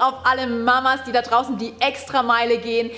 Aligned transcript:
auf 0.00 0.14
alle 0.24 0.46
Mamas, 0.46 1.04
die 1.06 1.12
da 1.12 1.22
draußen 1.22 1.58
die 1.58 1.72
extra 1.80 2.22
Meile 2.22 2.58
gehen, 2.58 2.90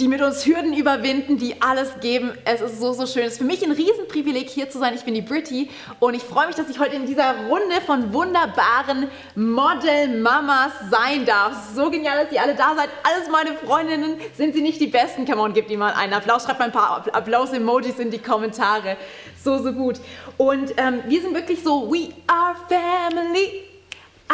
die 0.00 0.08
mit 0.08 0.22
uns 0.22 0.44
Hürden 0.44 0.74
überwinden, 0.74 1.38
die 1.38 1.62
alles 1.62 2.00
geben. 2.00 2.32
Es 2.44 2.60
ist 2.60 2.80
so, 2.80 2.92
so 2.92 3.06
schön. 3.06 3.24
Es 3.24 3.34
ist 3.34 3.38
für 3.38 3.44
mich 3.44 3.64
ein 3.64 3.70
Riesenprivileg, 3.70 4.48
hier 4.48 4.68
zu 4.68 4.78
sein. 4.78 4.94
Ich 4.94 5.04
bin 5.04 5.14
die 5.14 5.22
Britty 5.22 5.70
und 6.00 6.14
ich 6.14 6.22
freue 6.22 6.48
mich, 6.48 6.56
dass 6.56 6.68
ich 6.68 6.80
heute 6.80 6.96
in 6.96 7.06
dieser 7.06 7.46
Runde 7.48 7.80
von 7.86 8.12
wunderbaren 8.12 9.08
Model-Mamas 9.36 10.72
sein 10.90 11.24
darf. 11.24 11.52
So 11.74 11.90
genial, 11.90 12.24
dass 12.24 12.32
ihr 12.32 12.42
alle 12.42 12.56
da 12.56 12.74
seid. 12.74 12.88
Alles 13.04 13.28
meine 13.30 13.56
Freundinnen. 13.56 14.16
Sind 14.36 14.54
sie 14.54 14.62
nicht 14.62 14.80
die 14.80 14.88
Besten? 14.88 15.26
Come 15.26 15.42
on, 15.42 15.52
gebt 15.52 15.70
ihnen 15.70 15.80
mal 15.80 15.92
einen 15.92 16.12
Applaus. 16.12 16.44
Schreibt 16.44 16.58
mal 16.58 16.66
ein 16.66 16.72
paar 16.72 17.04
Applaus-Emojis 17.12 17.98
in 18.00 18.10
die 18.10 18.18
Kommentare. 18.18 18.96
So, 19.44 19.62
so 19.62 19.72
gut. 19.72 20.00
Und 20.38 20.74
ähm, 20.76 21.02
wir 21.06 21.22
sind 21.22 21.34
wirklich 21.34 21.62
so, 21.62 21.88
we 21.88 22.08
are 22.26 22.56
family. 22.68 23.73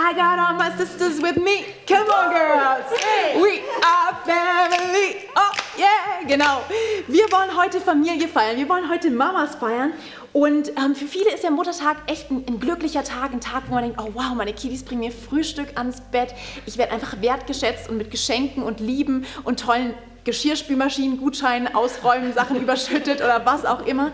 I 0.02 0.14
got 0.14 0.38
all 0.38 0.54
my 0.54 0.74
sisters 0.78 1.20
with 1.20 1.36
me. 1.36 1.66
Come 1.86 2.08
on, 2.08 2.32
girls. 2.32 2.90
We 3.36 3.60
are 3.84 4.14
family. 4.24 5.28
Oh, 5.36 5.52
yeah, 5.76 6.26
genau. 6.26 6.62
Wir 7.06 7.30
wollen 7.30 7.54
heute 7.54 7.82
Familie 7.82 8.26
feiern. 8.26 8.56
Wir 8.56 8.66
wollen 8.66 8.88
heute 8.88 9.10
Mamas 9.10 9.56
feiern. 9.56 9.92
Und 10.32 10.70
ähm, 10.70 10.94
für 10.94 11.04
viele 11.04 11.30
ist 11.34 11.42
der 11.42 11.50
Muttertag 11.50 11.98
echt 12.06 12.30
ein, 12.30 12.44
ein, 12.48 12.58
glücklicher 12.58 13.04
Tag, 13.04 13.34
ein 13.34 13.42
Tag, 13.42 13.64
wo 13.68 13.74
man 13.74 13.84
denkt, 13.84 14.00
oh 14.00 14.08
wow, 14.14 14.32
meine 14.34 14.54
Kiddies 14.54 14.84
bringen 14.84 15.02
mir 15.02 15.12
Frühstück 15.12 15.76
ans 15.76 16.00
Bett. 16.00 16.34
Ich 16.64 16.78
werde 16.78 16.92
einfach 16.92 17.20
wertgeschätzt 17.20 17.90
und 17.90 17.98
mit 17.98 18.10
Geschenken 18.10 18.62
und 18.62 18.80
Lieben 18.80 19.26
und 19.44 19.60
tollen 19.60 19.92
Geschirrspülmaschinen, 20.24 21.18
Gutscheinen, 21.18 21.74
Ausräumen, 21.74 22.32
Sachen 22.32 22.56
überschüttet 22.62 23.20
oder 23.20 23.44
was 23.44 23.66
auch 23.66 23.84
immer. 23.84 24.12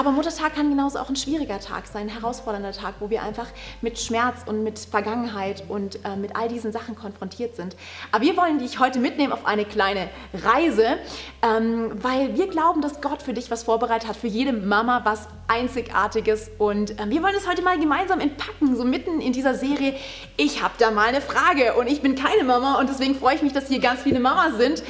Aber 0.00 0.12
Muttertag 0.12 0.54
kann 0.54 0.70
genauso 0.70 0.98
auch 0.98 1.10
ein 1.10 1.16
schwieriger 1.16 1.60
Tag 1.60 1.86
sein, 1.86 2.04
ein 2.04 2.08
herausfordernder 2.08 2.72
Tag, 2.72 2.94
wo 3.00 3.10
wir 3.10 3.22
einfach 3.22 3.48
mit 3.82 3.98
Schmerz 3.98 4.44
und 4.46 4.64
mit 4.64 4.78
Vergangenheit 4.78 5.62
und 5.68 6.02
äh, 6.06 6.16
mit 6.16 6.36
all 6.36 6.48
diesen 6.48 6.72
Sachen 6.72 6.96
konfrontiert 6.96 7.54
sind. 7.54 7.76
Aber 8.10 8.24
wir 8.24 8.34
wollen 8.38 8.60
dich 8.60 8.78
heute 8.78 8.98
mitnehmen 8.98 9.30
auf 9.30 9.44
eine 9.44 9.66
kleine 9.66 10.08
Reise, 10.32 10.96
ähm, 11.42 11.90
weil 12.02 12.34
wir 12.34 12.46
glauben, 12.46 12.80
dass 12.80 13.02
Gott 13.02 13.20
für 13.20 13.34
dich 13.34 13.50
was 13.50 13.64
vorbereitet 13.64 14.08
hat, 14.08 14.16
für 14.16 14.26
jede 14.26 14.54
Mama 14.54 15.02
was 15.04 15.28
Einzigartiges. 15.48 16.50
Und 16.56 16.98
äh, 16.98 17.10
wir 17.10 17.22
wollen 17.22 17.34
es 17.36 17.46
heute 17.46 17.60
mal 17.60 17.78
gemeinsam 17.78 18.20
entpacken, 18.20 18.76
so 18.76 18.84
mitten 18.84 19.20
in 19.20 19.34
dieser 19.34 19.54
Serie. 19.54 19.94
Ich 20.38 20.62
habe 20.62 20.74
da 20.78 20.90
mal 20.90 21.08
eine 21.08 21.20
Frage 21.20 21.74
und 21.74 21.88
ich 21.88 22.00
bin 22.00 22.14
keine 22.14 22.44
Mama 22.44 22.78
und 22.78 22.88
deswegen 22.88 23.16
freue 23.16 23.34
ich 23.34 23.42
mich, 23.42 23.52
dass 23.52 23.68
hier 23.68 23.80
ganz 23.80 24.00
viele 24.00 24.20
Mamas 24.20 24.56
sind, 24.56 24.82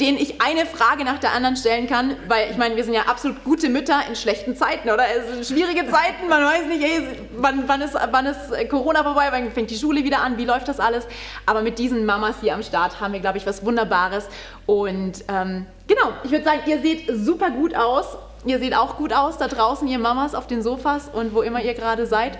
denen 0.00 0.18
ich 0.18 0.40
eine 0.40 0.66
Frage 0.66 1.04
nach 1.04 1.18
der 1.18 1.34
anderen 1.34 1.56
stellen 1.56 1.86
kann, 1.86 2.16
weil 2.26 2.50
ich 2.50 2.56
meine, 2.56 2.74
wir 2.74 2.82
sind 2.82 2.94
ja 2.94 3.02
absolut 3.02 3.44
gute 3.44 3.68
Mütter 3.68 4.00
in 4.08 4.16
schlechten 4.16 4.55
Zeiten, 4.56 4.90
oder? 4.90 5.04
Es 5.08 5.28
sind 5.28 5.46
schwierige 5.46 5.90
Zeiten, 5.90 6.28
man 6.28 6.44
weiß 6.44 6.66
nicht, 6.66 6.82
hey, 6.82 7.02
wann, 7.36 7.64
wann, 7.66 7.80
ist, 7.80 7.94
wann 8.10 8.26
ist 8.26 8.68
Corona 8.68 9.02
vorbei, 9.02 9.28
wann 9.30 9.50
fängt 9.52 9.70
die 9.70 9.76
Schule 9.76 10.04
wieder 10.04 10.20
an, 10.20 10.38
wie 10.38 10.44
läuft 10.44 10.68
das 10.68 10.80
alles? 10.80 11.06
Aber 11.46 11.62
mit 11.62 11.78
diesen 11.78 12.06
Mamas 12.06 12.36
hier 12.40 12.54
am 12.54 12.62
Start 12.62 13.00
haben 13.00 13.12
wir, 13.12 13.20
glaube 13.20 13.38
ich, 13.38 13.46
was 13.46 13.64
Wunderbares. 13.64 14.28
Und 14.66 15.24
ähm, 15.28 15.66
genau, 15.86 16.12
ich 16.24 16.30
würde 16.30 16.44
sagen, 16.44 16.60
ihr 16.66 16.80
seht 16.80 17.08
super 17.14 17.50
gut 17.50 17.74
aus. 17.74 18.16
Ihr 18.44 18.58
seht 18.60 18.76
auch 18.76 18.96
gut 18.96 19.12
aus 19.12 19.38
da 19.38 19.48
draußen, 19.48 19.88
ihr 19.88 19.98
Mamas 19.98 20.34
auf 20.34 20.46
den 20.46 20.62
Sofas 20.62 21.08
und 21.12 21.34
wo 21.34 21.42
immer 21.42 21.62
ihr 21.62 21.74
gerade 21.74 22.06
seid. 22.06 22.38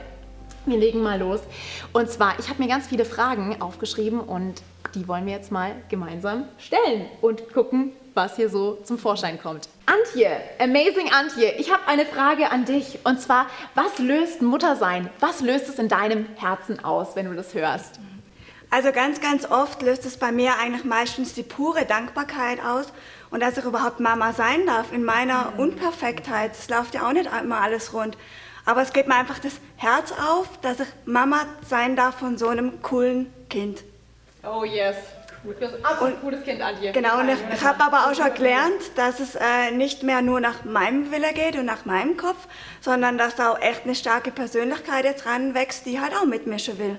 Wir 0.65 0.79
legen 0.79 1.03
mal 1.03 1.19
los. 1.19 1.41
Und 1.93 2.11
zwar, 2.11 2.39
ich 2.39 2.49
habe 2.49 2.63
mir 2.63 2.69
ganz 2.69 2.87
viele 2.87 3.05
Fragen 3.05 3.61
aufgeschrieben 3.61 4.21
und 4.21 4.63
die 4.95 5.07
wollen 5.09 5.27
wir 5.27 5.33
jetzt 5.33 5.51
mal 5.53 5.73
gemeinsam 5.89 6.45
stellen 6.59 7.07
und 7.21 7.53
gucken, 7.53 7.93
was 8.17 8.37
hier 8.37 8.49
so 8.49 8.79
zum 8.83 8.99
Vorschein 8.99 9.41
kommt. 9.41 9.69
Antje, 9.85 10.41
amazing 10.59 11.13
Antje, 11.13 11.53
ich 11.59 11.71
habe 11.71 11.87
eine 11.87 12.07
Frage 12.07 12.51
an 12.51 12.65
dich 12.65 12.99
und 13.05 13.21
zwar, 13.21 13.47
was 13.75 13.99
löst 13.99 14.43
Muttersein? 14.43 15.11
Was 15.21 15.41
löst 15.43 15.69
es 15.69 15.79
in 15.79 15.89
deinem 15.89 16.27
Herzen 16.37 16.83
aus, 16.83 17.15
wenn 17.15 17.27
du 17.27 17.35
das 17.35 17.55
hörst? 17.55 18.01
Also 18.71 18.91
ganz, 18.91 19.21
ganz 19.21 19.49
oft 19.49 19.83
löst 19.83 20.05
es 20.07 20.17
bei 20.17 20.33
mir 20.33 20.59
eigentlich 20.59 20.85
meistens 20.85 21.35
die 21.35 21.45
pure 21.45 21.85
Dankbarkeit 21.85 22.59
aus 22.65 22.87
und 23.31 23.41
dass 23.41 23.57
ich 23.57 23.65
überhaupt 23.65 24.01
Mama 24.01 24.33
sein 24.33 24.67
darf 24.67 24.93
in 24.93 25.05
meiner 25.05 25.53
Unperfektheit. 25.57 26.53
Es 26.53 26.69
läuft 26.69 26.95
ja 26.95 27.07
auch 27.07 27.13
nicht 27.13 27.31
immer 27.43 27.61
alles 27.61 27.93
rund. 27.93 28.17
Aber 28.65 28.83
es 28.83 28.93
geht 28.93 29.07
mir 29.07 29.15
einfach 29.15 29.39
das 29.39 29.61
Herz 29.77 30.13
auf, 30.13 30.49
dass 30.63 30.81
ich 30.81 30.89
Mama 31.05 31.47
sein 31.69 31.95
darf 31.95 32.17
von 32.19 32.37
so 32.37 32.49
einem 32.49 32.83
coolen 32.83 33.33
Kind. 33.49 33.85
Oh 34.43 34.65
yes. 34.65 34.97
Das 35.61 35.73
ist 35.73 35.79
ein 35.79 35.85
absolut 35.85 36.21
cooles 36.21 36.45
Kind 36.45 36.61
an 36.61 36.75
dir. 36.81 36.93
Genau, 36.93 37.21
und 37.21 37.29
ich, 37.29 37.39
ich 37.55 37.65
habe 37.65 37.83
aber 37.83 38.07
auch 38.07 38.15
schon 38.15 38.33
gelernt, 38.35 38.81
dass 38.97 39.21
es 39.21 39.35
äh, 39.35 39.71
nicht 39.73 40.03
mehr 40.03 40.23
nur 40.23 40.41
nach 40.41 40.65
meinem 40.65 41.11
Wille 41.13 41.33
geht 41.33 41.57
und 41.57 41.67
nach 41.67 41.85
meinem 41.85 42.17
Kopf, 42.17 42.49
sondern 42.81 43.19
dass 43.19 43.37
da 43.37 43.53
auch 43.53 43.61
echt 43.61 43.85
eine 43.85 43.95
starke 43.95 44.31
Persönlichkeit 44.31 45.05
jetzt 45.05 45.27
ranwächst, 45.27 45.87
die 45.87 46.01
halt 46.01 46.13
auch 46.15 46.27
mitmischen 46.27 46.79
will. 46.79 46.99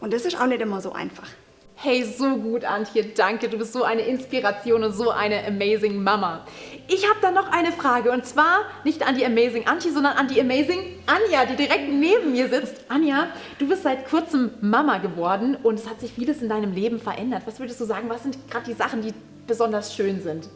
Und 0.00 0.12
das 0.12 0.24
ist 0.24 0.40
auch 0.40 0.46
nicht 0.46 0.60
immer 0.60 0.80
so 0.80 0.92
einfach. 0.92 1.28
Hey, 1.76 2.04
so 2.04 2.36
gut, 2.36 2.64
Antje, 2.64 3.04
danke. 3.04 3.48
Du 3.48 3.58
bist 3.58 3.72
so 3.72 3.82
eine 3.82 4.02
Inspiration 4.02 4.84
und 4.84 4.92
so 4.92 5.10
eine 5.10 5.46
amazing 5.46 6.02
Mama. 6.02 6.46
Ich 6.88 7.08
habe 7.08 7.18
da 7.22 7.30
noch 7.30 7.50
eine 7.50 7.72
Frage 7.72 8.12
und 8.12 8.26
zwar 8.26 8.60
nicht 8.84 9.06
an 9.06 9.16
die 9.16 9.24
amazing 9.24 9.66
Antje, 9.66 9.92
sondern 9.92 10.16
an 10.16 10.28
die 10.28 10.40
amazing 10.40 10.80
Anja, 11.06 11.46
die 11.46 11.56
direkt 11.56 11.90
neben 11.90 12.32
mir 12.32 12.48
sitzt. 12.48 12.84
Anja, 12.88 13.28
du 13.58 13.68
bist 13.68 13.82
seit 13.82 14.08
kurzem 14.08 14.50
Mama 14.60 14.98
geworden 14.98 15.56
und 15.62 15.78
es 15.78 15.88
hat 15.88 16.00
sich 16.00 16.12
vieles 16.12 16.42
in 16.42 16.48
deinem 16.48 16.72
Leben 16.72 17.00
verändert. 17.00 17.42
Was 17.46 17.58
würdest 17.58 17.80
du 17.80 17.84
sagen, 17.84 18.08
was 18.08 18.22
sind 18.22 18.38
gerade 18.50 18.66
die 18.66 18.74
Sachen, 18.74 19.02
die 19.02 19.14
besonders 19.46 19.94
schön 19.94 20.20
sind? 20.20 20.48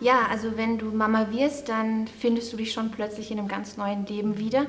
Ja, 0.00 0.26
also 0.30 0.56
wenn 0.56 0.78
du 0.78 0.86
Mama 0.86 1.28
wirst, 1.30 1.68
dann 1.68 2.06
findest 2.06 2.52
du 2.52 2.56
dich 2.56 2.72
schon 2.72 2.90
plötzlich 2.90 3.30
in 3.30 3.38
einem 3.38 3.48
ganz 3.48 3.76
neuen 3.76 4.06
Leben 4.06 4.38
wieder. 4.38 4.66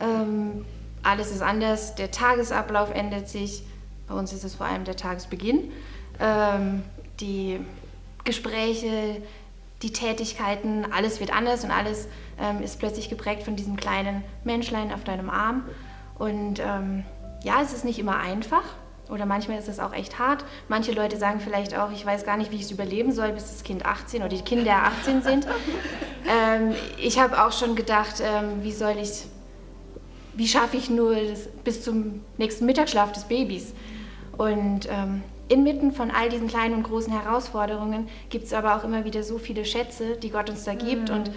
Ähm, 0.00 0.64
alles 1.02 1.30
ist 1.30 1.42
anders, 1.42 1.94
der 1.94 2.10
Tagesablauf 2.10 2.92
ändert 2.92 3.28
sich 3.28 3.62
bei 4.08 4.14
uns 4.14 4.32
ist 4.32 4.44
es 4.44 4.54
vor 4.54 4.66
allem 4.66 4.84
der 4.84 4.96
Tagesbeginn. 4.96 5.72
Ähm, 6.20 6.82
die 7.20 7.60
Gespräche, 8.24 9.22
die 9.86 9.92
Tätigkeiten, 9.92 10.84
alles 10.92 11.20
wird 11.20 11.32
anders 11.32 11.62
und 11.62 11.70
alles 11.70 12.08
ähm, 12.40 12.60
ist 12.60 12.80
plötzlich 12.80 13.08
geprägt 13.08 13.44
von 13.44 13.54
diesem 13.54 13.76
kleinen 13.76 14.24
Menschlein 14.42 14.92
auf 14.92 15.04
deinem 15.04 15.30
Arm. 15.30 15.62
Und 16.18 16.58
ähm, 16.58 17.04
ja, 17.44 17.62
es 17.62 17.72
ist 17.72 17.84
nicht 17.84 18.00
immer 18.00 18.18
einfach 18.18 18.64
oder 19.08 19.26
manchmal 19.26 19.58
ist 19.58 19.68
es 19.68 19.78
auch 19.78 19.92
echt 19.92 20.18
hart. 20.18 20.44
Manche 20.68 20.90
Leute 20.90 21.16
sagen 21.18 21.38
vielleicht 21.38 21.78
auch, 21.78 21.92
ich 21.92 22.04
weiß 22.04 22.24
gar 22.24 22.36
nicht, 22.36 22.50
wie 22.50 22.56
ich 22.56 22.62
es 22.62 22.72
überleben 22.72 23.12
soll, 23.12 23.30
bis 23.30 23.44
das 23.44 23.62
Kind 23.62 23.86
18 23.86 24.22
oder 24.22 24.30
die 24.30 24.42
Kinder 24.42 24.74
18 24.74 25.22
sind. 25.22 25.46
ähm, 26.26 26.74
ich 26.98 27.20
habe 27.20 27.44
auch 27.44 27.52
schon 27.52 27.76
gedacht, 27.76 28.16
ähm, 28.20 28.64
wie 28.64 28.72
soll 28.72 28.96
ich, 29.00 29.26
wie 30.34 30.48
schaffe 30.48 30.78
ich 30.78 30.90
nur 30.90 31.14
das, 31.14 31.46
bis 31.62 31.84
zum 31.84 32.24
nächsten 32.38 32.66
Mittagsschlaf 32.66 33.12
des 33.12 33.24
Babys? 33.24 33.72
Und 34.36 34.88
ähm, 34.90 35.22
inmitten 35.48 35.92
von 35.92 36.10
all 36.10 36.28
diesen 36.28 36.48
kleinen 36.48 36.74
und 36.74 36.82
großen 36.82 37.12
Herausforderungen 37.12 38.08
gibt 38.30 38.46
es 38.46 38.52
aber 38.52 38.76
auch 38.76 38.84
immer 38.84 39.04
wieder 39.04 39.22
so 39.22 39.38
viele 39.38 39.64
Schätze, 39.64 40.16
die 40.16 40.30
Gott 40.30 40.50
uns 40.50 40.64
da 40.64 40.74
gibt. 40.74 41.10
Mhm. 41.10 41.16
Und 41.16 41.28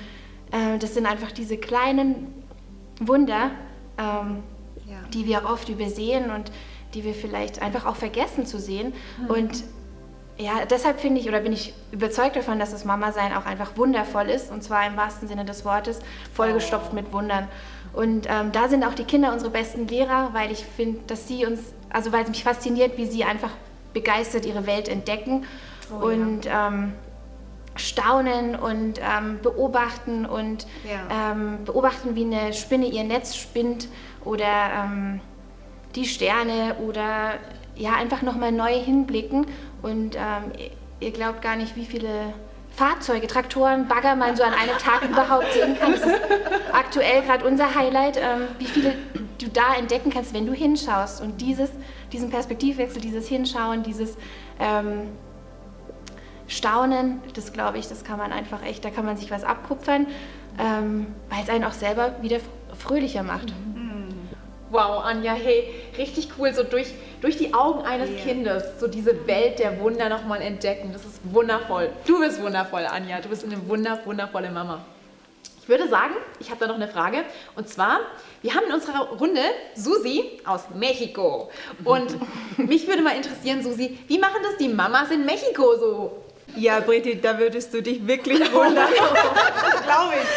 äh, 0.51 0.77
das 0.79 0.93
sind 0.93 1.05
einfach 1.05 1.31
diese 1.31 1.57
kleinen 1.57 2.33
Wunder, 2.99 3.51
ähm, 3.97 4.43
ja. 4.87 4.97
die 5.13 5.25
wir 5.25 5.45
oft 5.45 5.69
übersehen 5.69 6.31
und 6.31 6.51
die 6.93 7.03
wir 7.03 7.13
vielleicht 7.13 7.61
einfach 7.61 7.85
auch 7.85 7.95
vergessen 7.95 8.45
zu 8.45 8.59
sehen. 8.59 8.93
Mhm. 9.21 9.29
Und 9.29 9.63
ja, 10.37 10.65
deshalb 10.69 11.01
finde 11.01 11.19
ich 11.19 11.27
oder 11.27 11.41
bin 11.41 11.53
ich 11.53 11.73
überzeugt 11.91 12.35
davon, 12.35 12.59
dass 12.59 12.71
das 12.71 12.85
Mama-Sein 12.85 13.33
auch 13.33 13.45
einfach 13.45 13.77
wundervoll 13.77 14.29
ist 14.29 14.51
und 14.51 14.63
zwar 14.63 14.87
im 14.87 14.95
wahrsten 14.95 15.27
Sinne 15.27 15.45
des 15.45 15.65
Wortes, 15.65 15.99
vollgestopft 16.33 16.93
mit 16.93 17.11
Wundern. 17.11 17.47
Und 17.93 18.27
ähm, 18.29 18.51
da 18.53 18.69
sind 18.69 18.85
auch 18.85 18.93
die 18.93 19.03
Kinder 19.03 19.33
unsere 19.33 19.51
besten 19.51 19.87
Lehrer, 19.87 20.29
weil 20.33 20.51
ich 20.51 20.63
finde, 20.63 21.01
dass 21.07 21.27
sie 21.27 21.45
uns 21.45 21.59
also 21.89 22.11
weil 22.11 22.23
es 22.23 22.29
mich 22.29 22.43
fasziniert, 22.43 22.97
wie 22.97 23.05
sie 23.05 23.23
einfach 23.23 23.51
begeistert 23.93 24.45
ihre 24.45 24.65
Welt 24.65 24.87
entdecken 24.87 25.45
oh, 25.91 26.05
und 26.05 26.45
ja. 26.45 26.67
ähm, 26.67 26.93
staunen 27.75 28.55
und 28.55 28.99
ähm, 28.99 29.39
beobachten 29.41 30.25
und 30.25 30.67
ja. 30.83 31.31
ähm, 31.31 31.63
beobachten, 31.65 32.15
wie 32.15 32.23
eine 32.23 32.53
Spinne 32.53 32.87
ihr 32.87 33.03
Netz 33.03 33.35
spinnt 33.35 33.87
oder 34.25 34.85
ähm, 34.85 35.21
die 35.95 36.05
Sterne 36.05 36.75
oder 36.85 37.35
ja 37.75 37.93
einfach 37.93 38.21
nochmal 38.21 38.51
neu 38.51 38.73
hinblicken 38.73 39.47
und 39.81 40.15
ähm, 40.15 40.51
ihr 40.99 41.11
glaubt 41.11 41.41
gar 41.41 41.55
nicht, 41.55 41.75
wie 41.75 41.85
viele 41.85 42.33
Fahrzeuge, 42.75 43.27
Traktoren, 43.27 43.87
Bagger 43.87 44.15
man 44.15 44.35
so 44.35 44.43
an 44.43 44.53
einem 44.53 44.77
Tag 44.77 45.03
überhaupt 45.09 45.51
sehen 45.53 45.77
kann. 45.79 45.93
Das 45.93 46.01
ist 46.01 46.21
aktuell 46.71 47.21
gerade 47.23 47.45
unser 47.45 47.75
Highlight, 47.75 48.17
ähm, 48.17 48.47
wie 48.57 48.65
viele 48.65 48.93
du 49.37 49.47
da 49.49 49.75
entdecken 49.77 50.11
kannst, 50.11 50.33
wenn 50.33 50.45
du 50.45 50.53
hinschaust. 50.53 51.21
Und 51.21 51.41
dieses, 51.41 51.71
diesen 52.11 52.29
Perspektivwechsel, 52.29 53.01
dieses 53.01 53.27
Hinschauen, 53.27 53.83
dieses 53.83 54.17
ähm, 54.59 55.09
Staunen, 56.47 57.21
das 57.35 57.53
glaube 57.53 57.77
ich, 57.77 57.87
das 57.87 58.03
kann 58.03 58.17
man 58.17 58.31
einfach 58.31 58.63
echt, 58.65 58.83
da 58.83 58.89
kann 58.89 59.05
man 59.05 59.17
sich 59.17 59.29
was 59.31 59.43
abkupfern, 59.43 60.07
ähm, 60.57 61.07
weil 61.29 61.43
es 61.43 61.49
einen 61.49 61.63
auch 61.63 61.73
selber 61.73 62.15
wieder 62.21 62.39
fröhlicher 62.77 63.23
macht. 63.23 63.53
Wow, 64.71 65.03
Anja, 65.03 65.33
hey, 65.33 65.63
richtig 65.97 66.29
cool, 66.37 66.53
so 66.53 66.61
durch, 66.61 66.93
durch 67.21 67.37
die 67.37 67.55
Augen 67.55 67.81
eines 67.85 68.09
yeah. 68.09 68.19
Kindes, 68.19 68.63
so 68.79 68.87
diese 68.87 69.25
Welt 69.25 69.57
der 69.57 69.79
Wunder 69.79 70.09
nochmal 70.09 70.43
entdecken. 70.43 70.91
Das 70.93 71.05
ist 71.05 71.21
wundervoll. 71.23 71.89
Du 72.05 72.19
bist 72.19 72.39
wundervoll, 72.39 72.85
Anja. 72.85 73.19
Du 73.19 73.29
bist 73.29 73.43
eine 73.43 73.67
wunder, 73.67 73.99
wundervolle 74.05 74.51
Mama 74.51 74.85
würde 75.69 75.87
sagen, 75.87 76.15
ich 76.39 76.49
habe 76.49 76.59
da 76.59 76.67
noch 76.67 76.75
eine 76.75 76.87
Frage. 76.87 77.23
Und 77.55 77.69
zwar, 77.69 77.99
wir 78.41 78.53
haben 78.53 78.65
in 78.65 78.73
unserer 78.73 79.09
Runde 79.09 79.41
Susi 79.75 80.41
aus 80.45 80.63
Mexiko. 80.75 81.49
Und 81.83 82.17
mich 82.57 82.87
würde 82.87 83.01
mal 83.01 83.15
interessieren, 83.15 83.63
Susi, 83.63 83.97
wie 84.07 84.17
machen 84.17 84.41
das 84.43 84.57
die 84.57 84.67
Mamas 84.67 85.11
in 85.11 85.25
Mexiko 85.25 85.75
so? 85.77 86.23
Ja, 86.55 86.79
Britti, 86.79 87.21
da 87.21 87.37
würdest 87.37 87.73
du 87.73 87.81
dich 87.81 88.05
wirklich 88.05 88.39
wundern. 88.51 88.87
Glaube 89.85 90.13
ich. 90.15 90.27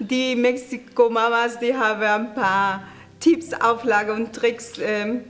Die 0.00 0.36
Mexiko-Mamas, 0.36 1.58
die 1.58 1.74
haben 1.74 2.02
ein 2.02 2.34
paar 2.34 2.84
Tipps, 3.18 3.52
Auflagen 3.52 4.12
und 4.12 4.32
Tricks. 4.32 4.74
Ähm, 4.78 5.24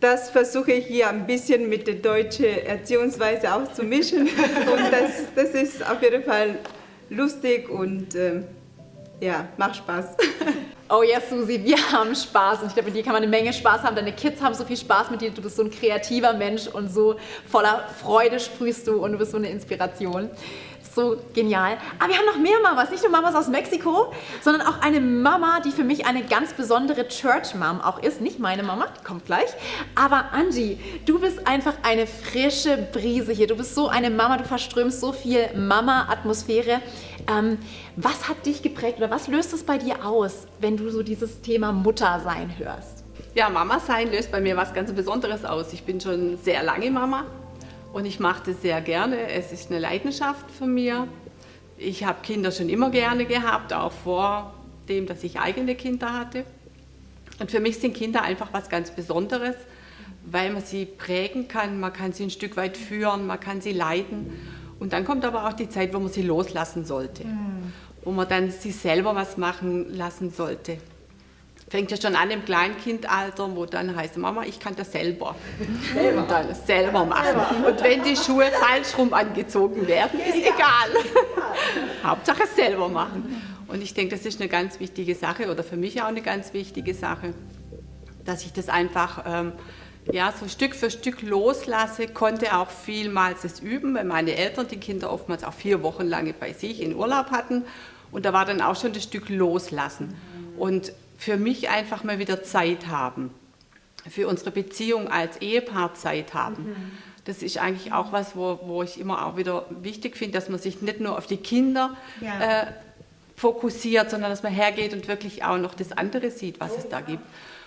das 0.00 0.30
versuche 0.30 0.72
ich 0.72 0.86
hier 0.86 1.10
ein 1.10 1.26
bisschen 1.26 1.68
mit 1.68 1.86
der 1.86 1.96
deutschen 1.96 2.46
Erziehungsweise 2.46 3.54
auch 3.54 3.70
zu 3.72 3.82
mischen. 3.82 4.20
Und 4.28 4.90
das, 4.90 5.24
das 5.36 5.50
ist 5.50 5.86
auf 5.86 6.02
jeden 6.02 6.24
Fall 6.24 6.58
lustig 7.10 7.68
und 7.68 8.14
ähm, 8.14 8.44
ja, 9.20 9.48
macht 9.58 9.76
Spaß. 9.76 10.16
Oh 10.92 11.04
ja, 11.04 11.18
yes, 11.18 11.30
Susi, 11.30 11.62
wir 11.62 11.76
haben 11.92 12.16
Spaß 12.16 12.62
und 12.62 12.66
ich 12.66 12.74
glaube, 12.74 12.88
mit 12.88 12.96
dir 12.96 13.04
kann 13.04 13.12
man 13.12 13.22
eine 13.22 13.30
Menge 13.30 13.52
Spaß 13.52 13.84
haben. 13.84 13.94
Deine 13.94 14.12
Kids 14.12 14.42
haben 14.42 14.56
so 14.56 14.64
viel 14.64 14.76
Spaß 14.76 15.12
mit 15.12 15.20
dir. 15.20 15.30
Du 15.30 15.40
bist 15.40 15.54
so 15.54 15.62
ein 15.62 15.70
kreativer 15.70 16.32
Mensch 16.32 16.66
und 16.66 16.92
so 16.92 17.14
voller 17.46 17.86
Freude 18.02 18.40
sprühst 18.40 18.88
du 18.88 18.96
und 18.96 19.12
du 19.12 19.18
bist 19.18 19.30
so 19.30 19.36
eine 19.36 19.50
Inspiration 19.50 20.28
so 20.94 21.16
genial. 21.34 21.76
Aber 21.98 22.08
wir 22.08 22.18
haben 22.18 22.26
noch 22.26 22.38
mehr 22.38 22.58
Mamas, 22.62 22.90
nicht 22.90 23.02
nur 23.02 23.12
Mamas 23.12 23.34
aus 23.34 23.48
Mexiko, 23.48 24.12
sondern 24.42 24.66
auch 24.66 24.80
eine 24.80 25.00
Mama, 25.00 25.60
die 25.60 25.70
für 25.70 25.84
mich 25.84 26.06
eine 26.06 26.22
ganz 26.22 26.52
besondere 26.52 27.08
Church 27.08 27.54
Mom 27.54 27.80
auch 27.80 28.02
ist. 28.02 28.20
Nicht 28.20 28.38
meine 28.38 28.62
Mama, 28.62 28.86
die 28.98 29.04
kommt 29.04 29.26
gleich. 29.26 29.48
Aber 29.94 30.32
Angie, 30.32 30.78
du 31.06 31.18
bist 31.20 31.46
einfach 31.46 31.74
eine 31.82 32.06
frische 32.06 32.76
Brise 32.92 33.32
hier. 33.32 33.46
Du 33.46 33.56
bist 33.56 33.74
so 33.74 33.88
eine 33.88 34.10
Mama, 34.10 34.36
du 34.36 34.44
verströmst 34.44 35.00
so 35.00 35.12
viel 35.12 35.48
Mama-Atmosphäre. 35.56 36.80
Ähm, 37.28 37.58
was 37.96 38.28
hat 38.28 38.46
dich 38.46 38.62
geprägt 38.62 38.98
oder 38.98 39.10
was 39.10 39.28
löst 39.28 39.52
es 39.52 39.62
bei 39.62 39.78
dir 39.78 40.04
aus, 40.04 40.46
wenn 40.58 40.76
du 40.76 40.90
so 40.90 41.02
dieses 41.02 41.40
Thema 41.40 41.72
Muttersein 41.72 42.52
hörst? 42.58 43.04
Ja, 43.34 43.48
Mama 43.48 43.78
sein 43.78 44.10
löst 44.10 44.32
bei 44.32 44.40
mir 44.40 44.56
was 44.56 44.74
ganz 44.74 44.92
Besonderes 44.92 45.44
aus. 45.44 45.72
Ich 45.72 45.84
bin 45.84 46.00
schon 46.00 46.36
sehr 46.38 46.62
lange 46.64 46.90
Mama, 46.90 47.24
und 47.92 48.04
ich 48.04 48.20
mache 48.20 48.50
das 48.50 48.62
sehr 48.62 48.80
gerne. 48.80 49.28
Es 49.28 49.52
ist 49.52 49.70
eine 49.70 49.80
Leidenschaft 49.80 50.50
von 50.50 50.72
mir. 50.72 51.08
Ich 51.76 52.04
habe 52.04 52.18
Kinder 52.22 52.52
schon 52.52 52.68
immer 52.68 52.90
gerne 52.90 53.24
gehabt, 53.24 53.72
auch 53.72 53.92
vor 53.92 54.54
dem, 54.88 55.06
dass 55.06 55.24
ich 55.24 55.40
eigene 55.40 55.74
Kinder 55.74 56.12
hatte. 56.12 56.44
Und 57.38 57.50
für 57.50 57.60
mich 57.60 57.78
sind 57.78 57.94
Kinder 57.94 58.22
einfach 58.22 58.48
was 58.52 58.68
ganz 58.68 58.90
Besonderes, 58.90 59.56
weil 60.26 60.52
man 60.52 60.62
sie 60.62 60.84
prägen 60.84 61.48
kann, 61.48 61.80
man 61.80 61.92
kann 61.92 62.12
sie 62.12 62.24
ein 62.24 62.30
Stück 62.30 62.56
weit 62.56 62.76
führen, 62.76 63.26
man 63.26 63.40
kann 63.40 63.60
sie 63.60 63.72
leiten. 63.72 64.32
Und 64.78 64.92
dann 64.92 65.04
kommt 65.04 65.24
aber 65.24 65.46
auch 65.48 65.54
die 65.54 65.68
Zeit, 65.68 65.94
wo 65.94 65.98
man 65.98 66.10
sie 66.10 66.22
loslassen 66.22 66.84
sollte, 66.84 67.24
mhm. 67.24 67.72
wo 68.04 68.12
man 68.12 68.28
dann 68.28 68.50
sie 68.50 68.72
selber 68.72 69.14
was 69.14 69.36
machen 69.36 69.94
lassen 69.94 70.30
sollte 70.30 70.78
fängt 71.70 71.92
ja 71.92 71.96
schon 71.96 72.16
an 72.16 72.30
im 72.32 72.44
Kleinkindalter, 72.44 73.54
wo 73.54 73.64
dann 73.64 73.94
heißt, 73.94 74.16
Mama, 74.16 74.42
ich 74.42 74.58
kann 74.58 74.74
das 74.74 74.90
selber. 74.90 75.36
Selber. 75.94 76.22
Und 76.22 76.30
dann 76.30 76.54
selber 76.54 77.04
machen. 77.04 77.64
Und 77.64 77.82
wenn 77.82 78.02
die 78.02 78.16
Schuhe 78.16 78.46
falsch 78.50 78.98
rum 78.98 79.14
angezogen 79.14 79.86
werden, 79.86 80.18
ist 80.18 80.34
egal. 80.34 80.90
Hauptsache 82.02 82.46
selber 82.48 82.88
machen. 82.88 83.40
Und 83.68 83.82
ich 83.82 83.94
denke, 83.94 84.16
das 84.16 84.26
ist 84.26 84.40
eine 84.40 84.48
ganz 84.48 84.80
wichtige 84.80 85.14
Sache 85.14 85.48
oder 85.48 85.62
für 85.62 85.76
mich 85.76 86.02
auch 86.02 86.08
eine 86.08 86.22
ganz 86.22 86.52
wichtige 86.52 86.92
Sache, 86.92 87.34
dass 88.24 88.44
ich 88.44 88.52
das 88.52 88.68
einfach 88.68 89.24
ähm, 89.24 89.52
ja, 90.10 90.34
so 90.38 90.48
Stück 90.48 90.74
für 90.74 90.90
Stück 90.90 91.22
loslasse, 91.22 92.08
konnte 92.08 92.56
auch 92.56 92.68
vielmals 92.68 93.44
es 93.44 93.60
üben, 93.60 93.94
weil 93.94 94.04
meine 94.04 94.34
Eltern 94.34 94.66
die 94.66 94.78
Kinder 94.78 95.12
oftmals 95.12 95.44
auch 95.44 95.52
vier 95.52 95.84
Wochen 95.84 96.08
lange 96.08 96.32
bei 96.32 96.52
sich 96.52 96.82
in 96.82 96.96
Urlaub 96.96 97.30
hatten. 97.30 97.64
Und 98.10 98.24
da 98.24 98.32
war 98.32 98.44
dann 98.44 98.60
auch 98.60 98.74
schon 98.74 98.92
das 98.92 99.04
Stück 99.04 99.28
loslassen. 99.28 100.16
Und 100.58 100.92
für 101.20 101.36
mich 101.36 101.68
einfach 101.68 102.02
mal 102.02 102.18
wieder 102.18 102.42
Zeit 102.42 102.86
haben, 102.86 103.30
für 104.08 104.26
unsere 104.26 104.50
Beziehung 104.50 105.08
als 105.08 105.36
Ehepaar 105.42 105.92
Zeit 105.92 106.32
haben. 106.32 106.70
Mhm. 106.70 106.90
Das 107.26 107.42
ist 107.42 107.58
eigentlich 107.58 107.92
auch 107.92 108.10
was, 108.10 108.34
wo, 108.34 108.58
wo 108.62 108.82
ich 108.82 108.98
immer 108.98 109.26
auch 109.26 109.36
wieder 109.36 109.66
wichtig 109.68 110.16
finde, 110.16 110.38
dass 110.38 110.48
man 110.48 110.58
sich 110.58 110.80
nicht 110.80 110.98
nur 110.98 111.18
auf 111.18 111.26
die 111.26 111.36
Kinder 111.36 111.94
ja. 112.22 112.62
äh, 112.62 112.66
fokussiert, 113.36 114.08
sondern 114.08 114.30
dass 114.30 114.42
man 114.42 114.50
hergeht 114.50 114.94
und 114.94 115.08
wirklich 115.08 115.44
auch 115.44 115.58
noch 115.58 115.74
das 115.74 115.92
andere 115.92 116.30
sieht, 116.30 116.58
was 116.58 116.78
es 116.78 116.88
da 116.88 117.02
gibt. 117.02 117.22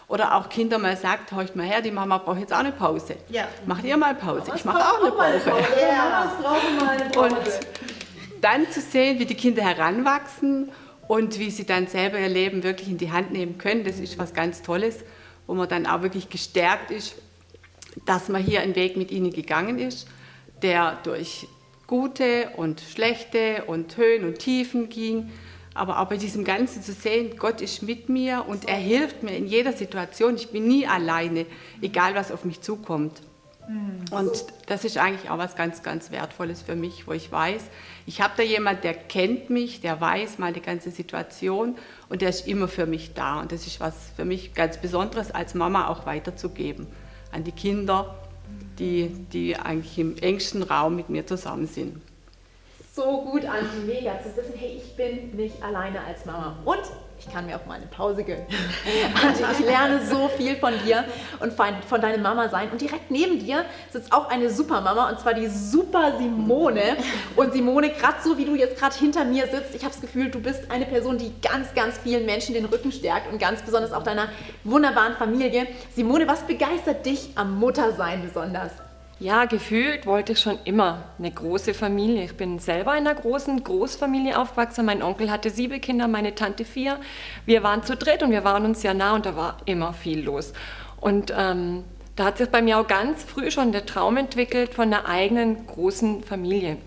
Oder 0.07 0.33
auch 0.35 0.49
Kinder 0.49 0.79
mal 0.79 0.97
sagt, 0.97 1.31
horcht 1.31 1.55
mal 1.55 1.67
her, 1.67 1.81
die 1.81 1.91
Mama 1.91 2.17
braucht 2.17 2.39
jetzt 2.39 2.53
auch 2.53 2.57
eine 2.57 2.71
Pause. 2.71 3.17
Ja. 3.29 3.47
Macht 3.67 3.85
ihr 3.85 3.97
mal 3.97 4.15
Pause? 4.15 4.51
Ich 4.55 4.65
mache 4.65 4.83
auch 4.83 4.99
eine 4.99 5.11
Pause. 5.11 5.51
Ja, 5.79 6.33
eine 6.89 7.09
Pause. 7.11 7.35
Und 7.35 7.37
dann 8.41 8.69
zu 8.71 8.81
sehen, 8.81 9.19
wie 9.19 9.25
die 9.25 9.35
Kinder 9.35 9.61
heranwachsen 9.61 10.71
und 11.07 11.39
wie 11.39 11.51
sie 11.51 11.65
dann 11.65 11.87
selber 11.87 12.19
ihr 12.19 12.29
Leben 12.29 12.63
wirklich 12.63 12.89
in 12.89 12.97
die 12.97 13.11
Hand 13.11 13.31
nehmen 13.31 13.57
können, 13.57 13.83
das 13.83 13.99
ist 13.99 14.17
was 14.17 14.33
ganz 14.33 14.61
Tolles, 14.61 15.03
wo 15.47 15.53
man 15.53 15.67
dann 15.67 15.85
auch 15.85 16.01
wirklich 16.01 16.29
gestärkt 16.29 16.91
ist, 16.91 17.15
dass 18.05 18.29
man 18.29 18.41
hier 18.41 18.61
einen 18.61 18.75
Weg 18.75 18.97
mit 18.97 19.11
ihnen 19.11 19.31
gegangen 19.31 19.79
ist, 19.79 20.07
der 20.61 20.99
durch 21.03 21.47
gute 21.87 22.49
und 22.55 22.81
schlechte 22.81 23.65
und 23.67 23.97
Höhen 23.97 24.23
und 24.25 24.39
Tiefen 24.39 24.89
ging. 24.89 25.31
Aber 25.75 25.99
auch 25.99 26.07
bei 26.07 26.17
diesem 26.17 26.43
Ganzen 26.43 26.83
zu 26.83 26.93
sehen, 26.93 27.35
Gott 27.37 27.59
ist 27.59 27.81
mit 27.81 28.07
mir 28.07 28.45
und 28.47 28.67
er 28.67 28.77
hilft 28.77 29.23
mir 29.23 29.35
in 29.35 29.47
jeder 29.47 29.73
Situation. 29.73 30.35
Ich 30.35 30.49
bin 30.49 30.67
nie 30.67 30.87
alleine, 30.87 31.45
egal 31.81 32.15
was 32.15 32.31
auf 32.31 32.45
mich 32.45 32.61
zukommt. 32.61 33.21
Mhm. 33.67 34.05
Und 34.11 34.45
das 34.67 34.83
ist 34.85 34.97
eigentlich 34.97 35.29
auch 35.29 35.37
was 35.37 35.55
ganz, 35.55 35.83
ganz 35.83 36.11
Wertvolles 36.11 36.61
für 36.61 36.75
mich, 36.75 37.07
wo 37.07 37.13
ich 37.13 37.31
weiß, 37.31 37.63
ich 38.05 38.21
habe 38.21 38.33
da 38.37 38.43
jemand, 38.43 38.83
der 38.83 38.93
kennt 38.93 39.49
mich, 39.49 39.81
der 39.81 39.99
weiß 39.99 40.39
mal 40.39 40.53
die 40.53 40.61
ganze 40.61 40.91
Situation 40.91 41.77
und 42.09 42.21
der 42.21 42.29
ist 42.29 42.47
immer 42.47 42.67
für 42.67 42.85
mich 42.85 43.13
da. 43.13 43.39
Und 43.39 43.51
das 43.51 43.65
ist 43.65 43.79
was 43.79 43.95
für 44.15 44.25
mich 44.25 44.53
ganz 44.53 44.77
Besonderes 44.77 45.31
als 45.31 45.53
Mama 45.53 45.87
auch 45.87 46.05
weiterzugeben 46.05 46.87
an 47.31 47.43
die 47.43 47.51
Kinder, 47.51 48.15
die, 48.79 49.09
die 49.31 49.55
eigentlich 49.55 49.97
im 49.97 50.17
engsten 50.17 50.63
Raum 50.63 50.95
mit 50.95 51.09
mir 51.09 51.25
zusammen 51.25 51.67
sind. 51.67 52.01
So 52.95 53.21
gut, 53.21 53.43
Angie, 53.45 53.87
mega 53.87 54.19
zu 54.21 54.35
wissen, 54.37 54.53
hey, 54.55 54.79
ich 54.83 54.95
bin 54.95 55.35
nicht 55.35 55.63
alleine 55.63 56.03
als 56.03 56.25
Mama. 56.25 56.57
Und 56.63 56.83
ich 57.25 57.33
kann 57.33 57.45
mir 57.45 57.55
auch 57.55 57.65
mal 57.65 57.75
eine 57.75 57.85
Pause 57.85 58.23
gönnen. 58.23 58.45
Angie, 59.23 59.43
ich 59.51 59.65
lerne 59.65 60.05
so 60.05 60.27
viel 60.27 60.55
von 60.55 60.73
dir 60.85 61.05
und 61.39 61.53
von 61.53 62.01
deiner 62.01 62.17
Mama 62.17 62.49
sein. 62.49 62.69
Und 62.71 62.81
direkt 62.81 63.11
neben 63.11 63.39
dir 63.39 63.65
sitzt 63.91 64.11
auch 64.11 64.29
eine 64.29 64.49
Supermama 64.49 65.09
und 65.09 65.19
zwar 65.19 65.33
die 65.33 65.47
Super 65.47 66.17
Simone. 66.17 66.97
Und 67.35 67.53
Simone, 67.53 67.91
gerade 67.91 68.17
so 68.23 68.37
wie 68.37 68.45
du 68.45 68.55
jetzt 68.55 68.77
gerade 68.77 68.95
hinter 68.95 69.23
mir 69.23 69.47
sitzt, 69.47 69.73
ich 69.73 69.83
habe 69.83 69.93
das 69.93 70.01
Gefühl, 70.01 70.29
du 70.29 70.41
bist 70.41 70.69
eine 70.69 70.85
Person, 70.85 71.17
die 71.17 71.31
ganz, 71.41 71.73
ganz 71.73 71.97
vielen 71.97 72.25
Menschen 72.25 72.53
den 72.53 72.65
Rücken 72.65 72.91
stärkt 72.91 73.31
und 73.31 73.39
ganz 73.39 73.61
besonders 73.61 73.93
auch 73.93 74.03
deiner 74.03 74.27
wunderbaren 74.63 75.13
Familie. 75.15 75.67
Simone, 75.95 76.27
was 76.27 76.41
begeistert 76.41 77.05
dich 77.05 77.29
am 77.35 77.57
Muttersein 77.57 78.21
besonders? 78.21 78.71
Ja, 79.19 79.45
gefühlt 79.45 80.05
wollte 80.05 80.33
ich 80.33 80.39
schon 80.39 80.57
immer 80.65 81.03
eine 81.19 81.31
große 81.31 81.73
Familie. 81.73 82.23
Ich 82.23 82.35
bin 82.35 82.59
selber 82.59 82.97
in 82.97 83.07
einer 83.07 83.15
großen 83.15 83.63
Großfamilie 83.63 84.37
aufgewachsen. 84.37 84.85
Mein 84.85 85.03
Onkel 85.03 85.31
hatte 85.31 85.49
sieben 85.49 85.79
Kinder, 85.79 86.07
meine 86.07 86.35
Tante 86.35 86.65
vier. 86.65 86.99
Wir 87.45 87.63
waren 87.63 87.83
zu 87.83 87.95
dritt 87.95 88.23
und 88.23 88.31
wir 88.31 88.43
waren 88.43 88.65
uns 88.65 88.81
sehr 88.81 88.93
nah 88.93 89.13
und 89.13 89.25
da 89.25 89.35
war 89.35 89.57
immer 89.65 89.93
viel 89.93 90.21
los. 90.23 90.53
Und 90.99 91.31
ähm, 91.37 91.83
da 92.15 92.25
hat 92.25 92.37
sich 92.37 92.49
bei 92.49 92.61
mir 92.61 92.79
auch 92.79 92.87
ganz 92.87 93.23
früh 93.23 93.51
schon 93.51 93.71
der 93.71 93.85
Traum 93.85 94.17
entwickelt 94.17 94.73
von 94.73 94.93
einer 94.93 95.07
eigenen 95.07 95.67
großen 95.67 96.23
Familie. 96.23 96.77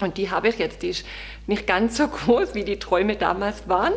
Und 0.00 0.16
die 0.16 0.30
habe 0.30 0.48
ich 0.48 0.58
jetzt. 0.58 0.82
Die 0.82 0.90
ist 0.90 1.06
nicht 1.46 1.66
ganz 1.66 1.96
so 1.96 2.08
groß, 2.26 2.54
wie 2.54 2.64
die 2.64 2.78
Träume 2.78 3.16
damals 3.16 3.68
waren. 3.68 3.94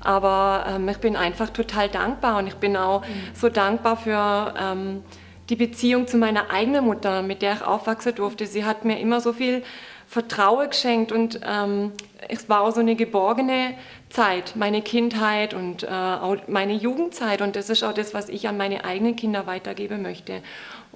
Aber 0.00 0.66
ähm, 0.68 0.88
ich 0.88 0.98
bin 0.98 1.16
einfach 1.16 1.50
total 1.50 1.88
dankbar 1.88 2.38
und 2.38 2.46
ich 2.46 2.56
bin 2.56 2.76
auch 2.76 3.00
mhm. 3.00 3.34
so 3.34 3.48
dankbar 3.48 3.96
für... 3.96 4.54
Ähm, 4.60 5.02
die 5.48 5.56
Beziehung 5.56 6.06
zu 6.06 6.16
meiner 6.16 6.50
eigenen 6.50 6.84
Mutter, 6.84 7.22
mit 7.22 7.42
der 7.42 7.54
ich 7.54 7.62
aufwachsen 7.62 8.14
durfte. 8.14 8.46
Sie 8.46 8.64
hat 8.64 8.84
mir 8.84 8.98
immer 9.00 9.20
so 9.20 9.32
viel 9.32 9.62
Vertrauen 10.06 10.68
geschenkt 10.68 11.10
und 11.10 11.40
ähm, 11.44 11.92
es 12.28 12.48
war 12.48 12.60
auch 12.60 12.72
so 12.72 12.80
eine 12.80 12.96
geborgene 12.96 13.74
Zeit, 14.10 14.54
meine 14.56 14.82
Kindheit 14.82 15.54
und 15.54 15.84
äh, 15.84 15.86
auch 15.88 16.36
meine 16.48 16.74
Jugendzeit. 16.74 17.40
Und 17.40 17.56
das 17.56 17.70
ist 17.70 17.82
auch 17.82 17.94
das, 17.94 18.12
was 18.12 18.28
ich 18.28 18.46
an 18.46 18.56
meine 18.56 18.84
eigenen 18.84 19.16
Kinder 19.16 19.46
weitergeben 19.46 20.02
möchte 20.02 20.42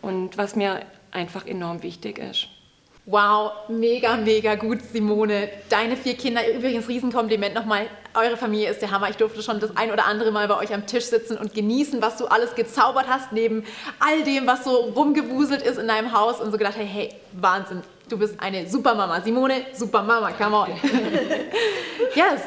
und 0.02 0.36
was 0.36 0.54
mir 0.54 0.82
einfach 1.12 1.46
enorm 1.46 1.82
wichtig 1.82 2.18
ist. 2.18 2.48
Wow, 3.08 3.68
mega, 3.68 4.16
mega 4.16 4.56
gut, 4.56 4.80
Simone. 4.92 5.48
Deine 5.68 5.96
vier 5.96 6.14
Kinder, 6.14 6.40
übrigens 6.52 6.88
Riesenkompliment 6.88 7.54
nochmal. 7.54 7.86
Eure 8.14 8.36
Familie 8.36 8.68
ist 8.68 8.82
der 8.82 8.90
Hammer. 8.90 9.08
Ich 9.08 9.16
durfte 9.16 9.44
schon 9.44 9.60
das 9.60 9.76
ein 9.76 9.92
oder 9.92 10.06
andere 10.06 10.32
Mal 10.32 10.48
bei 10.48 10.58
euch 10.58 10.74
am 10.74 10.88
Tisch 10.88 11.04
sitzen 11.04 11.38
und 11.38 11.54
genießen, 11.54 12.02
was 12.02 12.16
du 12.16 12.26
alles 12.26 12.56
gezaubert 12.56 13.06
hast, 13.08 13.30
neben 13.30 13.64
all 14.00 14.24
dem, 14.24 14.48
was 14.48 14.64
so 14.64 14.72
rumgewuselt 14.72 15.62
ist 15.62 15.78
in 15.78 15.86
deinem 15.86 16.12
Haus 16.12 16.40
und 16.40 16.50
so 16.50 16.58
gedacht, 16.58 16.74
hey, 16.76 16.88
hey, 16.88 17.14
Wahnsinn, 17.30 17.82
du 18.08 18.18
bist 18.18 18.40
eine 18.40 18.68
Supermama. 18.68 19.20
Simone, 19.20 19.66
Supermama, 19.72 20.32
come 20.32 20.56
on. 20.56 20.68
yes. 22.16 22.42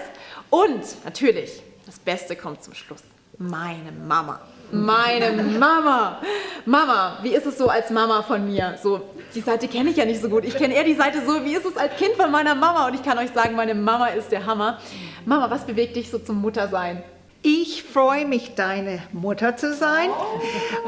Und 0.49 0.83
natürlich, 1.05 1.61
das 1.85 1.97
Beste 1.99 2.35
kommt 2.35 2.65
zum 2.65 2.73
Schluss. 2.73 3.03
Meine 3.37 3.93
Mama. 4.05 4.41
Meine 4.73 5.41
Mama. 5.57 6.21
Mama, 6.65 7.19
wie 7.21 7.29
ist 7.29 7.45
es 7.45 7.57
so 7.57 7.69
als 7.69 7.89
Mama 7.91 8.23
von 8.23 8.45
mir? 8.45 8.77
So 8.83 9.01
Die 9.35 9.41
Seite 9.41 9.67
kenne 9.67 9.91
ich 9.91 9.97
ja 9.97 10.05
nicht 10.05 10.21
so 10.21 10.29
gut. 10.29 10.43
Ich 10.43 10.55
kenne 10.55 10.73
eher 10.73 10.83
die 10.83 10.95
Seite 10.95 11.23
so, 11.25 11.45
wie 11.45 11.53
ist 11.53 11.65
es 11.65 11.77
als 11.77 11.95
Kind 11.97 12.13
von 12.15 12.31
meiner 12.31 12.55
Mama. 12.55 12.87
Und 12.87 12.95
ich 12.95 13.03
kann 13.03 13.17
euch 13.19 13.31
sagen, 13.31 13.55
meine 13.55 13.75
Mama 13.75 14.07
ist 14.07 14.31
der 14.31 14.45
Hammer. 14.45 14.79
Mama, 15.25 15.49
was 15.51 15.65
bewegt 15.65 15.95
dich 15.95 16.09
so 16.09 16.17
zum 16.17 16.41
Muttersein? 16.41 17.03
Ich 17.41 17.83
freue 17.83 18.25
mich, 18.25 18.55
deine 18.55 19.01
Mutter 19.13 19.55
zu 19.55 19.73
sein. 19.73 20.09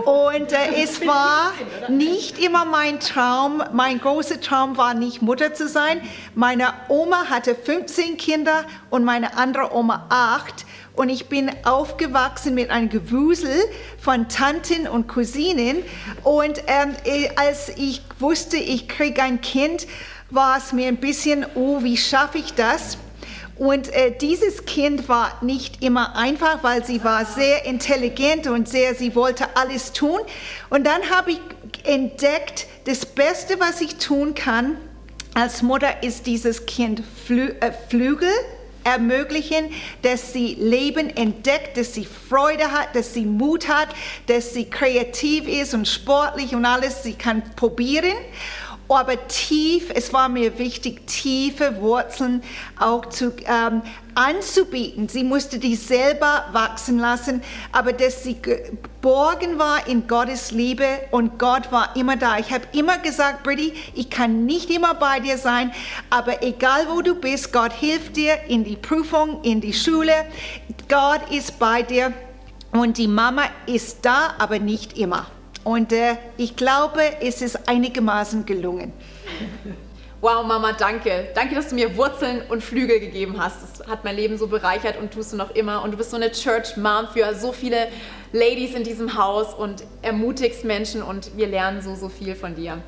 Und 0.04 0.52
äh, 0.52 0.58
es 0.84 1.06
war 1.08 1.54
nicht 1.88 2.44
immer 2.44 2.66
mein 2.66 3.00
Traum. 3.00 3.64
Mein 3.72 4.00
großer 4.00 4.42
Traum 4.42 4.76
war 4.76 4.94
nicht 4.94 5.22
Mutter 5.22 5.54
zu 5.54 5.70
sein. 5.70 6.02
Meine 6.36 6.74
Oma 6.90 7.30
hatte 7.30 7.56
15 7.56 8.18
Kinder 8.18 8.66
und 8.90 9.06
meine 9.06 9.38
andere 9.38 9.74
Oma 9.74 10.08
8. 10.10 10.66
Und 10.94 11.10
ich 11.10 11.28
bin 11.28 11.50
aufgewachsen 11.64 12.54
mit 12.54 12.70
einem 12.70 12.90
Gewusel 12.90 13.56
von 13.98 14.28
Tanten 14.28 14.88
und 14.88 15.08
Cousinen. 15.08 15.84
Und 16.24 16.62
ähm, 16.68 16.96
äh, 17.06 17.30
als 17.36 17.70
ich 17.78 18.02
wusste, 18.20 18.58
ich 18.58 18.88
kriege 18.90 19.24
ein 19.24 19.42
Kind, 19.42 19.88
war 20.30 20.58
es 20.58 20.74
mir 20.74 20.88
ein 20.88 20.98
bisschen, 20.98 21.46
oh, 21.56 21.84
wie 21.84 21.98
schaffe 21.98 22.38
ich 22.38 22.54
das? 22.54 22.98
Und 23.58 23.94
äh, 23.94 24.12
dieses 24.18 24.66
Kind 24.66 25.08
war 25.08 25.38
nicht 25.42 25.84
immer 25.84 26.16
einfach, 26.16 26.64
weil 26.64 26.84
sie 26.84 27.04
war 27.04 27.26
sehr 27.26 27.66
intelligent 27.66 28.48
und 28.48 28.68
sehr, 28.68 28.96
sie 28.96 29.14
wollte 29.16 29.56
alles 29.56 29.94
tun. 29.94 30.20
Und 30.70 30.88
dann 30.88 31.10
habe 31.12 31.32
ich 31.32 31.40
entdeckt, 31.84 32.66
das 32.86 33.06
Beste, 33.06 33.60
was 33.60 33.80
ich 33.82 33.98
tun 33.98 34.34
kann 34.34 34.78
als 35.36 35.62
Mutter, 35.62 36.02
ist 36.02 36.26
dieses 36.26 36.66
Kind 36.66 37.04
Flü 37.26 37.50
äh, 37.60 37.72
Flügel 37.90 38.32
ermöglichen, 38.84 39.72
dass 40.02 40.34
sie 40.34 40.56
Leben 40.56 41.10
entdeckt, 41.16 41.78
dass 41.78 41.94
sie 41.94 42.06
Freude 42.06 42.72
hat, 42.72 42.96
dass 42.96 43.14
sie 43.14 43.26
Mut 43.26 43.68
hat, 43.68 43.90
dass 44.28 44.54
sie 44.54 44.66
kreativ 44.66 45.48
ist 45.48 45.74
und 45.74 45.88
sportlich 45.88 46.56
und 46.56 46.66
alles, 46.66 47.04
sie 47.04 47.14
kann 47.14 47.44
probieren 47.56 48.16
aber 48.96 49.28
tief, 49.28 49.92
es 49.94 50.14
war 50.14 50.30
mir 50.30 50.58
wichtig, 50.58 51.08
tiefe 51.08 51.82
Wurzeln 51.82 52.44
auch 52.80 53.06
zu, 53.08 53.34
ähm, 53.46 53.82
anzubieten. 54.16 55.08
Sie 55.08 55.24
musste 55.24 55.60
die 55.60 55.76
selber 55.76 56.46
wachsen 56.52 57.00
lassen, 57.00 57.42
aber 57.72 57.94
dass 57.94 58.24
sie 58.24 58.42
geborgen 58.42 59.58
war 59.60 59.88
in 59.88 60.08
Gottes 60.08 60.52
Liebe 60.52 60.86
und 61.12 61.40
Gott 61.40 61.72
war 61.72 61.96
immer 61.96 62.18
da. 62.18 62.38
Ich 62.38 62.52
habe 62.52 62.66
immer 62.74 62.98
gesagt, 62.98 63.44
Brittany, 63.44 63.74
ich 63.96 64.10
kann 64.10 64.46
nicht 64.46 64.70
immer 64.70 64.94
bei 64.96 65.20
dir 65.20 65.38
sein, 65.38 65.72
aber 66.10 66.44
egal 66.44 66.88
wo 66.90 67.02
du 67.02 67.16
bist, 67.16 67.54
Gott 67.54 67.74
hilft 67.74 68.18
dir 68.18 68.38
in 68.48 68.64
die 68.64 68.76
Prüfung, 68.76 69.42
in 69.44 69.62
die 69.62 69.74
Schule. 69.74 70.14
Gott 70.90 71.22
ist 71.32 71.60
bei 71.60 71.84
dir 71.84 72.14
und 72.72 72.98
die 72.98 73.08
Mama 73.08 73.44
ist 73.66 74.00
da, 74.04 74.34
aber 74.38 74.60
nicht 74.60 74.98
immer. 74.98 75.28
Und 75.64 75.94
äh, 75.94 76.16
ich 76.38 76.56
glaube, 76.56 77.02
es 77.22 77.42
ist 77.42 77.68
einigermaßen 77.68 78.46
gelungen. 78.46 78.94
Wow, 80.22 80.46
Mama, 80.46 80.74
danke. 80.74 81.30
Danke, 81.34 81.56
dass 81.56 81.70
du 81.70 81.76
mir 81.76 81.98
Wurzeln 81.98 82.44
und 82.48 82.64
Flügel 82.64 83.00
gegeben 83.00 83.42
hast. 83.44 83.80
Das 83.80 83.88
hat 83.88 84.04
mein 84.04 84.16
Leben 84.16 84.38
so 84.38 84.46
bereichert 84.46 85.00
und 85.00 85.12
tust 85.12 85.34
du 85.34 85.38
noch 85.38 85.50
immer. 85.56 85.84
Und 85.84 85.92
du 85.92 85.98
bist 85.98 86.12
so 86.12 86.16
eine 86.16 86.32
Church 86.32 86.78
Mom 86.78 87.08
für 87.12 87.34
so 87.34 87.52
viele 87.52 87.88
Ladies 88.32 88.76
in 88.76 88.84
diesem 88.84 89.18
Haus 89.18 89.56
und 89.56 89.84
ermutigst 90.04 90.64
Menschen 90.64 91.02
und 91.02 91.36
wir 91.38 91.48
lernen 91.48 91.82
so, 91.82 91.96
so 91.96 92.08
viel 92.08 92.36
von 92.36 92.54
dir. 92.54 92.84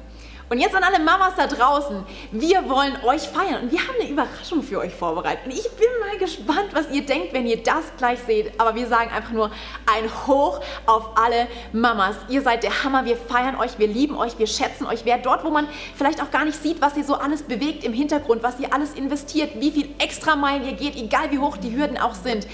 Und 0.53 0.59
jetzt 0.59 0.75
an 0.75 0.83
alle 0.83 0.99
Mamas 0.99 1.33
da 1.35 1.47
draußen, 1.47 2.05
wir 2.31 2.69
wollen 2.69 2.95
euch 3.03 3.23
feiern 3.23 3.63
und 3.63 3.71
wir 3.71 3.79
haben 3.79 3.95
eine 3.99 4.07
Überraschung 4.07 4.61
für 4.61 4.77
euch 4.77 4.93
vorbereitet. 4.93 5.45
Und 5.45 5.51
ich 5.51 5.67
bin 5.71 5.87
mal 5.99 6.15
gespannt, 6.19 6.67
was 6.73 6.91
ihr 6.91 7.03
denkt, 7.03 7.33
wenn 7.33 7.47
ihr 7.47 7.63
das 7.63 7.85
gleich 7.97 8.19
seht. 8.27 8.51
Aber 8.61 8.75
wir 8.75 8.85
sagen 8.85 9.09
einfach 9.09 9.31
nur 9.31 9.49
ein 9.91 10.27
Hoch 10.27 10.59
auf 10.85 11.17
alle 11.17 11.47
Mamas. 11.71 12.17
Ihr 12.29 12.43
seid 12.43 12.61
der 12.61 12.83
Hammer, 12.83 13.03
wir 13.05 13.17
feiern 13.17 13.55
euch, 13.55 13.79
wir 13.79 13.87
lieben 13.87 14.15
euch, 14.15 14.37
wir 14.37 14.45
schätzen 14.45 14.85
euch. 14.85 15.05
Wer 15.05 15.17
dort, 15.17 15.43
wo 15.43 15.49
man 15.49 15.67
vielleicht 15.95 16.21
auch 16.21 16.29
gar 16.29 16.45
nicht 16.45 16.61
sieht, 16.61 16.81
was 16.81 16.95
ihr 16.97 17.03
so 17.03 17.15
alles 17.15 17.41
bewegt 17.41 17.83
im 17.83 17.93
Hintergrund, 17.93 18.43
was 18.43 18.59
ihr 18.59 18.71
alles 18.75 18.93
investiert, 18.93 19.59
wie 19.59 19.71
viel 19.71 19.89
extra 19.97 20.35
Meilen 20.35 20.65
ihr 20.65 20.73
geht, 20.73 20.95
egal 20.95 21.31
wie 21.31 21.39
hoch 21.39 21.57
die 21.57 21.75
Hürden 21.75 21.97
auch 21.97 22.13
sind. 22.13 22.45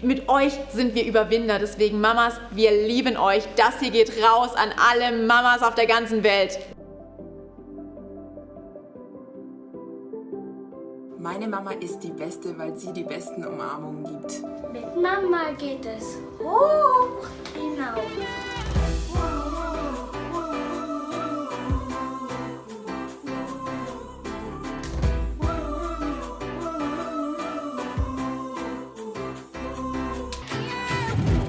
Mit 0.00 0.28
euch 0.28 0.52
sind 0.72 0.94
wir 0.94 1.04
Überwinder. 1.04 1.58
Deswegen 1.58 2.00
Mamas, 2.00 2.34
wir 2.52 2.70
lieben 2.70 3.16
euch. 3.16 3.42
Das 3.56 3.80
hier 3.80 3.90
geht 3.90 4.12
raus 4.22 4.50
an 4.54 4.70
alle 4.92 5.26
Mamas 5.26 5.64
auf 5.64 5.74
der 5.74 5.86
ganzen 5.86 6.22
Welt. 6.22 6.56
Meine 11.30 11.46
Mama 11.46 11.72
ist 11.72 11.98
die 12.02 12.10
Beste, 12.10 12.58
weil 12.58 12.74
sie 12.74 12.90
die 12.90 13.02
besten 13.02 13.44
Umarmungen 13.44 14.02
gibt. 14.02 14.42
Mit 14.72 14.96
Mama 14.96 15.50
geht 15.58 15.84
es 15.84 16.16
hoch 16.42 17.28
hinaus. 17.52 18.00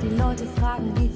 Die 0.03 0.09
Leute 0.09 0.45
fragen, 0.59 0.91
wie 0.97 1.08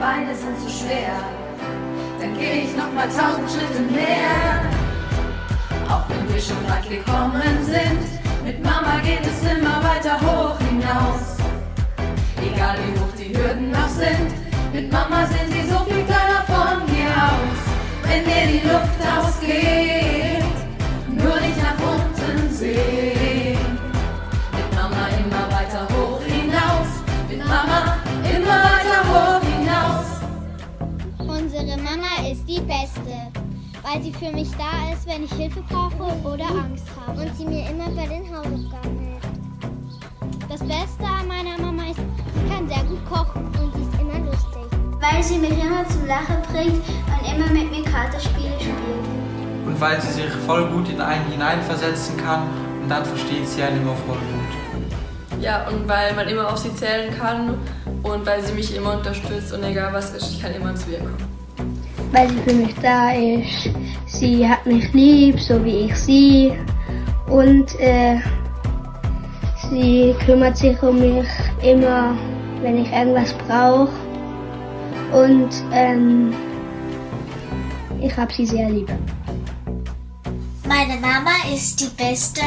Beine 0.00 0.34
sind 0.34 0.58
zu 0.58 0.70
schwer, 0.70 1.12
dann 2.18 2.32
gehe 2.38 2.62
ich 2.62 2.74
noch 2.74 2.90
mal 2.94 3.06
tausend 3.06 3.50
Schritte 3.50 3.82
mehr. 3.92 4.64
Auch 5.90 6.08
wenn 6.08 6.26
wir 6.32 6.40
schon 6.40 6.56
weit 6.66 6.88
gekommen 6.88 7.62
sind, 7.66 8.00
mit 8.42 8.64
Mama 8.64 8.98
geht 9.04 9.20
es 9.20 9.42
immer 9.42 9.84
weiter 9.84 10.18
hoch 10.18 10.58
hinaus. 10.70 11.36
Egal 12.42 12.78
wie 12.78 12.98
hoch 12.98 13.12
die 13.18 13.36
Hürden 13.36 13.72
noch 13.72 13.90
sind, 13.90 14.32
mit 14.72 14.90
Mama 14.90 15.26
sind 15.26 15.52
sie 15.52 15.68
so 15.68 15.80
viel 15.80 16.02
kleiner 16.06 16.44
von 16.46 16.88
hier 16.88 17.10
aus. 17.10 17.60
Wenn 18.04 18.24
mir 18.24 18.58
die 18.58 18.66
Luft 18.66 19.00
ausgeht, 19.18 20.44
nur 21.08 21.38
nicht 21.40 21.58
nach 21.62 21.76
unten 21.78 22.50
sehen. 22.50 23.19
Die 33.00 33.10
Beste, 33.10 33.40
weil 33.82 34.02
sie 34.02 34.12
für 34.12 34.32
mich 34.32 34.50
da 34.52 34.92
ist, 34.92 35.06
wenn 35.06 35.24
ich 35.24 35.32
Hilfe 35.32 35.62
brauche 35.68 36.12
oder 36.24 36.46
Angst 36.46 36.86
habe. 37.06 37.22
Und 37.22 37.36
sie 37.36 37.44
mir 37.44 37.70
immer 37.70 37.88
bei 37.90 38.06
den 38.06 38.24
Hausaufgaben 38.28 38.98
hilft. 38.98 39.28
Das 40.48 40.60
Beste 40.60 41.04
an 41.04 41.28
meiner 41.28 41.58
Mama 41.58 41.90
ist, 41.90 41.96
sie 41.98 42.54
kann 42.54 42.68
sehr 42.68 42.84
gut 42.84 43.04
kochen 43.08 43.46
und 43.46 43.74
sie 43.74 43.82
ist 43.82 44.00
immer 44.00 44.18
lustig. 44.18 44.62
Weil 45.00 45.22
sie 45.22 45.38
mich 45.38 45.52
immer 45.52 45.86
zum 45.88 46.06
Lachen 46.06 46.42
bringt 46.52 46.74
und 46.74 47.34
immer 47.34 47.46
mit 47.50 47.70
mir 47.70 47.84
Kartenspiele 47.84 48.58
spielt. 48.58 49.66
Und 49.66 49.80
weil 49.80 50.00
sie 50.00 50.12
sich 50.12 50.30
voll 50.46 50.66
gut 50.68 50.88
in 50.88 51.00
einen 51.00 51.26
hineinversetzen 51.30 52.16
kann 52.16 52.42
und 52.82 52.88
dann 52.88 53.04
versteht 53.04 53.48
sie 53.48 53.62
einen 53.62 53.82
immer 53.82 53.94
voll 53.94 54.16
gut. 54.16 55.40
Ja, 55.40 55.66
und 55.68 55.88
weil 55.88 56.14
man 56.14 56.28
immer 56.28 56.52
auf 56.52 56.58
sie 56.58 56.74
zählen 56.74 57.16
kann 57.16 57.54
und 58.02 58.26
weil 58.26 58.42
sie 58.44 58.52
mich 58.52 58.74
immer 58.76 58.98
unterstützt 58.98 59.54
und 59.54 59.62
egal 59.64 59.92
was 59.92 60.12
ist, 60.12 60.32
ich 60.32 60.42
kann 60.42 60.52
immer 60.52 60.74
zu 60.74 60.90
ihr 60.90 60.98
kommen. 60.98 61.29
Weil 62.12 62.28
sie 62.28 62.38
für 62.38 62.54
mich 62.54 62.74
da 62.82 63.12
ist. 63.12 63.70
Sie 64.06 64.48
hat 64.48 64.66
mich 64.66 64.92
lieb, 64.92 65.40
so 65.40 65.64
wie 65.64 65.86
ich 65.86 65.96
sie. 65.96 66.52
Und 67.28 67.78
äh, 67.78 68.18
sie 69.70 70.14
kümmert 70.24 70.56
sich 70.56 70.80
um 70.82 70.98
mich 70.98 71.28
immer, 71.62 72.16
wenn 72.62 72.82
ich 72.82 72.90
irgendwas 72.90 73.32
brauche. 73.46 73.90
Und 75.12 75.50
ähm, 75.72 76.32
ich 78.00 78.16
habe 78.16 78.32
sie 78.32 78.46
sehr 78.46 78.70
lieb. 78.70 78.90
Meine 80.66 80.96
Mama 81.00 81.32
ist 81.52 81.80
die 81.80 81.90
Beste, 81.96 82.42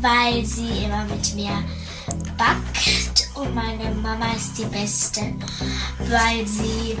weil 0.00 0.44
sie 0.44 0.84
immer 0.84 1.04
mit 1.04 1.34
mir 1.34 1.62
backt. 2.36 3.30
Und 3.34 3.54
meine 3.54 3.94
Mama 4.02 4.32
ist 4.36 4.58
die 4.58 4.64
Beste, 4.64 5.20
weil 5.98 6.46
sie, 6.46 6.96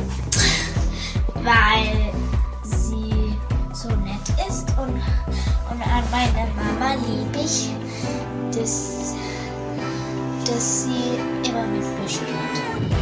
weil 1.44 2.12
sie 2.62 3.36
so 3.72 3.88
nett 3.88 4.48
ist. 4.48 4.68
Und, 4.78 4.94
und 5.70 5.82
an 5.82 6.04
meine 6.10 6.48
Mama 6.54 6.94
liebe 7.06 7.44
ich, 7.44 7.70
dass, 8.56 9.14
dass 10.46 10.84
sie 10.84 11.18
immer 11.48 11.66
mit 11.66 11.82
mir 11.82 12.08
spielt. 12.08 12.92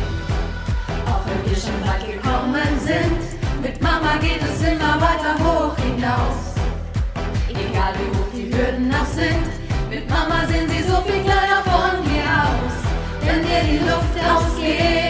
Auch 1.07 1.23
wenn 1.27 1.51
wir 1.51 1.57
schon 1.57 1.81
weit 1.87 2.07
gekommen 2.07 2.81
sind, 2.85 3.63
mit 3.63 3.81
Mama 3.83 4.17
geht 4.21 4.41
es 4.43 4.63
immer 4.63 5.01
weiter 5.01 5.37
hoch 5.39 5.77
hinaus. 5.77 6.55
Egal 7.49 7.95
wie 7.99 8.17
hoch 8.17 8.29
die 8.33 8.55
Hürden 8.55 8.89
noch 8.89 9.07
sind, 9.07 9.47
mit 9.91 10.09
Mama 10.09 10.47
sind 10.47 10.71
sie 10.71 10.83
so 10.83 10.97
viel 11.03 11.23
kleiner 11.23 11.63
von 11.65 12.03
hier 12.09 12.25
aus. 12.25 12.75
Wenn 13.23 13.43
dir 13.43 13.63
die 13.65 13.79
Luft 13.79 14.17
ausgeht, 14.25 15.10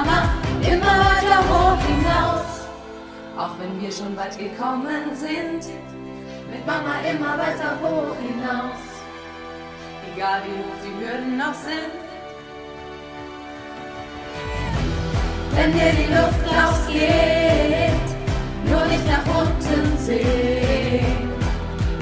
Mama 0.00 0.30
immer 0.62 0.96
weiter 1.04 1.40
hoch 1.50 1.78
hinaus, 1.86 2.64
immer 3.36 3.50
weiter 3.58 3.78
wir 3.82 3.92
schon 3.92 4.16
weit 4.16 4.38
gekommen 4.38 5.14
sind. 5.14 5.62
Mit 6.50 6.66
Mama 6.66 6.94
immer 7.10 7.36
weiter 7.36 7.76
hoch 7.82 8.16
hinaus. 8.16 8.80
Egal 10.14 10.40
wie 10.46 10.56
hoch 10.56 10.78
die 10.82 11.04
Hürden 11.04 11.36
noch 11.36 11.52
sind. 11.52 11.92
Wenn 15.54 15.72
dir 15.72 15.92
die 15.92 16.10
Luft 16.14 16.46
ausgeht, 16.64 18.08
nur 18.64 18.84
nicht 18.86 19.06
nach 19.06 19.26
unten 19.38 19.98
sehen. 19.98 21.28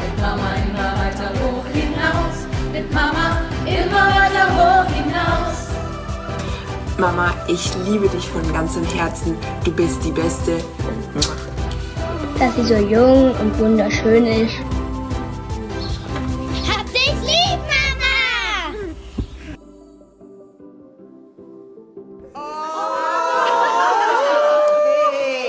Mit 0.02 0.20
Mama 0.20 0.50
immer 0.68 0.90
weiter 1.02 1.30
hoch 1.40 1.66
hinaus. 1.72 2.46
Mit 2.72 2.92
Mama 2.92 3.40
immer 3.66 4.06
weiter 4.14 4.46
hoch 4.54 4.86
hinaus. 4.94 5.67
Mama, 6.98 7.32
ich 7.46 7.72
liebe 7.86 8.08
dich 8.08 8.28
von 8.28 8.42
ganzem 8.52 8.84
Herzen. 8.84 9.36
Du 9.64 9.70
bist 9.70 10.04
die 10.04 10.10
Beste. 10.10 10.58
Dass 12.40 12.56
sie 12.56 12.64
so 12.64 12.74
jung 12.74 13.30
und 13.36 13.56
wunderschön 13.56 14.26
ist. 14.26 14.56
Hab 16.68 16.84
dich 16.86 17.14
lieb, 17.22 17.60
Mama! 17.70 18.74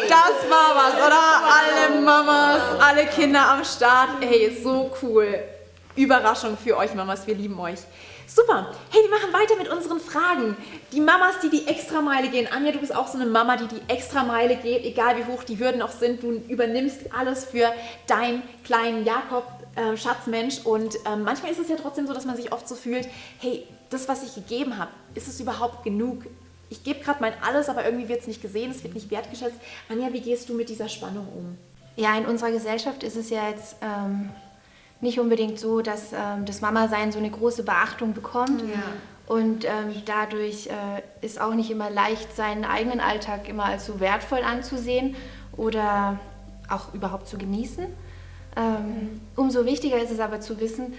Das 0.07 0.37
war 0.51 0.75
was, 0.75 0.93
oder? 0.93 1.25
Alle 1.49 1.99
Mamas, 1.99 2.61
alle 2.79 3.07
Kinder 3.07 3.53
am 3.53 3.65
Start. 3.65 4.09
Hey, 4.21 4.55
so 4.63 4.91
cool. 5.01 5.58
Überraschung 5.95 6.57
für 6.57 6.77
euch 6.77 6.93
Mamas, 6.93 7.27
wir 7.27 7.35
lieben 7.35 7.59
euch. 7.59 7.79
Super. 8.27 8.71
Hey, 8.91 9.01
wir 9.01 9.09
machen 9.09 9.33
weiter 9.33 9.55
mit 9.57 9.69
unseren 9.69 9.99
Fragen. 9.99 10.55
Die 10.91 11.01
Mamas, 11.01 11.39
die 11.41 11.49
die 11.49 11.67
Extrameile 11.67 12.29
gehen. 12.29 12.47
Anja, 12.51 12.71
du 12.71 12.77
bist 12.77 12.95
auch 12.95 13.07
so 13.07 13.17
eine 13.17 13.25
Mama, 13.25 13.57
die 13.57 13.67
die 13.67 13.81
Extrameile 13.87 14.55
geht, 14.57 14.85
egal 14.85 15.17
wie 15.17 15.25
hoch 15.25 15.43
die 15.43 15.57
Hürden 15.57 15.81
auch 15.81 15.91
sind. 15.91 16.21
Du 16.21 16.31
übernimmst 16.47 17.11
alles 17.17 17.45
für 17.45 17.73
deinen 18.05 18.43
kleinen 18.63 19.03
Jakob, 19.03 19.45
äh, 19.75 19.97
Schatzmensch. 19.97 20.59
Und 20.63 20.95
ähm, 21.05 21.23
manchmal 21.23 21.51
ist 21.51 21.59
es 21.59 21.69
ja 21.69 21.75
trotzdem 21.75 22.05
so, 22.05 22.13
dass 22.13 22.25
man 22.25 22.35
sich 22.35 22.53
oft 22.53 22.67
so 22.67 22.75
fühlt, 22.75 23.07
hey, 23.39 23.65
das, 23.89 24.07
was 24.07 24.23
ich 24.23 24.35
gegeben 24.35 24.77
habe, 24.77 24.91
ist 25.15 25.27
es 25.27 25.39
überhaupt 25.39 25.83
genug? 25.83 26.25
Ich 26.69 26.83
gebe 26.83 26.99
gerade 26.99 27.21
mein 27.21 27.33
Alles, 27.41 27.67
aber 27.67 27.83
irgendwie 27.83 28.09
wird 28.09 28.21
es 28.21 28.27
nicht 28.27 28.43
gesehen, 28.43 28.69
es 28.69 28.83
wird 28.83 28.93
nicht 28.93 29.09
wertgeschätzt. 29.09 29.57
Anja, 29.89 30.13
wie 30.13 30.21
gehst 30.21 30.49
du 30.49 30.53
mit 30.53 30.69
dieser 30.69 30.87
Spannung 30.87 31.27
um? 31.35 31.57
Ja, 31.95 32.15
in 32.15 32.27
unserer 32.27 32.51
Gesellschaft 32.51 33.01
ist 33.03 33.15
es 33.15 33.31
ja 33.31 33.49
jetzt 33.49 33.77
ähm, 33.81 34.29
nicht 35.01 35.19
unbedingt 35.19 35.59
so, 35.59 35.81
dass 35.81 36.11
ähm, 36.13 36.45
das 36.45 36.61
Mama-Sein 36.61 37.11
so 37.11 37.19
eine 37.19 37.29
große 37.29 37.63
Beachtung 37.63 38.13
bekommt. 38.13 38.63
Und 39.27 39.63
ähm, 39.65 39.93
dadurch 40.05 40.67
äh, 40.67 41.25
ist 41.25 41.39
auch 41.39 41.53
nicht 41.53 41.69
immer 41.69 41.89
leicht, 41.89 42.35
seinen 42.35 42.65
eigenen 42.65 42.99
Alltag 42.99 43.47
immer 43.47 43.65
als 43.65 43.85
so 43.85 43.99
wertvoll 43.99 44.39
anzusehen 44.43 45.15
oder 45.55 46.19
auch 46.69 46.93
überhaupt 46.93 47.27
zu 47.27 47.37
genießen. 47.37 47.85
Ähm, 48.57 49.21
umso 49.35 49.65
wichtiger 49.65 49.97
ist 50.01 50.11
es 50.11 50.19
aber 50.19 50.41
zu 50.41 50.59
wissen, 50.59 50.93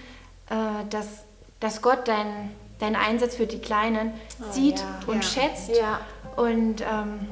äh, 0.49 0.55
dass, 0.89 1.23
dass 1.59 1.81
Gott 1.81 2.07
deinen 2.07 2.51
deinen 2.79 2.95
Einsatz 2.95 3.35
für 3.35 3.45
die 3.45 3.59
Kleinen 3.59 4.11
Oh, 4.41 4.51
sieht 4.51 4.79
ja. 4.79 4.99
und 5.05 5.17
Ja. 5.17 5.21
schätzt. 5.21 5.69
Ja. 5.77 5.99
Und 6.35 6.81
ähm, 6.81 7.27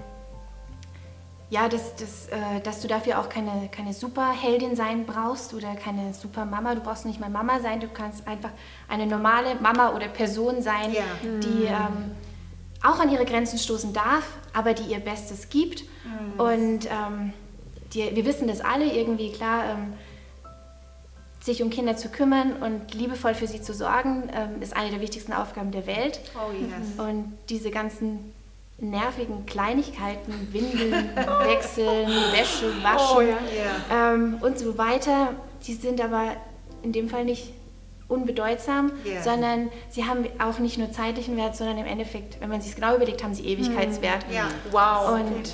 ja, 1.50 1.68
dass, 1.68 1.96
dass, 1.96 2.28
äh, 2.28 2.60
dass 2.64 2.82
du 2.82 2.88
dafür 2.88 3.20
auch 3.20 3.28
keine, 3.30 3.70
keine 3.72 3.94
Superheldin 3.94 4.76
sein 4.76 5.06
brauchst 5.06 5.54
oder 5.54 5.74
keine 5.76 6.14
Supermama. 6.14 6.76
Du 6.76 6.82
brauchst 6.82 7.06
nicht 7.06 7.20
mal 7.20 7.30
Mama 7.30 7.60
sein, 7.60 7.80
du 7.80 7.88
kannst 7.88 8.28
einfach 8.28 8.52
eine 8.88 9.08
normale 9.08 9.56
Mama 9.56 9.94
oder 9.96 10.08
Person 10.08 10.62
sein, 10.62 10.94
Ja. 10.94 11.04
die 11.24 11.66
ähm, 11.66 12.12
auch 12.84 13.00
an 13.00 13.12
ihre 13.12 13.26
Grenzen 13.26 13.58
stoßen 13.58 13.94
darf, 13.94 14.26
aber 14.54 14.74
die 14.74 14.84
ihr 14.92 15.00
Bestes 15.00 15.50
gibt. 15.50 15.84
Und 16.38 16.86
ähm, 16.86 17.34
die, 17.94 18.16
wir 18.16 18.26
wissen 18.26 18.48
das 18.48 18.62
alle 18.62 18.86
irgendwie, 18.86 19.32
klar, 19.32 19.64
ähm, 19.72 19.94
sich 21.42 21.64
um 21.64 21.70
Kinder 21.70 21.96
zu 21.98 22.10
kümmern 22.10 22.54
und 22.62 22.94
liebevoll 22.94 23.34
für 23.34 23.48
sie 23.48 23.62
zu 23.62 23.74
sorgen, 23.74 24.30
ähm, 24.34 24.62
ist 24.62 24.76
eine 24.76 24.92
der 24.92 25.02
wichtigsten 25.02 25.34
Aufgaben 25.34 25.72
der 25.72 25.88
Welt. 25.88 26.20
Oh, 26.36 26.52
yes. 26.52 27.00
Und 27.00 27.38
diese 27.50 27.72
ganzen 27.72 28.34
nervigen 28.82 29.46
Kleinigkeiten, 29.46 30.34
Windeln, 30.52 31.10
Wechseln, 31.16 32.08
Wäsche, 32.32 32.72
Waschen 32.84 33.18
Oh, 33.18 33.22
ja. 33.22 34.14
ähm, 34.14 34.38
und 34.42 34.58
so 34.58 34.78
weiter, 34.78 35.34
die 35.68 35.74
sind 35.74 36.00
aber 36.02 36.34
in 36.84 36.94
dem 36.94 37.10
Fall 37.10 37.26
nicht 37.26 37.52
unbedeutsam, 38.08 38.92
Ja. 39.04 39.22
sondern 39.22 39.70
sie 39.90 40.06
haben 40.06 40.26
auch 40.40 40.60
nicht 40.60 40.78
nur 40.78 40.92
zeitlichen 40.92 41.38
Wert, 41.38 41.56
sondern 41.56 41.78
im 41.78 41.86
Endeffekt, 41.86 42.40
wenn 42.42 42.50
man 42.50 42.62
sich 42.62 42.74
genau 42.76 42.96
überlegt, 42.96 43.24
haben 43.24 43.34
sie 43.36 43.46
Ewigkeitswert. 43.46 44.26
Ja. 44.34 44.48
Wow. 44.72 45.20
Und 45.20 45.54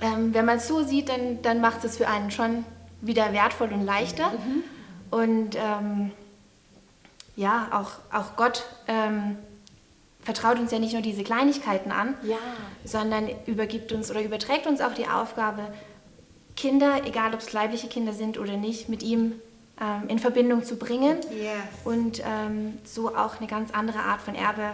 ähm, 0.00 0.34
wenn 0.34 0.44
man 0.44 0.58
es 0.58 0.68
so 0.68 0.82
sieht, 0.84 1.08
dann, 1.08 1.40
dann 1.42 1.60
macht 1.60 1.84
es 1.84 1.96
für 1.96 2.06
einen 2.08 2.30
schon 2.30 2.64
wieder 3.00 3.32
wertvoll 3.32 3.72
und 3.72 3.84
leichter. 3.84 4.30
Und 5.10 5.56
ähm, 5.56 6.12
ja, 7.36 7.68
auch, 7.72 8.16
auch 8.16 8.36
Gott 8.36 8.64
ähm, 8.86 9.36
vertraut 10.24 10.58
uns 10.58 10.72
ja 10.72 10.78
nicht 10.78 10.92
nur 10.94 11.02
diese 11.02 11.22
Kleinigkeiten 11.22 11.92
an, 11.92 12.14
Ja. 12.22 12.36
sondern 12.84 13.28
übergibt 13.46 13.92
uns 13.92 14.10
oder 14.10 14.22
überträgt 14.22 14.66
uns 14.66 14.80
auch 14.80 14.94
die 14.94 15.06
Aufgabe, 15.06 15.62
Kinder, 16.56 17.02
egal 17.04 17.34
ob 17.34 17.40
es 17.40 17.52
leibliche 17.52 17.88
Kinder 17.88 18.12
sind 18.12 18.38
oder 18.38 18.56
nicht, 18.56 18.88
mit 18.88 19.02
ihm 19.02 19.32
ähm, 19.80 20.08
in 20.08 20.18
Verbindung 20.18 20.64
zu 20.64 20.76
bringen 20.76 21.18
Yes. 21.30 21.50
und 21.84 22.20
ähm, 22.24 22.78
so 22.84 23.14
auch 23.16 23.38
eine 23.38 23.48
ganz 23.48 23.70
andere 23.72 23.98
Art 23.98 24.20
von 24.20 24.34
Erbe 24.34 24.70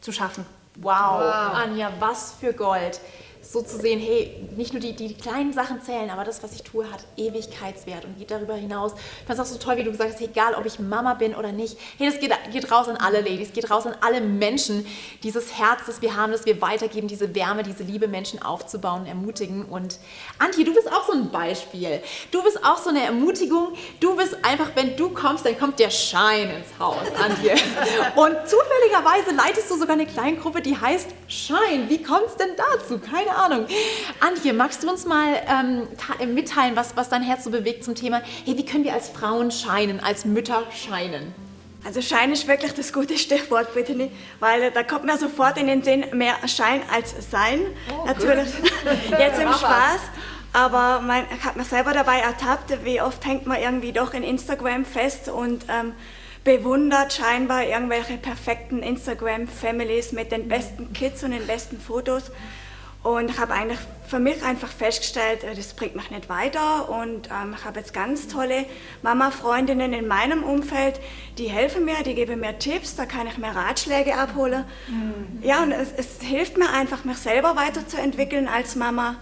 zu 0.00 0.12
schaffen. 0.12 0.44
Wow. 0.76 1.20
Wow. 1.20 1.54
Anja, 1.54 1.90
was 1.98 2.34
für 2.38 2.52
Gold. 2.52 3.00
So 3.52 3.62
zu 3.62 3.78
sehen, 3.78 3.98
hey, 3.98 4.32
nicht 4.56 4.72
nur 4.72 4.80
die, 4.80 4.92
die 4.92 5.12
kleinen 5.12 5.52
Sachen 5.52 5.82
zählen, 5.82 6.08
aber 6.10 6.22
das, 6.22 6.40
was 6.40 6.52
ich 6.52 6.62
tue, 6.62 6.84
hat 6.88 7.00
Ewigkeitswert 7.16 8.04
und 8.04 8.16
geht 8.16 8.30
darüber 8.30 8.54
hinaus. 8.54 8.92
Ich 8.92 9.26
fand 9.26 9.40
es 9.40 9.44
auch 9.44 9.52
so 9.52 9.58
toll, 9.58 9.76
wie 9.76 9.82
du 9.82 9.90
gesagt 9.90 10.12
hast, 10.12 10.20
egal 10.20 10.54
ob 10.54 10.66
ich 10.66 10.78
Mama 10.78 11.14
bin 11.14 11.34
oder 11.34 11.50
nicht. 11.50 11.76
Hey, 11.98 12.08
das 12.08 12.20
geht, 12.20 12.32
geht 12.52 12.70
raus 12.70 12.86
an 12.86 12.96
alle 12.96 13.22
Ladies, 13.22 13.52
geht 13.52 13.68
raus 13.68 13.86
an 13.86 13.96
alle 14.02 14.20
Menschen. 14.20 14.86
Dieses 15.24 15.58
Herz, 15.58 15.80
das 15.88 16.00
wir 16.00 16.16
haben, 16.16 16.30
das 16.30 16.46
wir 16.46 16.62
weitergeben, 16.62 17.08
diese 17.08 17.34
Wärme, 17.34 17.64
diese 17.64 17.82
Liebe, 17.82 18.06
Menschen 18.06 18.40
aufzubauen, 18.40 19.04
ermutigen. 19.04 19.64
Und 19.64 19.98
Antje, 20.38 20.64
du 20.64 20.72
bist 20.72 20.86
auch 20.86 21.08
so 21.08 21.12
ein 21.14 21.32
Beispiel. 21.32 22.00
Du 22.30 22.44
bist 22.44 22.64
auch 22.64 22.78
so 22.78 22.90
eine 22.90 23.02
Ermutigung. 23.02 23.72
Du 23.98 24.14
bist 24.14 24.36
einfach, 24.44 24.70
wenn 24.76 24.94
du 24.96 25.08
kommst, 25.08 25.44
dann 25.44 25.58
kommt 25.58 25.80
der 25.80 25.90
Schein 25.90 26.50
ins 26.50 26.78
Haus, 26.78 27.08
Antje. 27.20 27.50
Und 28.14 28.36
zufälligerweise 28.46 29.34
leitest 29.34 29.68
du 29.72 29.76
sogar 29.76 29.94
eine 29.94 30.06
Kleingruppe, 30.06 30.62
die 30.62 30.80
heißt 30.80 31.08
Schein. 31.26 31.88
Wie 31.88 32.00
kommt 32.00 32.26
es 32.26 32.36
denn 32.36 32.50
dazu? 32.56 33.00
Keine 33.00 33.30
Ahnung. 33.34 33.39
Antje, 34.20 34.52
magst 34.52 34.82
du 34.82 34.90
uns 34.90 35.06
mal 35.06 35.34
ähm, 35.48 35.88
ta- 35.96 36.24
mitteilen, 36.26 36.76
was, 36.76 36.96
was 36.96 37.08
dein 37.08 37.22
Herz 37.22 37.44
so 37.44 37.50
bewegt 37.50 37.84
zum 37.84 37.94
Thema, 37.94 38.20
hey, 38.44 38.56
wie 38.56 38.64
können 38.64 38.84
wir 38.84 38.92
als 38.94 39.08
Frauen 39.08 39.50
scheinen, 39.50 40.00
als 40.00 40.24
Mütter 40.24 40.64
scheinen? 40.74 41.32
Also 41.84 42.02
Schein 42.02 42.30
ist 42.30 42.46
wirklich 42.46 42.74
das 42.74 42.92
gute 42.92 43.16
Stichwort, 43.16 43.72
Brittany, 43.72 44.10
weil 44.38 44.64
äh, 44.64 44.70
da 44.70 44.82
kommt 44.82 45.04
mir 45.06 45.16
sofort 45.16 45.56
in 45.56 45.66
den 45.66 45.82
Sinn 45.82 46.04
mehr 46.12 46.34
Schein 46.46 46.82
als 46.92 47.14
Sein. 47.30 47.60
Natürlich 48.04 48.48
jetzt 49.18 49.40
im. 49.40 49.48
Spaß, 49.50 50.00
aber 50.52 51.02
ich 51.34 51.44
habe 51.44 51.58
mir 51.58 51.64
selber 51.64 51.92
dabei 51.92 52.18
ertappt, 52.18 52.84
wie 52.84 53.00
oft 53.00 53.24
hängt 53.24 53.46
man 53.46 53.58
irgendwie 53.62 53.92
doch 53.92 54.12
in 54.12 54.22
Instagram 54.22 54.84
fest 54.84 55.28
und 55.30 55.64
ähm, 55.70 55.94
bewundert 56.44 57.12
scheinbar 57.14 57.64
irgendwelche 57.64 58.18
perfekten 58.18 58.82
Instagram-Families 58.82 60.12
mit 60.12 60.32
den 60.32 60.48
besten 60.48 60.92
Kids 60.92 61.22
und 61.22 61.30
den 61.30 61.46
besten 61.46 61.80
Fotos. 61.80 62.24
Und 63.02 63.30
ich 63.30 63.38
habe 63.38 63.54
eigentlich 63.54 63.78
für 64.06 64.18
mich 64.18 64.42
einfach 64.42 64.68
festgestellt, 64.68 65.42
äh, 65.42 65.54
das 65.54 65.72
bringt 65.72 65.96
mich 65.96 66.10
nicht 66.10 66.28
weiter. 66.28 66.90
Und 66.90 67.28
ähm, 67.28 67.54
ich 67.56 67.64
habe 67.64 67.78
jetzt 67.78 67.94
ganz 67.94 68.28
tolle 68.28 68.66
Mama-Freundinnen 69.02 69.92
in 69.94 70.06
meinem 70.06 70.42
Umfeld, 70.42 71.00
die 71.38 71.48
helfen 71.48 71.84
mir, 71.84 72.02
die 72.04 72.14
geben 72.14 72.40
mir 72.40 72.58
Tipps, 72.58 72.96
da 72.96 73.06
kann 73.06 73.26
ich 73.26 73.38
mir 73.38 73.48
Ratschläge 73.48 74.16
abholen. 74.16 74.64
Ja, 75.42 75.62
und 75.62 75.72
es, 75.72 75.92
es 75.96 76.20
hilft 76.20 76.58
mir 76.58 76.70
einfach, 76.70 77.04
mich 77.04 77.16
selber 77.16 77.56
weiterzuentwickeln 77.56 78.48
als 78.48 78.76
Mama. 78.76 79.16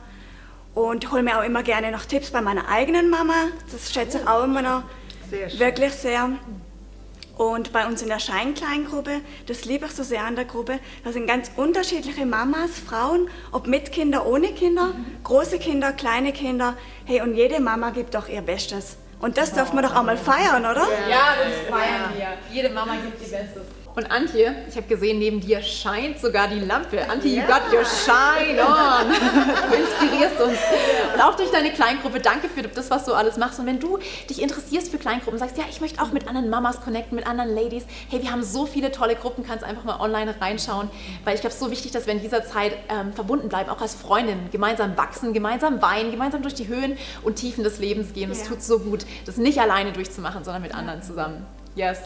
Und 0.75 1.11
hole 1.11 1.23
mir 1.23 1.39
auch 1.39 1.45
immer 1.45 1.63
gerne 1.63 1.91
noch 1.91 2.05
Tipps 2.05 2.31
bei 2.31 2.41
meiner 2.41 2.69
eigenen 2.69 3.11
Mama. 3.11 3.35
Das 3.73 3.93
schätze 3.93 4.19
ich 4.19 4.29
auch 4.29 4.45
immer 4.45 4.63
noch 4.63 4.83
Sehr 5.31 5.59
wirklich 5.59 5.93
sehr. 5.93 6.31
Und 7.39 7.73
bei 7.73 7.87
uns 7.87 8.03
in 8.03 8.09
der 8.09 8.19
Scheinkleingruppe, 8.19 9.21
das 9.47 9.65
liebe 9.65 9.87
ich 9.87 9.93
so 9.93 10.03
sehr 10.03 10.25
an 10.25 10.35
der 10.35 10.45
Gruppe, 10.45 10.81
da 11.05 11.13
sind 11.13 11.29
ganz 11.29 11.53
unterschiedliche 11.55 12.27
Mamas, 12.27 12.71
Frauen, 12.85 13.31
ob 13.53 13.69
mit 13.69 13.93
Kinder, 13.93 14.27
ohne 14.27 14.49
Kinder, 14.49 14.93
große 15.23 15.61
Kinder, 15.61 15.93
kleine 15.93 16.33
Kinder. 16.33 16.77
Hey, 17.05 17.23
und 17.23 17.37
jede 17.37 17.61
Mama 17.61 17.91
gibt 17.91 18.17
doch 18.17 18.29
ihr 18.29 18.43
Bestes. 18.43 18.97
Und 19.21 19.39
das 19.39 19.53
darf 19.53 19.73
man 19.73 19.85
doch 19.85 19.95
auch 19.95 20.03
mal 20.03 20.17
feiern, 20.17 20.65
oder? 20.65 20.85
Ja, 21.09 21.37
das 21.39 21.71
feiern 21.71 22.13
wir. 22.17 22.27
Jede 22.53 22.71
Mama 22.71 22.95
gibt 22.97 23.23
ihr 23.23 23.39
Bestes. 23.39 23.63
Und 23.99 24.13
Antje, 24.13 24.55
ich 24.69 24.77
habe 24.77 24.87
gesehen, 24.87 25.19
neben 25.19 25.41
dir 25.41 25.61
scheint 25.61 26.21
sogar 26.21 26.47
die 26.47 26.61
Lampe. 26.61 27.11
Antje, 27.11 27.35
you 27.35 27.43
got 27.49 27.63
your 27.73 27.85
shine 27.85 28.61
on. 28.65 29.09
Du 29.11 29.75
inspirierst 29.75 30.41
uns. 30.41 30.57
Und 31.15 31.21
auch 31.21 31.35
durch 31.35 31.51
deine 31.51 31.73
Kleingruppe, 31.73 32.21
danke 32.21 32.49
für 32.49 32.63
das, 32.63 32.93
was 32.93 33.07
du 33.07 33.13
alles 33.13 33.39
machst. 33.39 33.59
Und 33.59 33.67
wenn 33.67 33.81
du 33.81 33.99
dich 34.31 34.41
interessierst 34.41 34.93
für 34.93 34.99
Kleingruppen, 34.99 35.37
sagst, 35.37 35.59
ja, 35.59 35.65
ich 35.69 35.81
möchte 35.81 36.01
auch 36.01 36.13
mit 36.13 36.29
anderen 36.29 36.49
Mamas 36.49 36.81
connecten, 36.81 37.17
mit 37.17 37.27
anderen 37.27 37.53
Ladies. 37.53 37.87
Hey, 38.09 38.23
wir 38.23 38.31
haben 38.31 38.45
so 38.45 38.67
viele 38.67 38.93
tolle 38.93 39.17
Gruppen, 39.17 39.45
kannst 39.45 39.65
einfach 39.65 39.83
mal 39.83 39.99
online 39.99 40.33
reinschauen. 40.41 40.89
Weil 41.25 41.35
ich 41.35 41.41
glaube, 41.41 41.55
es 41.55 41.61
ist 41.61 41.65
so 41.67 41.73
wichtig, 41.73 41.91
dass 41.91 42.07
wir 42.07 42.13
in 42.13 42.21
dieser 42.23 42.45
Zeit 42.45 42.77
ähm, 42.91 43.13
verbunden 43.13 43.49
bleiben, 43.49 43.69
auch 43.69 43.81
als 43.81 43.97
Freundinnen, 43.97 44.49
gemeinsam 44.53 44.97
wachsen, 44.97 45.33
gemeinsam 45.33 45.83
weinen, 45.83 46.13
gemeinsam 46.13 46.43
durch 46.43 46.55
die 46.55 46.69
Höhen 46.69 46.97
und 47.25 47.35
Tiefen 47.35 47.65
des 47.65 47.81
Lebens 47.81 48.13
gehen. 48.13 48.31
Es 48.31 48.43
Ja. 48.43 48.47
tut 48.51 48.63
so 48.63 48.79
gut, 48.79 49.05
das 49.27 49.39
nicht 49.39 49.59
alleine 49.61 49.91
durchzumachen, 49.91 50.45
sondern 50.45 50.63
mit 50.63 50.73
anderen 50.73 51.03
zusammen. 51.03 51.45
Yes. 51.75 51.99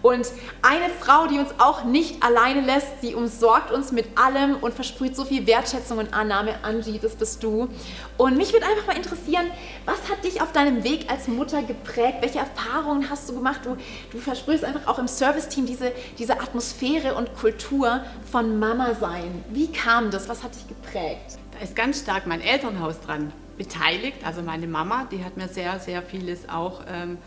Und 0.00 0.26
eine 0.62 0.90
Frau, 1.00 1.26
die 1.26 1.38
uns 1.38 1.50
auch 1.58 1.84
nicht 1.84 2.22
alleine 2.22 2.60
lässt, 2.60 3.00
sie 3.00 3.14
umsorgt 3.14 3.72
uns 3.72 3.90
mit 3.90 4.06
allem 4.16 4.56
und 4.56 4.72
versprüht 4.72 5.16
so 5.16 5.24
viel 5.24 5.46
Wertschätzung 5.46 5.98
und 5.98 6.14
Annahme. 6.14 6.54
Angie, 6.62 6.98
das 7.00 7.16
bist 7.16 7.42
du. 7.42 7.68
Und 8.16 8.36
mich 8.36 8.52
würde 8.52 8.66
einfach 8.66 8.86
mal 8.86 8.96
interessieren, 8.96 9.46
was 9.86 10.08
hat 10.08 10.24
dich 10.24 10.40
auf 10.40 10.52
deinem 10.52 10.84
Weg 10.84 11.10
als 11.10 11.26
Mutter 11.26 11.62
geprägt? 11.62 12.18
Welche 12.20 12.38
Erfahrungen 12.38 13.10
hast 13.10 13.28
du 13.28 13.34
gemacht? 13.34 13.60
Du, 13.64 13.76
du 14.12 14.18
versprühst 14.18 14.64
einfach 14.64 14.86
auch 14.86 14.98
im 15.00 15.08
Serviceteam 15.08 15.66
diese, 15.66 15.92
diese 16.16 16.40
Atmosphäre 16.40 17.14
und 17.14 17.34
Kultur 17.34 18.02
von 18.30 18.58
Mama 18.58 18.94
sein. 18.94 19.44
Wie 19.50 19.70
kam 19.70 20.10
das? 20.12 20.28
Was 20.28 20.44
hat 20.44 20.54
dich 20.54 20.68
geprägt? 20.68 21.38
Da 21.52 21.64
ist 21.64 21.74
ganz 21.74 22.00
stark 22.00 22.26
mein 22.26 22.40
Elternhaus 22.40 23.00
dran 23.00 23.32
beteiligt. 23.56 24.18
Also 24.24 24.42
meine 24.42 24.68
Mama, 24.68 25.08
die 25.10 25.24
hat 25.24 25.36
mir 25.36 25.48
sehr, 25.48 25.80
sehr 25.80 26.02
vieles 26.02 26.48
auch 26.48 26.82
ähm, 26.88 27.18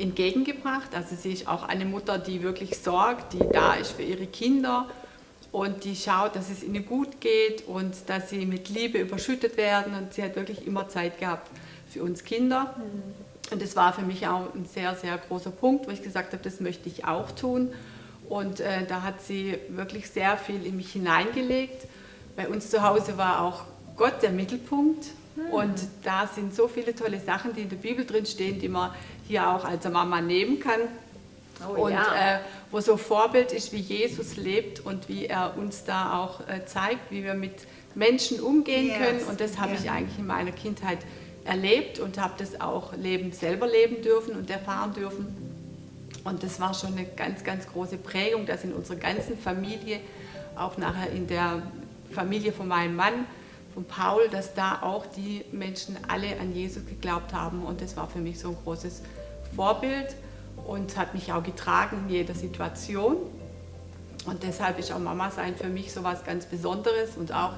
entgegengebracht. 0.00 0.94
Also 0.94 1.14
sie 1.16 1.32
ist 1.32 1.48
auch 1.48 1.62
eine 1.62 1.84
Mutter, 1.84 2.18
die 2.18 2.42
wirklich 2.42 2.78
sorgt, 2.78 3.32
die 3.32 3.46
da 3.52 3.74
ist 3.74 3.92
für 3.92 4.02
ihre 4.02 4.26
Kinder 4.26 4.86
und 5.52 5.84
die 5.84 5.96
schaut, 5.96 6.36
dass 6.36 6.48
es 6.50 6.62
ihnen 6.62 6.86
gut 6.86 7.20
geht 7.20 7.66
und 7.66 7.94
dass 8.06 8.30
sie 8.30 8.46
mit 8.46 8.68
Liebe 8.68 8.98
überschüttet 8.98 9.56
werden. 9.56 9.94
Und 9.94 10.14
sie 10.14 10.22
hat 10.22 10.36
wirklich 10.36 10.66
immer 10.66 10.88
Zeit 10.88 11.18
gehabt 11.18 11.50
für 11.88 12.02
uns 12.02 12.24
Kinder. 12.24 12.74
Und 13.50 13.60
das 13.60 13.74
war 13.74 13.92
für 13.92 14.02
mich 14.02 14.28
auch 14.28 14.54
ein 14.54 14.66
sehr, 14.66 14.94
sehr 14.94 15.18
großer 15.18 15.50
Punkt, 15.50 15.88
wo 15.88 15.90
ich 15.90 16.02
gesagt 16.02 16.32
habe, 16.32 16.42
das 16.42 16.60
möchte 16.60 16.88
ich 16.88 17.04
auch 17.04 17.32
tun. 17.32 17.72
Und 18.28 18.60
äh, 18.60 18.86
da 18.86 19.02
hat 19.02 19.20
sie 19.22 19.58
wirklich 19.70 20.08
sehr 20.08 20.36
viel 20.36 20.64
in 20.64 20.76
mich 20.76 20.92
hineingelegt. 20.92 21.88
Bei 22.36 22.48
uns 22.48 22.70
zu 22.70 22.82
Hause 22.82 23.18
war 23.18 23.42
auch 23.42 23.64
Gott 23.96 24.22
der 24.22 24.30
Mittelpunkt. 24.30 25.06
Und 25.50 25.74
da 26.04 26.26
sind 26.26 26.54
so 26.54 26.68
viele 26.68 26.94
tolle 26.94 27.18
Sachen, 27.20 27.54
die 27.54 27.62
in 27.62 27.68
der 27.68 27.76
Bibel 27.76 28.04
drin 28.04 28.26
stehen, 28.26 28.58
die 28.58 28.68
man 28.68 28.92
hier 29.26 29.48
auch 29.48 29.64
als 29.64 29.88
Mama 29.88 30.20
nehmen 30.20 30.60
kann. 30.60 30.80
Oh 31.68 31.84
und 31.84 31.92
ja. 31.92 32.36
äh, 32.36 32.40
wo 32.70 32.80
so 32.80 32.96
Vorbild 32.96 33.52
ist, 33.52 33.72
wie 33.72 33.78
Jesus 33.80 34.36
lebt 34.36 34.80
und 34.80 35.08
wie 35.08 35.26
er 35.26 35.56
uns 35.58 35.84
da 35.84 36.18
auch 36.18 36.40
äh, 36.48 36.64
zeigt, 36.64 37.10
wie 37.10 37.22
wir 37.24 37.34
mit 37.34 37.52
Menschen 37.94 38.40
umgehen 38.40 38.86
Yes. 38.86 38.98
können. 38.98 39.20
Und 39.28 39.40
das 39.40 39.58
habe 39.58 39.72
Ja. 39.72 39.78
ich 39.82 39.90
eigentlich 39.90 40.18
in 40.18 40.26
meiner 40.26 40.52
Kindheit 40.52 40.98
erlebt 41.44 41.98
und 41.98 42.18
habe 42.18 42.34
das 42.38 42.60
auch 42.60 42.94
leben, 42.96 43.32
selber 43.32 43.66
leben 43.66 44.02
dürfen 44.02 44.36
und 44.36 44.48
erfahren 44.50 44.94
dürfen. 44.94 45.26
Und 46.24 46.42
das 46.42 46.60
war 46.60 46.72
schon 46.74 46.92
eine 46.92 47.06
ganz, 47.06 47.44
ganz 47.44 47.66
große 47.66 47.96
Prägung, 47.96 48.46
dass 48.46 48.62
in 48.64 48.72
unserer 48.72 48.96
ganzen 48.96 49.36
Familie, 49.38 50.00
auch 50.56 50.76
nachher 50.78 51.10
in 51.10 51.26
der 51.26 51.62
Familie 52.12 52.52
von 52.52 52.68
meinem 52.68 52.94
Mann, 52.96 53.26
von 53.74 53.84
Paul, 53.84 54.28
dass 54.30 54.54
da 54.54 54.80
auch 54.82 55.06
die 55.06 55.44
Menschen 55.52 55.96
alle 56.08 56.38
an 56.40 56.54
Jesus 56.54 56.84
geglaubt 56.86 57.32
haben. 57.32 57.62
Und 57.62 57.80
das 57.80 57.96
war 57.96 58.08
für 58.08 58.18
mich 58.18 58.38
so 58.38 58.50
ein 58.50 58.56
großes 58.64 59.02
Vorbild 59.54 60.14
und 60.66 60.96
hat 60.96 61.14
mich 61.14 61.32
auch 61.32 61.42
getragen 61.42 62.04
in 62.06 62.14
jeder 62.14 62.34
Situation. 62.34 63.16
Und 64.26 64.42
deshalb 64.42 64.78
ist 64.78 64.92
auch 64.92 64.98
Mama 64.98 65.30
sein 65.30 65.56
für 65.56 65.68
mich 65.68 65.92
so 65.92 66.04
was 66.04 66.24
ganz 66.24 66.44
Besonderes 66.44 67.16
und 67.16 67.32
auch 67.32 67.54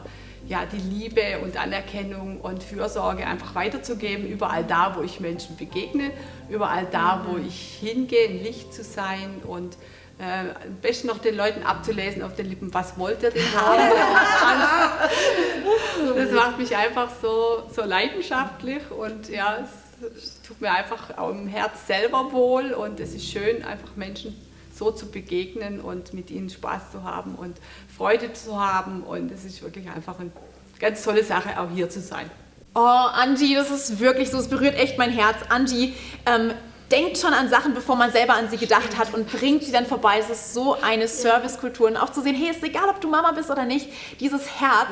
ja, 0.46 0.64
die 0.66 0.79
Liebe 0.79 1.38
und 1.42 1.57
Anerkennung 1.57 2.40
und 2.40 2.62
Fürsorge 2.62 3.27
einfach 3.27 3.55
weiterzugeben, 3.55 4.27
überall 4.27 4.64
da, 4.64 4.96
wo 4.96 5.03
ich 5.03 5.20
Menschen 5.20 5.57
begegne, 5.57 6.11
überall 6.48 6.87
da, 6.90 7.25
wo 7.29 7.38
ich 7.38 7.79
hingehe, 7.81 8.29
ein 8.29 8.42
Licht 8.42 8.75
zu 8.75 8.83
sein 8.83 9.40
und 9.46 9.77
äh, 10.18 10.51
am 10.51 10.77
besten 10.81 11.09
noch 11.09 11.18
den 11.18 11.37
Leuten 11.37 11.62
abzulesen 11.62 12.22
auf 12.22 12.35
den 12.35 12.46
Lippen, 12.46 12.72
was 12.72 12.98
wollt 12.98 13.22
ihr 13.22 13.31
denn 13.31 13.53
haben? 13.55 13.81
das 16.16 16.31
macht 16.33 16.59
mich 16.59 16.77
einfach 16.77 17.11
so, 17.20 17.64
so 17.75 17.83
leidenschaftlich 17.83 18.90
und 18.90 19.29
ja, 19.29 19.59
es, 19.62 20.40
tut 20.42 20.61
mir 20.61 20.72
einfach 20.72 21.16
auch 21.16 21.31
im 21.31 21.46
Herz 21.46 21.87
selber 21.87 22.33
wohl 22.33 22.72
und 22.72 22.98
es 23.01 23.14
ist 23.14 23.31
schön, 23.31 23.64
einfach 23.64 23.94
Menschen 23.96 24.35
so 24.75 24.90
zu 24.90 25.11
begegnen 25.11 25.81
und 25.81 26.14
mit 26.14 26.31
ihnen 26.31 26.51
Spaß 26.51 26.92
zu 26.92 27.05
haben 27.05 27.35
und 27.35 27.59
Freude 27.96 28.33
zu 28.33 28.61
haben 28.61 29.03
und 29.03 29.31
es 29.31 29.44
ist 29.44 29.62
wirklich 29.62 29.88
einfach 29.90 30.18
eine 30.18 30.33
ganz 30.81 31.03
tolle 31.05 31.22
Sache, 31.22 31.61
auch 31.61 31.70
hier 31.70 31.88
zu 31.88 32.01
sein. 32.01 32.31
Oh, 32.75 32.81
Angie, 32.81 33.55
das 33.55 33.70
ist 33.70 34.01
wirklich 34.01 34.31
so, 34.31 34.38
es 34.38 34.48
berührt 34.48 34.75
echt 34.77 34.96
mein 34.96 35.11
Herz. 35.11 35.37
Angie 35.51 35.94
ähm, 36.25 36.53
denkt 36.92 37.18
schon 37.18 37.33
an 37.33 37.48
Sachen, 37.48 37.72
bevor 37.74 37.96
man 37.96 38.12
selber 38.12 38.35
an 38.35 38.48
sie 38.50 38.59
gedacht 38.59 38.98
hat 38.98 39.14
und 39.14 39.31
bringt 39.33 39.64
sie 39.64 39.72
dann 39.72 39.87
vorbei. 39.87 40.18
Es 40.20 40.28
ist 40.28 40.55
so 40.55 40.76
eine 40.81 41.09
Servicekultur 41.09 41.88
und 41.88 41.96
auch 41.96 42.11
zu 42.11 42.22
sehen, 42.22 42.37
hey, 42.37 42.50
ist 42.50 42.62
egal, 42.62 42.88
ob 42.90 43.00
du 43.00 43.09
Mama 43.09 43.33
bist 43.33 43.50
oder 43.50 43.64
nicht, 43.64 43.88
dieses 44.20 44.61
Herz, 44.61 44.88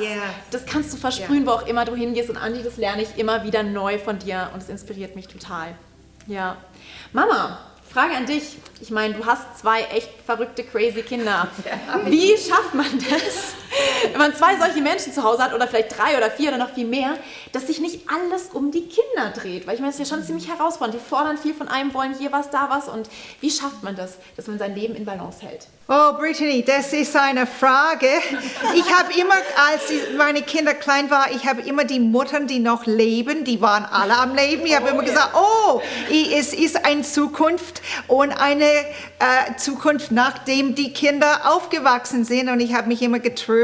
das 0.50 0.64
kannst 0.66 0.92
du 0.92 0.96
versprühen, 0.96 1.46
wo 1.46 1.50
auch 1.50 1.66
immer 1.66 1.84
du 1.84 1.94
hingehst. 1.94 2.30
Und 2.30 2.38
Angie, 2.38 2.62
das 2.62 2.78
lerne 2.78 3.02
ich 3.02 3.18
immer 3.18 3.44
wieder 3.44 3.62
neu 3.62 3.98
von 3.98 4.18
dir 4.18 4.50
und 4.54 4.62
es 4.62 4.68
inspiriert 4.68 5.14
mich 5.14 5.28
total. 5.28 5.74
Ja. 6.26 6.56
Mama, 7.12 7.58
Frage 7.92 8.16
an 8.16 8.24
dich. 8.24 8.56
Ich 8.80 8.90
meine, 8.90 9.14
du 9.14 9.26
hast 9.26 9.58
zwei 9.58 9.82
echt 9.82 10.10
verrückte, 10.24 10.62
crazy 10.62 11.02
Kinder. 11.02 11.48
Wie 12.06 12.36
schafft 12.36 12.72
man 12.72 12.86
das, 12.98 13.54
wenn 14.10 14.18
man 14.18 14.34
zwei 14.34 14.56
solche 14.58 14.80
Menschen 14.80 15.12
zu 15.12 15.22
Hause 15.22 15.42
hat 15.42 15.54
oder 15.54 15.68
vielleicht 15.68 15.96
drei 15.96 16.16
oder 16.16 16.30
vier 16.30 16.48
oder 16.48 16.58
noch 16.58 16.70
viel 16.70 16.86
mehr, 16.86 17.16
dass 17.52 17.66
sich 17.66 17.80
nicht 17.80 18.08
alles 18.08 18.48
um 18.52 18.70
die 18.70 18.88
Kinder 18.88 19.30
dreht? 19.34 19.66
Weil 19.66 19.74
ich 19.74 19.80
meine, 19.80 19.92
das 19.92 20.00
ist 20.00 20.10
ja 20.10 20.16
schon 20.16 20.24
ziemlich 20.24 20.48
herausfordernd. 20.48 21.00
Die 21.00 21.08
fordern 21.08 21.38
viel 21.38 21.54
von 21.54 21.68
einem, 21.68 21.94
wollen 21.94 22.14
hier 22.14 22.32
was, 22.32 22.50
da 22.50 22.68
was. 22.70 22.88
Und 22.88 23.08
wie 23.40 23.50
schafft 23.50 23.82
man 23.82 23.96
das, 23.96 24.14
dass 24.36 24.46
man 24.46 24.58
sein 24.58 24.74
Leben 24.74 24.94
in 24.94 25.04
Balance 25.04 25.40
hält? 25.40 25.66
Oh, 25.88 26.12
Brittany, 26.12 26.64
das 26.64 26.92
ist 26.92 27.16
eine 27.16 27.46
Frage. 27.46 28.06
Ich 28.74 28.92
habe 28.92 29.12
immer, 29.18 29.34
als 29.34 29.82
meine 30.16 30.42
Kinder 30.42 30.74
klein 30.74 31.10
waren, 31.10 31.34
ich 31.34 31.46
habe 31.46 31.62
immer 31.62 31.84
die 31.84 31.98
Muttern, 31.98 32.46
die 32.46 32.60
noch 32.60 32.86
leben, 32.86 33.44
die 33.44 33.60
waren 33.60 33.84
alle 33.84 34.16
am 34.16 34.34
Leben. 34.34 34.64
Ich 34.66 34.76
habe 34.76 34.90
immer 34.90 35.02
gesagt, 35.02 35.34
oh, 35.34 35.80
es 36.10 36.54
ist 36.54 36.84
eine 36.84 37.02
Zukunft 37.02 37.82
und 38.06 38.30
eine 38.30 38.64
äh, 38.64 39.56
Zukunft, 39.56 40.12
nachdem 40.12 40.74
die 40.74 40.92
Kinder 40.92 41.40
aufgewachsen 41.44 42.24
sind. 42.24 42.48
Und 42.48 42.60
ich 42.60 42.74
habe 42.74 42.88
mich 42.88 43.02
immer 43.02 43.18
getröstet. 43.18 43.59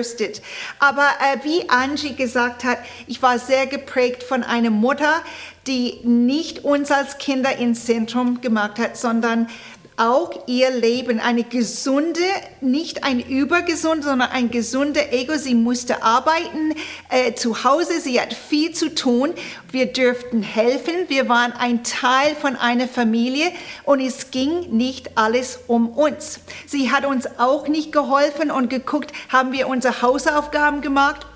Aber 0.78 1.08
äh, 1.20 1.44
wie 1.44 1.68
Angie 1.68 2.14
gesagt 2.14 2.64
hat, 2.64 2.78
ich 3.06 3.22
war 3.22 3.38
sehr 3.38 3.66
geprägt 3.66 4.22
von 4.22 4.42
einer 4.42 4.70
Mutter, 4.70 5.22
die 5.66 6.00
nicht 6.04 6.64
uns 6.64 6.90
als 6.90 7.18
Kinder 7.18 7.56
ins 7.56 7.84
Zentrum 7.84 8.40
gemacht 8.40 8.78
hat, 8.78 8.96
sondern 8.96 9.48
auch 9.96 10.30
ihr 10.46 10.70
Leben, 10.70 11.20
eine 11.20 11.42
gesunde, 11.42 12.20
nicht 12.60 13.04
ein 13.04 13.20
übergesund, 13.20 14.04
sondern 14.04 14.30
ein 14.30 14.50
gesunder 14.50 15.12
Ego. 15.12 15.36
Sie 15.36 15.54
musste 15.54 16.02
arbeiten 16.02 16.74
äh, 17.08 17.34
zu 17.34 17.64
Hause, 17.64 18.00
sie 18.00 18.20
hat 18.20 18.34
viel 18.34 18.72
zu 18.72 18.94
tun. 18.94 19.32
Wir 19.70 19.86
dürften 19.86 20.42
helfen, 20.42 20.94
wir 21.08 21.28
waren 21.28 21.52
ein 21.52 21.82
Teil 21.82 22.34
von 22.34 22.56
einer 22.56 22.88
Familie 22.88 23.50
und 23.84 24.00
es 24.00 24.30
ging 24.30 24.76
nicht 24.76 25.16
alles 25.16 25.60
um 25.66 25.88
uns. 25.88 26.40
Sie 26.66 26.90
hat 26.90 27.06
uns 27.06 27.26
auch 27.38 27.68
nicht 27.68 27.92
geholfen 27.92 28.50
und 28.50 28.68
geguckt, 28.68 29.12
haben 29.30 29.52
wir 29.52 29.68
unsere 29.68 30.02
Hausaufgaben 30.02 30.82
gemacht, 30.82 31.26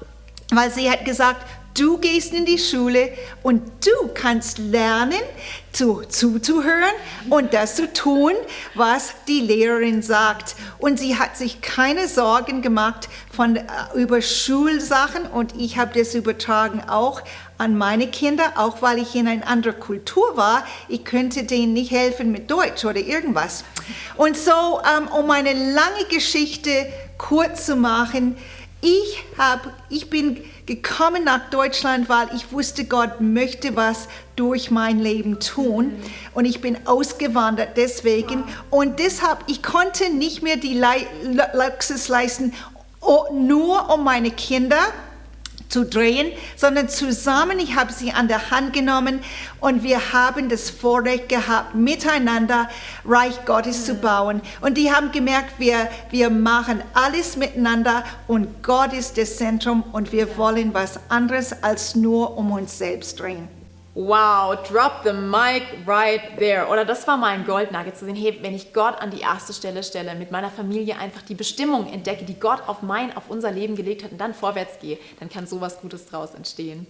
weil 0.52 0.70
sie 0.70 0.90
hat 0.90 1.04
gesagt, 1.04 1.46
Du 1.74 1.98
gehst 1.98 2.34
in 2.34 2.44
die 2.44 2.58
Schule 2.58 3.12
und 3.42 3.62
du 3.84 4.08
kannst 4.12 4.58
lernen, 4.58 5.20
zu, 5.72 6.02
zuzuhören 6.08 6.94
und 7.28 7.54
das 7.54 7.76
zu 7.76 7.92
tun, 7.92 8.32
was 8.74 9.14
die 9.28 9.40
Lehrerin 9.40 10.02
sagt. 10.02 10.56
Und 10.78 10.98
sie 10.98 11.16
hat 11.16 11.36
sich 11.36 11.60
keine 11.60 12.08
Sorgen 12.08 12.60
gemacht 12.60 13.08
von, 13.32 13.56
äh, 13.56 13.62
über 13.94 14.20
Schulsachen 14.20 15.26
und 15.26 15.54
ich 15.56 15.78
habe 15.78 15.96
das 15.96 16.14
übertragen 16.14 16.82
auch 16.88 17.22
an 17.56 17.78
meine 17.78 18.08
Kinder, 18.08 18.54
auch 18.56 18.82
weil 18.82 18.98
ich 18.98 19.14
in 19.14 19.28
einer 19.28 19.46
anderen 19.46 19.78
Kultur 19.78 20.36
war. 20.36 20.64
Ich 20.88 21.04
könnte 21.04 21.44
denen 21.44 21.72
nicht 21.72 21.92
helfen 21.92 22.32
mit 22.32 22.50
Deutsch 22.50 22.84
oder 22.84 23.00
irgendwas. 23.00 23.64
Und 24.16 24.36
so, 24.36 24.80
ähm, 24.80 25.08
um 25.08 25.30
eine 25.30 25.52
lange 25.52 26.04
Geschichte 26.10 26.86
kurz 27.16 27.66
zu 27.66 27.76
machen, 27.76 28.36
ich, 28.80 29.22
hab, 29.36 29.72
ich 29.90 30.08
bin 30.08 30.42
gekommen 30.70 31.24
nach 31.24 31.50
Deutschland, 31.50 32.08
weil 32.08 32.28
ich 32.32 32.52
wusste, 32.52 32.84
Gott 32.84 33.20
möchte 33.20 33.74
was 33.74 34.06
durch 34.36 34.70
mein 34.70 35.00
Leben 35.00 35.40
tun. 35.40 35.92
Und 36.32 36.44
ich 36.44 36.60
bin 36.60 36.86
ausgewandert 36.86 37.76
deswegen. 37.76 38.44
Und 38.70 39.00
deshalb, 39.00 39.40
ich 39.48 39.64
konnte 39.64 40.10
nicht 40.10 40.42
mehr 40.42 40.56
die 40.56 40.74
Lei- 40.74 41.08
Luxus 41.54 42.06
leisten, 42.06 42.52
nur 43.32 43.92
um 43.92 44.04
meine 44.04 44.30
Kinder 44.30 44.78
zu 45.70 45.84
drehen, 45.84 46.32
sondern 46.56 46.88
zusammen, 46.88 47.58
ich 47.58 47.76
habe 47.76 47.92
sie 47.92 48.12
an 48.12 48.28
der 48.28 48.50
Hand 48.50 48.72
genommen 48.72 49.20
und 49.60 49.82
wir 49.82 50.12
haben 50.12 50.48
das 50.48 50.70
Vorrecht 50.70 51.28
gehabt, 51.28 51.74
miteinander 51.74 52.68
Reich 53.04 53.44
Gottes 53.44 53.86
zu 53.86 53.94
bauen. 53.94 54.42
Und 54.60 54.76
die 54.76 54.92
haben 54.92 55.12
gemerkt, 55.12 55.58
wir, 55.58 55.88
wir 56.10 56.30
machen 56.30 56.82
alles 56.94 57.36
miteinander 57.36 58.04
und 58.26 58.62
Gott 58.62 58.92
ist 58.92 59.16
das 59.16 59.36
Zentrum 59.36 59.82
und 59.92 60.12
wir 60.12 60.36
wollen 60.36 60.74
was 60.74 60.98
anderes 61.08 61.62
als 61.62 61.94
nur 61.94 62.36
um 62.36 62.52
uns 62.52 62.76
selbst 62.76 63.20
drehen. 63.20 63.59
Wow, 63.94 64.54
drop 64.68 65.02
the 65.02 65.12
mic 65.12 65.64
right 65.84 66.38
there. 66.38 66.68
Oder 66.68 66.84
das 66.84 67.08
war 67.08 67.16
mein 67.16 67.44
Goldnugget 67.44 67.96
zu 67.96 68.04
sehen, 68.04 68.14
hey, 68.14 68.38
wenn 68.40 68.54
ich 68.54 68.72
Gott 68.72 68.94
an 69.00 69.10
die 69.10 69.20
erste 69.20 69.52
Stelle 69.52 69.82
stelle, 69.82 70.14
mit 70.14 70.30
meiner 70.30 70.48
Familie 70.48 70.96
einfach 70.96 71.22
die 71.22 71.34
Bestimmung 71.34 71.92
entdecke, 71.92 72.24
die 72.24 72.38
Gott 72.38 72.62
auf 72.68 72.82
mein, 72.82 73.16
auf 73.16 73.24
unser 73.28 73.50
Leben 73.50 73.74
gelegt 73.74 74.04
hat 74.04 74.12
und 74.12 74.20
dann 74.20 74.32
vorwärts 74.32 74.78
gehe, 74.78 74.96
dann 75.18 75.28
kann 75.28 75.48
sowas 75.48 75.80
Gutes 75.80 76.06
draus 76.06 76.34
entstehen. 76.34 76.86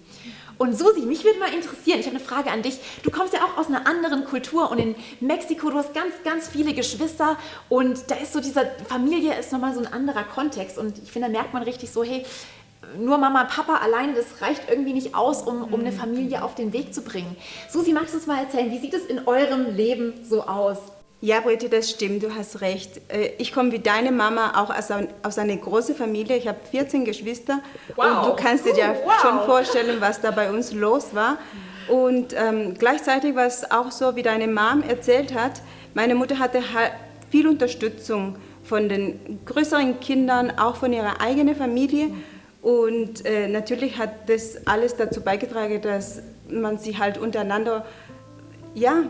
Und 0.58 0.78
Susi, 0.78 1.00
mich 1.06 1.24
würde 1.24 1.38
mal 1.38 1.54
interessieren, 1.54 2.00
ich 2.00 2.06
habe 2.06 2.16
eine 2.16 2.24
Frage 2.24 2.50
an 2.50 2.60
dich. 2.60 2.78
Du 3.02 3.10
kommst 3.10 3.32
ja 3.32 3.40
auch 3.44 3.56
aus 3.56 3.68
einer 3.68 3.86
anderen 3.86 4.26
Kultur 4.26 4.70
und 4.70 4.78
in 4.78 4.94
Mexiko, 5.20 5.70
du 5.70 5.78
hast 5.78 5.94
ganz, 5.94 6.12
ganz 6.22 6.48
viele 6.48 6.74
Geschwister 6.74 7.38
und 7.70 8.10
da 8.10 8.16
ist 8.16 8.34
so 8.34 8.40
dieser 8.40 8.66
Familie 8.86 9.38
ist 9.38 9.52
nochmal 9.52 9.72
so 9.72 9.80
ein 9.80 9.90
anderer 9.90 10.24
Kontext 10.24 10.76
und 10.76 10.98
ich 11.02 11.10
finde, 11.10 11.28
da 11.28 11.32
merkt 11.32 11.54
man 11.54 11.62
richtig 11.62 11.90
so, 11.90 12.04
hey, 12.04 12.26
nur 12.98 13.18
Mama, 13.18 13.44
Papa 13.44 13.76
alleine, 13.76 14.14
das 14.14 14.40
reicht 14.42 14.70
irgendwie 14.70 14.92
nicht 14.92 15.14
aus, 15.14 15.42
um, 15.42 15.64
um 15.64 15.80
eine 15.80 15.92
Familie 15.92 16.42
auf 16.42 16.54
den 16.54 16.72
Weg 16.72 16.94
zu 16.94 17.02
bringen. 17.02 17.36
Susi, 17.68 17.92
magst 17.92 18.14
du 18.14 18.18
uns 18.18 18.26
mal 18.26 18.42
erzählen, 18.42 18.70
wie 18.70 18.78
sieht 18.78 18.94
es 18.94 19.04
in 19.04 19.26
eurem 19.26 19.74
Leben 19.76 20.14
so 20.28 20.42
aus? 20.42 20.78
Ja, 21.22 21.40
Britte, 21.40 21.68
das 21.68 21.90
stimmt, 21.90 22.22
du 22.22 22.34
hast 22.34 22.62
recht. 22.62 23.02
Äh, 23.08 23.32
ich 23.36 23.52
komme 23.52 23.72
wie 23.72 23.78
deine 23.78 24.10
Mama 24.10 24.52
auch 24.56 24.74
aus 25.22 25.38
einer 25.38 25.56
großen 25.56 25.94
Familie. 25.94 26.36
Ich 26.36 26.48
habe 26.48 26.58
14 26.70 27.04
Geschwister 27.04 27.60
wow. 27.94 28.26
und 28.26 28.26
du 28.26 28.42
kannst 28.42 28.64
dir 28.64 28.74
ja 28.74 28.94
wow. 29.04 29.20
schon 29.20 29.40
vorstellen, 29.40 30.00
was 30.00 30.22
da 30.22 30.30
bei 30.30 30.50
uns 30.50 30.72
los 30.72 31.14
war. 31.14 31.36
Und 31.88 32.34
ähm, 32.34 32.74
gleichzeitig 32.78 33.34
war 33.34 33.46
es 33.46 33.70
auch 33.70 33.90
so, 33.90 34.16
wie 34.16 34.22
deine 34.22 34.46
Mom 34.46 34.82
erzählt 34.88 35.34
hat, 35.34 35.60
meine 35.92 36.14
Mutter 36.14 36.38
hatte 36.38 36.62
viel 37.30 37.48
Unterstützung 37.48 38.36
von 38.62 38.88
den 38.88 39.40
größeren 39.44 39.98
Kindern, 40.00 40.52
auch 40.58 40.76
von 40.76 40.92
ihrer 40.92 41.20
eigenen 41.20 41.56
Familie. 41.56 42.10
Und 42.62 43.24
äh, 43.24 43.48
natürlich 43.48 43.96
hat 43.96 44.28
das 44.28 44.66
alles 44.66 44.96
dazu 44.96 45.22
beigetragen, 45.22 45.80
dass 45.80 46.22
man 46.48 46.78
sich 46.78 46.98
halt 46.98 47.16
untereinander 47.16 47.86
ja, 48.74 49.04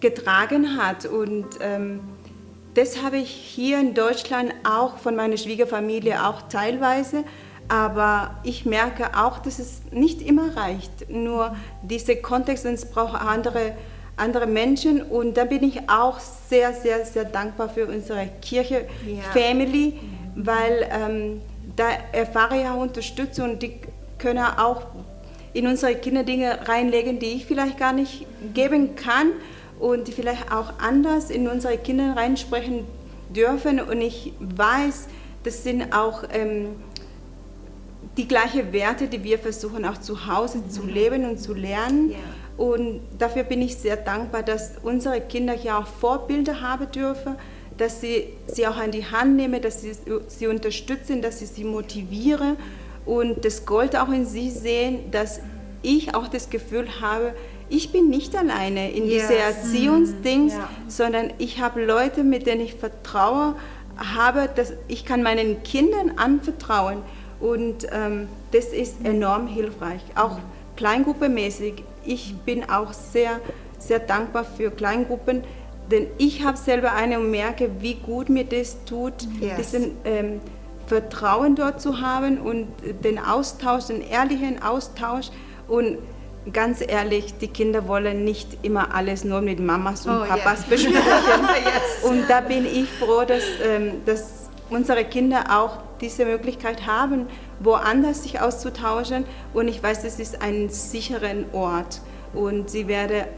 getragen 0.00 0.76
hat. 0.76 1.06
Und 1.06 1.46
ähm, 1.60 2.00
das 2.74 3.02
habe 3.02 3.16
ich 3.16 3.30
hier 3.30 3.80
in 3.80 3.94
Deutschland 3.94 4.52
auch 4.64 4.98
von 4.98 5.16
meiner 5.16 5.36
Schwiegerfamilie 5.36 6.26
auch 6.26 6.42
teilweise. 6.42 7.24
Aber 7.68 8.36
ich 8.42 8.66
merke 8.66 9.16
auch, 9.16 9.38
dass 9.38 9.58
es 9.58 9.80
nicht 9.90 10.20
immer 10.20 10.54
reicht. 10.56 11.08
Nur 11.08 11.56
diese 11.82 12.16
Kontext, 12.16 12.66
es 12.66 12.90
braucht 12.90 13.14
andere, 13.14 13.72
andere 14.16 14.46
Menschen. 14.46 15.00
Und 15.00 15.38
da 15.38 15.44
bin 15.44 15.62
ich 15.62 15.88
auch 15.88 16.18
sehr, 16.20 16.74
sehr, 16.74 17.06
sehr 17.06 17.24
dankbar 17.24 17.70
für 17.70 17.86
unsere 17.86 18.28
Kirche, 18.42 18.86
ja. 19.06 19.22
Family, 19.32 19.98
weil 20.34 20.88
ähm, 20.90 21.40
da 21.76 21.88
erfahre 22.12 22.60
ich 22.60 22.66
auch 22.66 22.80
Unterstützung 22.80 23.52
und 23.52 23.62
die 23.62 23.74
können 24.18 24.44
auch 24.44 24.82
in 25.52 25.66
unsere 25.66 25.94
Kinder 25.94 26.22
Dinge 26.22 26.66
reinlegen, 26.66 27.18
die 27.18 27.26
ich 27.26 27.46
vielleicht 27.46 27.78
gar 27.78 27.92
nicht 27.92 28.26
geben 28.54 28.94
kann 28.96 29.32
und 29.78 30.08
die 30.08 30.12
vielleicht 30.12 30.52
auch 30.52 30.78
anders 30.78 31.30
in 31.30 31.48
unsere 31.48 31.76
Kinder 31.76 32.16
reinsprechen 32.16 32.84
dürfen. 33.34 33.80
Und 33.80 34.00
ich 34.00 34.32
weiß, 34.38 35.08
das 35.44 35.62
sind 35.64 35.92
auch 35.92 36.24
ähm, 36.32 36.76
die 38.16 38.28
gleichen 38.28 38.72
Werte, 38.72 39.08
die 39.08 39.22
wir 39.24 39.38
versuchen 39.38 39.84
auch 39.84 39.98
zu 39.98 40.26
Hause 40.26 40.58
mhm. 40.58 40.70
zu 40.70 40.86
leben 40.86 41.24
und 41.24 41.38
zu 41.38 41.54
lernen. 41.54 42.12
Ja. 42.12 42.18
Und 42.56 43.00
dafür 43.18 43.42
bin 43.44 43.62
ich 43.62 43.76
sehr 43.76 43.96
dankbar, 43.96 44.42
dass 44.42 44.72
unsere 44.82 45.20
Kinder 45.20 45.54
hier 45.54 45.78
auch 45.78 45.86
Vorbilder 45.86 46.60
haben 46.60 46.90
dürfen 46.92 47.36
dass 47.78 48.00
sie 48.00 48.28
sie 48.46 48.66
auch 48.66 48.76
an 48.76 48.90
die 48.90 49.04
Hand 49.04 49.36
nehme, 49.36 49.60
dass 49.60 49.80
sie 49.82 49.92
sie 50.28 50.46
unterstützen, 50.46 51.22
dass 51.22 51.38
sie 51.38 51.46
sie 51.46 51.64
motiviere 51.64 52.56
und 53.04 53.44
das 53.44 53.66
Gold 53.66 53.96
auch 53.96 54.10
in 54.10 54.26
sie 54.26 54.50
sehen, 54.50 55.10
dass 55.10 55.40
ich 55.82 56.14
auch 56.14 56.28
das 56.28 56.50
Gefühl 56.50 57.00
habe, 57.00 57.34
ich 57.68 57.90
bin 57.90 58.08
nicht 58.08 58.36
alleine 58.36 58.90
in 58.92 59.06
yes. 59.06 59.22
diese 59.22 59.38
Erziehungsdings, 59.38 60.52
ja. 60.52 60.68
sondern 60.88 61.32
ich 61.38 61.60
habe 61.60 61.84
Leute, 61.84 62.22
mit 62.22 62.46
denen 62.46 62.60
ich 62.60 62.74
vertraue, 62.74 63.56
habe, 63.96 64.48
dass 64.54 64.74
ich 64.88 65.04
kann 65.04 65.22
meinen 65.22 65.62
Kindern 65.62 66.12
anvertrauen 66.16 66.98
und 67.40 67.86
ähm, 67.90 68.28
das 68.52 68.66
ist 68.66 69.04
enorm 69.04 69.46
hilfreich, 69.46 70.02
auch 70.14 70.38
kleingruppemäßig. 70.76 71.82
Ich 72.04 72.34
bin 72.44 72.68
auch 72.68 72.92
sehr, 72.92 73.40
sehr 73.78 73.98
dankbar 73.98 74.44
für 74.44 74.70
Kleingruppen, 74.70 75.42
denn 75.90 76.06
ich 76.18 76.44
habe 76.44 76.56
selber 76.56 76.92
eine 76.92 77.18
und 77.18 77.30
merke, 77.30 77.70
wie 77.80 77.94
gut 77.94 78.28
mir 78.28 78.44
das 78.44 78.84
tut, 78.84 79.14
yes. 79.40 79.56
diesen 79.56 79.96
ähm, 80.04 80.40
Vertrauen 80.86 81.54
dort 81.54 81.80
zu 81.80 82.00
haben 82.00 82.38
und 82.38 82.68
den 83.04 83.18
Austausch, 83.18 83.86
den 83.86 84.02
ehrlichen 84.02 84.62
Austausch. 84.62 85.30
Und 85.68 85.98
ganz 86.52 86.82
ehrlich, 86.86 87.34
die 87.38 87.48
Kinder 87.48 87.86
wollen 87.86 88.24
nicht 88.24 88.58
immer 88.62 88.94
alles 88.94 89.24
nur 89.24 89.40
mit 89.40 89.60
Mamas 89.60 90.06
und 90.06 90.22
oh, 90.22 90.24
Papas 90.24 90.60
yeah. 90.60 90.68
besprechen. 90.70 90.94
yes. 91.64 92.04
Und 92.04 92.28
da 92.28 92.40
bin 92.40 92.66
ich 92.66 92.88
froh, 92.88 93.24
dass, 93.26 93.44
ähm, 93.64 94.02
dass 94.06 94.50
unsere 94.70 95.04
Kinder 95.04 95.44
auch 95.50 95.78
diese 96.00 96.24
Möglichkeit 96.24 96.86
haben, 96.86 97.26
woanders 97.60 98.24
sich 98.24 98.40
auszutauschen. 98.40 99.24
Und 99.54 99.68
ich 99.68 99.82
weiß, 99.82 100.04
es 100.04 100.18
ist 100.18 100.42
ein 100.42 100.68
sicherer 100.68 101.34
Ort 101.52 102.00
und 102.34 102.70
sie 102.70 102.88
werde 102.88 103.28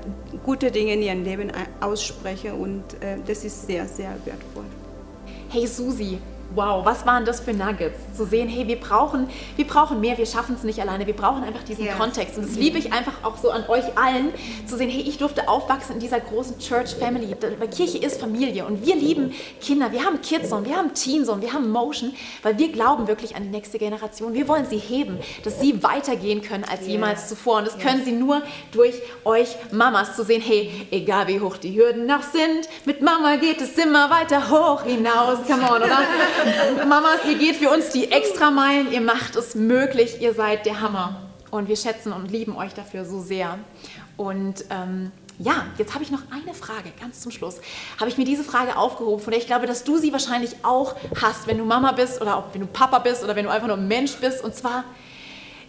gute 0.42 0.70
Dinge 0.70 0.94
in 0.94 1.02
ihrem 1.02 1.24
Leben 1.24 1.52
aussprechen 1.80 2.52
und 2.52 2.94
äh, 3.02 3.18
das 3.26 3.44
ist 3.44 3.66
sehr, 3.66 3.86
sehr 3.88 4.14
wertvoll. 4.24 4.64
Hey 5.48 5.66
Susi, 5.66 6.18
wow, 6.54 6.84
was 6.84 7.04
waren 7.06 7.24
das 7.24 7.40
für 7.40 7.52
Nuggets? 7.52 7.98
Zu 8.16 8.26
sehen, 8.26 8.48
hey, 8.48 8.66
wir 8.66 8.80
brauchen, 8.80 9.28
wir 9.56 9.66
brauchen 9.66 10.00
mehr, 10.00 10.16
wir 10.18 10.26
schaffen 10.26 10.54
es 10.54 10.62
nicht 10.62 10.80
alleine, 10.80 11.06
wir 11.06 11.14
brauchen 11.14 11.44
einfach 11.44 11.62
diesen 11.62 11.84
yes. 11.84 11.96
Kontext. 11.96 12.36
Und 12.36 12.48
das 12.48 12.56
liebe 12.56 12.78
ich 12.78 12.92
einfach 12.92 13.12
auch 13.22 13.36
so 13.36 13.50
an 13.50 13.64
euch 13.68 13.96
allen, 13.96 14.32
zu 14.66 14.76
sehen, 14.76 14.90
hey, 14.90 15.02
ich 15.02 15.18
durfte 15.18 15.48
aufwachsen 15.48 15.94
in 15.94 16.00
dieser 16.00 16.20
großen 16.20 16.58
Church 16.58 16.94
Family. 16.94 17.34
Weil 17.58 17.68
Kirche 17.68 17.98
ist 17.98 18.20
Familie 18.20 18.64
und 18.66 18.84
wir 18.84 18.96
lieben 18.96 19.34
Kinder, 19.60 19.92
wir 19.92 20.04
haben 20.04 20.20
Kids 20.20 20.52
und 20.52 20.66
wir 20.66 20.76
haben 20.76 20.94
Teens 20.94 21.28
und 21.28 21.42
wir 21.42 21.52
haben 21.52 21.70
Motion, 21.70 22.12
weil 22.42 22.58
wir 22.58 22.70
glauben 22.70 23.08
wirklich 23.08 23.36
an 23.36 23.42
die 23.42 23.50
nächste 23.50 23.78
Generation. 23.78 24.34
Wir 24.34 24.48
wollen 24.48 24.66
sie 24.66 24.78
heben, 24.78 25.18
dass 25.42 25.60
sie 25.60 25.82
weitergehen 25.82 26.42
können 26.42 26.64
als 26.64 26.86
jemals 26.86 27.28
zuvor. 27.28 27.58
Und 27.58 27.66
das 27.66 27.78
können 27.78 28.04
sie 28.04 28.12
nur 28.12 28.42
durch 28.72 28.94
euch 29.24 29.56
Mamas 29.72 30.16
zu 30.16 30.24
sehen, 30.24 30.40
hey, 30.40 30.86
egal 30.90 31.26
wie 31.28 31.40
hoch 31.40 31.56
die 31.56 31.76
Hürden 31.78 32.06
noch 32.06 32.22
sind, 32.22 32.68
mit 32.84 33.02
Mama 33.02 33.36
geht 33.36 33.60
es 33.60 33.76
immer 33.78 34.10
weiter 34.10 34.50
hoch 34.50 34.82
hinaus. 34.82 35.38
Come 35.46 35.62
on, 35.62 35.82
oder? 35.82 35.98
Mamas, 36.88 37.20
ihr 37.28 37.38
geht 37.38 37.56
für 37.56 37.70
uns 37.70 37.90
die 37.90 38.10
Extrameilen, 38.10 38.92
ihr 38.92 39.00
macht 39.00 39.36
es 39.36 39.54
möglich, 39.54 40.20
ihr 40.20 40.34
seid 40.34 40.66
der 40.66 40.80
Hammer. 40.80 41.20
Und 41.50 41.68
wir 41.68 41.76
schätzen 41.76 42.12
und 42.12 42.30
lieben 42.30 42.56
euch 42.56 42.74
dafür 42.74 43.04
so 43.04 43.20
sehr. 43.20 43.58
Und 44.16 44.64
ähm, 44.70 45.12
ja, 45.38 45.66
jetzt 45.78 45.94
habe 45.94 46.04
ich 46.04 46.10
noch 46.10 46.22
eine 46.30 46.54
Frage, 46.54 46.92
ganz 47.00 47.20
zum 47.20 47.30
Schluss. 47.30 47.60
Habe 47.98 48.08
ich 48.08 48.18
mir 48.18 48.24
diese 48.24 48.44
Frage 48.44 48.76
aufgehoben, 48.76 49.22
von 49.22 49.30
der 49.30 49.40
ich 49.40 49.46
glaube, 49.46 49.66
dass 49.66 49.84
du 49.84 49.98
sie 49.98 50.12
wahrscheinlich 50.12 50.56
auch 50.62 50.94
hast, 51.20 51.46
wenn 51.46 51.58
du 51.58 51.64
Mama 51.64 51.92
bist 51.92 52.20
oder 52.20 52.36
auch 52.36 52.44
wenn 52.52 52.60
du 52.60 52.66
Papa 52.66 52.98
bist 52.98 53.22
oder 53.24 53.36
wenn 53.36 53.44
du 53.44 53.50
einfach 53.50 53.68
nur 53.68 53.76
Mensch 53.76 54.16
bist. 54.16 54.42
Und 54.42 54.54
zwar, 54.54 54.84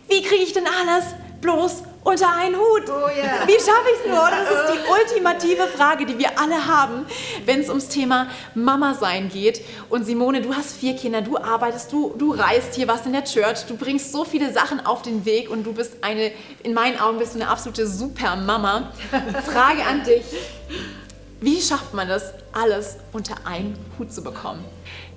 wie 0.08 0.22
kriege 0.22 0.44
ich 0.44 0.54
denn 0.54 0.66
alles 0.68 1.06
bloß 1.42 1.84
unter 2.04 2.36
einen 2.36 2.56
Hut? 2.56 2.84
Oh 2.88 3.08
yeah. 3.08 3.48
Wie 3.48 3.54
schaffe 3.54 3.90
ich 3.94 4.06
es 4.06 4.08
nur? 4.08 4.30
Das 4.30 4.50
ist 4.50 4.74
die 4.74 4.92
ultimative 5.16 5.68
Frage, 5.68 6.06
die 6.06 6.18
wir 6.18 6.40
alle 6.40 6.68
haben, 6.68 7.06
wenn 7.46 7.62
es 7.62 7.70
ums 7.70 7.90
Thema 7.90 8.28
Mama 8.54 8.94
sein 8.94 9.30
geht. 9.30 9.62
Und 9.90 10.06
Simone, 10.06 10.42
du 10.42 10.54
hast 10.54 10.78
vier 10.78 10.96
Kinder, 10.96 11.22
du 11.22 11.38
arbeitest, 11.38 11.92
du, 11.92 12.14
du 12.18 12.32
reist 12.32 12.76
hier 12.76 12.88
was 12.88 13.06
in 13.06 13.14
der 13.14 13.24
Church, 13.24 13.66
du 13.68 13.76
bringst 13.76 14.12
so 14.12 14.24
viele 14.24 14.54
Sachen 14.54 14.86
auf 14.86 15.02
den 15.02 15.26
Weg 15.26 15.50
und 15.50 15.64
du 15.64 15.74
bist 15.74 16.04
eine, 16.04 16.32
in 16.64 16.74
meinen 16.74 17.00
Augen 17.00 17.18
bist 17.18 17.34
du 17.34 17.40
eine 17.40 17.50
absolute 17.50 17.88
super 17.88 18.36
Mama. 18.36 18.92
Frage 19.46 19.84
an 19.84 20.04
dich. 20.04 20.24
Wie 21.42 21.62
schafft 21.62 21.94
man 21.94 22.08
das, 22.08 22.34
alles 22.54 22.98
unter 23.12 23.36
einen 23.46 23.78
Hut 24.00 24.14
zu 24.14 24.24
bekommen? 24.24 24.64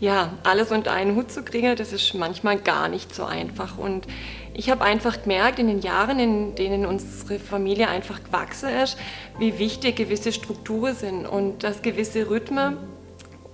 Ja, 0.00 0.32
alles 0.42 0.72
unter 0.72 0.92
einen 0.92 1.14
Hut 1.14 1.30
zu 1.30 1.42
kriegen, 1.44 1.76
das 1.76 1.92
ist 1.92 2.14
manchmal 2.14 2.58
gar 2.58 2.88
nicht 2.88 3.14
so 3.14 3.24
einfach. 3.24 3.78
Und 3.78 4.06
ich 4.52 4.70
habe 4.70 4.84
einfach 4.84 5.22
gemerkt 5.22 5.60
in 5.60 5.68
den 5.68 5.80
Jahren, 5.80 6.18
in 6.18 6.54
denen 6.56 6.86
unsere 6.86 7.38
Familie 7.38 7.88
einfach 7.88 8.22
gewachsen 8.24 8.70
ist, 8.70 8.98
wie 9.38 9.58
wichtig 9.58 9.96
gewisse 9.96 10.32
Strukturen 10.32 10.94
sind 10.94 11.26
und 11.26 11.62
dass 11.62 11.82
gewisse 11.82 12.28
Rhythmen 12.28 12.76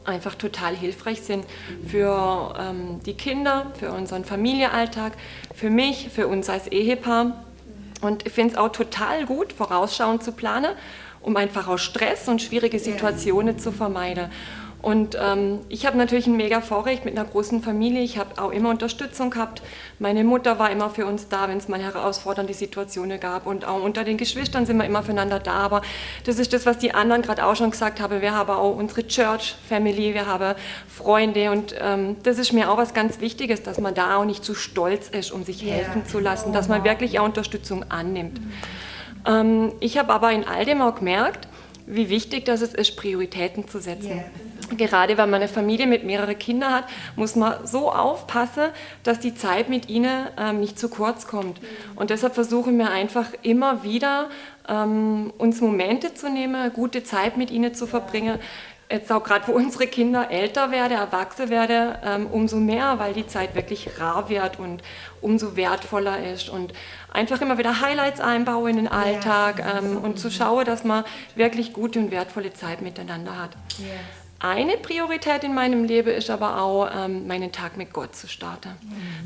einfach 0.05 0.35
total 0.35 0.75
hilfreich 0.75 1.23
sind 1.23 1.47
für 1.87 2.55
ähm, 2.59 3.01
die 3.05 3.15
Kinder, 3.15 3.67
für 3.79 3.93
unseren 3.93 4.25
Familienalltag, 4.25 5.13
für 5.55 5.71
mich, 5.71 6.09
für 6.09 6.29
uns 6.29 6.49
als 6.49 6.69
Ehepaar. 6.69 7.45
Und 8.01 8.27
ich 8.27 8.33
finde 8.33 8.55
es 8.55 8.59
auch 8.59 8.71
total 8.71 9.25
gut, 9.25 9.53
vorausschauend 9.53 10.23
zu 10.23 10.33
planen, 10.33 10.73
um 11.25 11.37
einfach 11.37 11.67
auch 11.69 11.79
Stress 11.79 12.29
und 12.29 12.41
schwierige 12.43 12.79
Situationen 12.79 13.59
zu 13.59 13.73
vermeiden. 13.73 14.31
Und 14.83 15.17
ähm, 15.19 15.61
ich 15.71 15.87
habe 15.87 15.97
natürlich 15.97 16.27
ein 16.27 16.37
mega 16.37 16.61
Vorrecht 16.61 17.07
mit 17.07 17.17
einer 17.17 17.27
großen 17.27 17.63
Familie. 17.63 18.03
Ich 18.03 18.19
habe 18.19 18.43
auch 18.43 18.51
immer 18.51 18.69
Unterstützung 18.69 19.31
gehabt. 19.31 19.63
Meine 19.99 20.25
Mutter 20.25 20.59
war 20.59 20.71
immer 20.71 20.91
für 20.91 21.07
uns 21.07 21.27
da, 21.29 21.49
wenn 21.49 21.57
es 21.57 21.69
mal 21.69 21.81
herausfordernde 21.81 22.53
Situationen 22.53 23.19
gab. 23.19 23.47
Und 23.47 23.65
auch 23.67 23.83
unter 23.83 24.05
den 24.05 24.19
Geschwistern 24.19 24.67
sind 24.67 24.77
wir 24.77 24.85
immer 24.85 25.03
füreinander 25.03 25.39
da. 25.39 25.53
Aber 25.55 25.81
das 26.27 26.39
ist 26.39 26.53
das, 26.53 26.67
was 26.67 26.77
die 26.77 26.93
anderen 26.93 27.23
gerade 27.23 27.47
auch 27.47 27.57
schon 27.57 27.71
gesagt 27.71 27.99
haben. 27.99 28.21
Wir 28.21 28.35
haben 28.35 28.51
auch 28.51 28.77
unsere 28.77 29.07
Church 29.07 29.55
Family, 29.67 30.13
wir 30.13 30.27
haben 30.27 30.55
Freunde. 30.87 31.51
Und 31.51 31.75
ähm, 31.81 32.17
das 32.23 32.39
ist 32.39 32.53
mir 32.53 32.71
auch 32.71 32.77
was 32.77 32.93
ganz 32.93 33.21
Wichtiges, 33.21 33.63
dass 33.63 33.81
man 33.81 33.95
da 33.95 34.17
auch 34.19 34.27
nicht 34.27 34.45
zu 34.45 34.55
stolz 34.55 35.09
ist, 35.09 35.33
um 35.33 35.45
sich 35.45 35.63
Ja. 35.63 35.73
helfen 35.77 36.05
zu 36.05 36.19
lassen, 36.19 36.53
dass 36.53 36.69
man 36.69 36.85
wirklich 36.85 37.19
auch 37.19 37.25
Unterstützung 37.25 37.87
annimmt. 37.91 38.39
Ähm, 39.27 39.73
ich 39.81 39.99
habe 39.99 40.13
aber 40.13 40.33
in 40.33 40.45
all 40.45 40.65
dem 40.65 40.81
auch 40.81 40.97
gemerkt, 40.97 41.49
wie 41.87 42.09
wichtig 42.09 42.45
das 42.47 42.63
es 42.63 42.75
ist, 42.75 42.97
Prioritäten 42.97 43.69
zu 43.69 43.79
setzen. 43.79 44.25
Gerade 44.77 45.19
wenn 45.19 45.29
man 45.29 45.43
eine 45.43 45.49
Familie 45.49 45.87
mit 45.87 46.05
mehreren 46.05 46.39
Kindern 46.39 46.73
hat, 46.73 46.85
muss 47.17 47.37
man 47.37 47.67
so 47.67 47.93
aufpassen, 47.93 48.71
dass 49.03 49.21
die 49.21 49.35
Zeit 49.35 49.69
mit 49.69 49.91
ihnen 49.91 50.29
ähm, 50.39 50.61
nicht 50.61 50.79
zu 50.79 50.89
kurz 50.89 51.27
kommt. 51.27 51.61
Und 51.95 52.09
deshalb 52.09 52.35
versuchen 52.35 52.79
wir 52.79 52.91
einfach 52.91 53.29
immer 53.43 53.83
wieder, 53.83 54.31
ähm, 54.67 55.33
uns 55.37 55.61
Momente 55.61 56.15
zu 56.15 56.31
nehmen, 56.31 56.73
gute 56.73 57.05
Zeit 57.05 57.37
mit 57.37 57.51
ihnen 57.51 57.75
zu 57.75 57.87
verbringen. 57.87 58.39
Jetzt 58.91 59.11
auch 59.11 59.25
gerade, 59.25 59.47
wo 59.49 59.53
unsere 59.53 59.87
Kinder 59.87 60.31
älter 60.31 60.71
werden, 60.71 60.93
erwachsen 60.93 61.49
werden, 61.49 61.95
ähm, 62.05 62.27
umso 62.27 62.57
mehr, 62.57 62.99
weil 62.99 63.15
die 63.15 63.27
Zeit 63.27 63.55
wirklich 63.55 63.89
rar 63.99 64.29
wird 64.29 64.59
und 64.59 64.83
umso 65.21 65.57
wertvoller 65.57 66.23
ist. 66.33 66.49
Und 66.51 66.73
einfach 67.13 67.41
immer 67.41 67.57
wieder 67.59 67.81
Highlights 67.81 68.21
einbauen 68.21 68.69
in 68.71 68.77
den 68.77 68.89
Alltag 68.89 69.65
ähm, 69.79 69.97
und 69.97 70.19
zu 70.19 70.31
schauen, 70.31 70.65
dass 70.67 70.85
man 70.85 71.05
wirklich 71.35 71.73
gute 71.73 71.99
und 71.99 72.11
wertvolle 72.11 72.53
Zeit 72.53 72.83
miteinander 72.83 73.39
hat. 73.41 73.51
Eine 74.41 74.77
Priorität 74.77 75.43
in 75.43 75.55
meinem 75.55 75.85
Leben 75.85 76.11
ist 76.11 76.29
aber 76.29 76.61
auch, 76.61 76.87
ähm, 76.95 77.27
meinen 77.27 77.51
Tag 77.51 77.79
mit 77.79 77.95
Gott 77.95 78.15
zu 78.15 78.29
starten. 78.29 78.69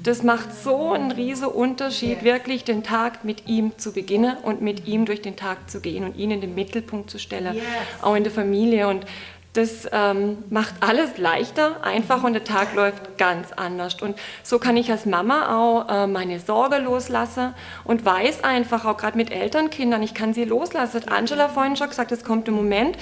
Das 0.04 0.22
macht 0.22 0.54
so 0.54 0.92
einen 0.92 1.10
riesen 1.10 1.48
Unterschied, 1.48 2.22
wirklich 2.22 2.62
den 2.62 2.84
Tag 2.84 3.24
mit 3.24 3.48
ihm 3.48 3.76
zu 3.78 3.92
beginnen 3.92 4.36
und 4.44 4.60
mit 4.62 4.86
ihm 4.86 5.06
durch 5.06 5.20
den 5.20 5.34
Tag 5.34 5.68
zu 5.68 5.80
gehen 5.80 6.04
und 6.04 6.16
ihn 6.16 6.30
in 6.30 6.40
den 6.40 6.54
Mittelpunkt 6.54 7.10
zu 7.10 7.18
stellen, 7.18 7.54
Yes. 7.56 7.64
auch 8.00 8.14
in 8.14 8.22
der 8.22 8.30
Familie. 8.32 8.86
Und 8.86 9.06
das 9.58 9.88
ähm, 9.90 10.38
macht 10.50 10.74
alles 10.80 11.18
leichter, 11.18 11.82
einfach 11.82 12.22
und 12.22 12.34
der 12.34 12.44
Tag 12.44 12.76
läuft 12.76 13.18
ganz 13.18 13.50
anders. 13.50 14.00
Und 14.00 14.16
so 14.44 14.60
kann 14.60 14.76
ich 14.76 14.88
als 14.92 15.04
Mama 15.04 15.58
auch 15.58 15.88
äh, 15.88 16.06
meine 16.06 16.38
Sorge 16.38 16.78
loslassen 16.78 17.54
und 17.82 18.04
weiß 18.04 18.44
einfach, 18.44 18.84
auch 18.84 18.96
gerade 18.96 19.16
mit 19.16 19.32
Elternkindern, 19.32 20.00
ich 20.04 20.14
kann 20.14 20.32
sie 20.32 20.44
loslassen. 20.44 21.02
Hat 21.02 21.10
Angela 21.10 21.48
vorhin 21.48 21.74
schon 21.74 21.88
gesagt, 21.88 22.12
es 22.12 22.22
kommt 22.22 22.46
ein 22.46 22.54
Moment, 22.54 22.96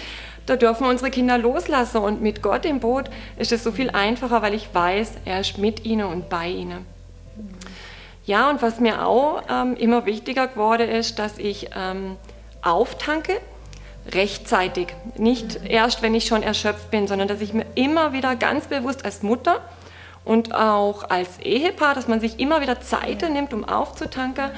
da 0.46 0.56
dürfen 0.56 0.86
wir 0.86 0.90
unsere 0.90 1.10
Kinder 1.10 1.36
loslassen. 1.36 1.98
Und 1.98 2.22
mit 2.22 2.40
Gott 2.40 2.64
im 2.64 2.80
Boot 2.80 3.10
ist 3.36 3.52
es 3.52 3.62
so 3.62 3.70
viel 3.70 3.90
einfacher, 3.90 4.40
weil 4.40 4.54
ich 4.54 4.72
weiß, 4.72 5.12
er 5.26 5.40
ist 5.40 5.58
mit 5.58 5.84
ihnen 5.84 6.06
und 6.06 6.30
bei 6.30 6.48
ihnen. 6.48 6.86
Ja, 8.24 8.48
und 8.48 8.62
was 8.62 8.80
mir 8.80 9.06
auch 9.06 9.42
ähm, 9.50 9.76
immer 9.76 10.06
wichtiger 10.06 10.46
geworden 10.46 10.88
ist, 10.88 11.18
dass 11.18 11.36
ich 11.36 11.68
ähm, 11.76 12.16
auftanke, 12.62 13.34
rechtzeitig. 14.12 14.88
Nicht 15.16 15.60
erst, 15.64 16.02
wenn 16.02 16.14
ich 16.14 16.26
schon 16.26 16.42
erschöpft 16.42 16.90
bin, 16.90 17.06
sondern 17.06 17.28
dass 17.28 17.40
ich 17.40 17.52
mir 17.52 17.66
immer 17.74 18.12
wieder 18.12 18.36
ganz 18.36 18.66
bewusst 18.66 19.04
als 19.04 19.22
Mutter 19.22 19.60
und 20.24 20.54
auch 20.54 21.08
als 21.10 21.38
Ehepaar, 21.38 21.94
dass 21.94 22.08
man 22.08 22.20
sich 22.20 22.38
immer 22.40 22.60
wieder 22.60 22.80
Zeit 22.80 23.28
nimmt, 23.30 23.54
um 23.54 23.64
aufzutanken. 23.64 24.50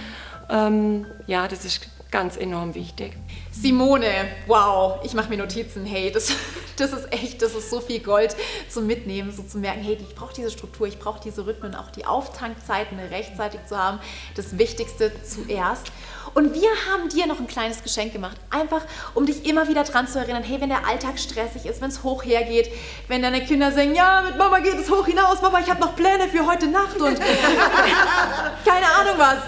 Ähm, 0.51 1.07
ja, 1.27 1.47
das 1.49 1.65
ist 1.65 1.89
ganz 2.11 2.37
enorm 2.37 2.75
wichtig. 2.75 3.13
Simone, 3.61 4.37
wow, 4.47 5.01
ich 5.03 5.15
mache 5.15 5.29
mir 5.31 5.37
Notizen. 5.37 5.85
Hey, 5.85 6.13
das, 6.13 6.33
das 6.77 6.93
ist 6.93 7.13
echt, 7.13 7.43
das 7.43 7.55
ist 7.55 7.71
so 7.71 7.81
viel 7.81 7.99
Gold 7.99 8.37
zum 8.69 8.87
Mitnehmen, 8.87 9.33
so 9.33 9.43
zu 9.43 9.59
merken, 9.59 9.83
hey, 9.83 9.99
ich 10.01 10.15
brauche 10.15 10.33
diese 10.33 10.51
Struktur, 10.51 10.87
ich 10.87 10.99
brauche 10.99 11.21
diese 11.21 11.45
Rhythmen, 11.45 11.75
auch 11.75 11.91
die 11.91 12.07
Auftankzeiten 12.07 12.99
rechtzeitig 12.99 13.61
zu 13.67 13.77
haben. 13.77 13.99
Das 14.37 14.59
Wichtigste 14.59 15.11
zuerst. 15.25 15.91
Und 16.35 16.55
wir 16.55 16.69
haben 16.89 17.09
dir 17.09 17.27
noch 17.27 17.41
ein 17.41 17.47
kleines 17.47 17.83
Geschenk 17.83 18.13
gemacht, 18.13 18.37
einfach 18.51 18.83
um 19.15 19.27
dich 19.27 19.49
immer 19.49 19.67
wieder 19.69 19.83
dran 19.83 20.07
zu 20.07 20.19
erinnern, 20.19 20.43
hey, 20.43 20.61
wenn 20.61 20.69
der 20.69 20.87
Alltag 20.87 21.19
stressig 21.19 21.67
ist, 21.67 21.81
wenn 21.81 21.89
es 21.89 22.03
hoch 22.03 22.25
hergeht, 22.25 22.71
wenn 23.09 23.23
deine 23.23 23.45
Kinder 23.45 23.73
sagen, 23.73 23.95
ja, 23.95 24.23
mit 24.23 24.37
Mama 24.37 24.61
geht 24.61 24.79
es 24.79 24.91
hoch 24.91 25.07
hinaus, 25.07 25.43
Mama, 25.43 25.59
ich 25.61 25.71
habe 25.71 25.81
noch 25.81 25.97
Pläne 25.97 26.29
für 26.29 26.47
heute 26.47 26.69
Nacht 26.69 27.01
und 27.01 27.19
keine 28.65 28.87
Ahnung 28.99 29.15
was, 29.17 29.39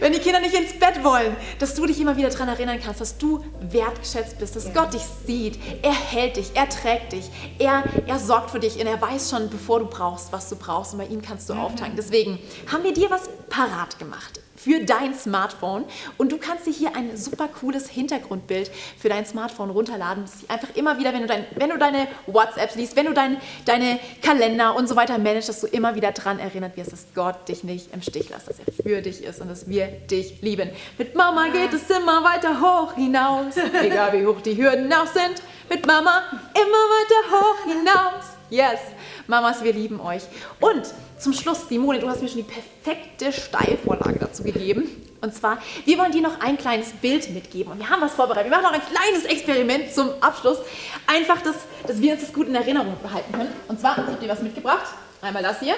wenn 0.00 0.12
die 0.12 0.18
Kinder 0.18 0.40
nicht 0.40 0.54
ins 0.54 0.72
Bett 0.78 1.04
wollen, 1.04 1.36
dass 1.58 1.74
du 1.74 1.86
dich 1.86 2.00
immer 2.00 2.16
wieder 2.16 2.30
daran 2.30 2.48
erinnern 2.48 2.80
kannst, 2.82 3.00
dass 3.00 3.18
du 3.18 3.44
wertgeschätzt 3.60 4.38
bist, 4.38 4.56
dass 4.56 4.72
Gott 4.72 4.92
dich 4.94 5.02
sieht, 5.26 5.58
er 5.82 5.92
hält 5.92 6.36
dich, 6.36 6.50
er 6.54 6.68
trägt 6.68 7.12
dich, 7.12 7.30
er, 7.58 7.84
er 8.06 8.18
sorgt 8.18 8.50
für 8.50 8.60
dich 8.60 8.78
und 8.80 8.86
er 8.86 9.00
weiß 9.00 9.30
schon, 9.30 9.50
bevor 9.50 9.78
du 9.78 9.86
brauchst, 9.86 10.32
was 10.32 10.48
du 10.48 10.56
brauchst 10.56 10.92
und 10.92 10.98
bei 10.98 11.06
ihm 11.06 11.22
kannst 11.22 11.48
du 11.48 11.54
auftanken. 11.54 11.96
Deswegen 11.96 12.38
haben 12.70 12.84
wir 12.84 12.92
dir 12.92 13.10
was 13.10 13.28
parat 13.48 13.98
gemacht 13.98 14.40
für 14.62 14.84
dein 14.84 15.14
Smartphone 15.14 15.84
und 16.18 16.30
du 16.30 16.38
kannst 16.38 16.66
dir 16.66 16.72
hier 16.72 16.96
ein 16.96 17.16
super 17.16 17.48
cooles 17.48 17.88
Hintergrundbild 17.88 18.70
für 18.98 19.08
dein 19.08 19.26
Smartphone 19.26 19.70
runterladen. 19.70 20.24
Das 20.24 20.36
ist 20.36 20.50
einfach 20.50 20.68
immer 20.76 20.98
wieder, 20.98 21.12
wenn 21.12 21.22
du, 21.22 21.26
dein, 21.26 21.46
wenn 21.56 21.70
du 21.70 21.78
deine 21.78 22.06
WhatsApps 22.26 22.76
liest, 22.76 22.96
wenn 22.96 23.06
du 23.06 23.12
dein, 23.12 23.38
deine 23.64 23.98
Kalender 24.22 24.76
und 24.76 24.88
so 24.88 24.94
weiter 24.96 25.18
managst, 25.18 25.48
dass 25.48 25.60
du 25.60 25.66
immer 25.66 25.94
wieder 25.94 26.12
dran 26.12 26.38
erinnert 26.38 26.76
wirst, 26.76 26.92
dass 26.92 27.06
Gott 27.14 27.48
dich 27.48 27.64
nicht 27.64 27.92
im 27.92 28.02
Stich 28.02 28.30
lässt, 28.30 28.48
dass 28.48 28.58
er 28.58 28.72
für 28.72 29.02
dich 29.02 29.22
ist 29.24 29.40
und 29.40 29.48
dass 29.48 29.68
wir 29.68 29.86
dich 29.86 30.40
lieben. 30.42 30.70
Mit 30.98 31.14
Mama 31.14 31.48
geht 31.48 31.72
es 31.72 31.90
immer 31.90 32.22
weiter 32.22 32.60
hoch 32.60 32.94
hinaus, 32.94 33.54
egal 33.82 34.12
wie 34.12 34.26
hoch 34.26 34.40
die 34.40 34.56
Hürden 34.56 34.92
auch 34.92 35.06
sind. 35.06 35.42
Mit 35.68 35.86
Mama 35.86 36.22
immer 36.54 36.62
weiter 36.62 37.40
hoch 37.40 37.64
hinaus. 37.64 38.24
Yes, 38.50 38.80
Mamas, 39.26 39.64
wir 39.64 39.72
lieben 39.72 40.00
euch. 40.00 40.22
Und 40.60 40.82
zum 41.22 41.32
Schluss, 41.32 41.68
Simone, 41.68 42.00
du 42.00 42.08
hast 42.08 42.20
mir 42.20 42.28
schon 42.28 42.44
die 42.44 42.52
perfekte 42.52 43.32
Steilvorlage 43.32 44.18
dazu 44.18 44.42
gegeben. 44.42 44.88
Und 45.20 45.34
zwar, 45.34 45.58
wir 45.84 45.98
wollen 45.98 46.10
dir 46.10 46.20
noch 46.20 46.40
ein 46.40 46.58
kleines 46.58 46.92
Bild 46.92 47.30
mitgeben. 47.30 47.72
Und 47.72 47.78
wir 47.78 47.88
haben 47.88 48.02
was 48.02 48.12
vorbereitet. 48.12 48.50
Wir 48.50 48.58
machen 48.58 48.64
noch 48.64 48.72
ein 48.72 48.82
kleines 48.92 49.24
Experiment 49.24 49.92
zum 49.92 50.10
Abschluss. 50.20 50.58
Einfach, 51.06 51.40
dass, 51.42 51.56
dass 51.86 52.00
wir 52.00 52.12
uns 52.12 52.22
das 52.22 52.32
gut 52.32 52.48
in 52.48 52.54
Erinnerung 52.56 52.96
behalten 53.00 53.32
können. 53.32 53.52
Und 53.68 53.78
zwar, 53.78 53.92
ich 53.98 54.04
habe 54.04 54.16
dir 54.20 54.28
was 54.28 54.42
mitgebracht. 54.42 54.94
Einmal 55.20 55.44
das 55.44 55.60
hier 55.60 55.76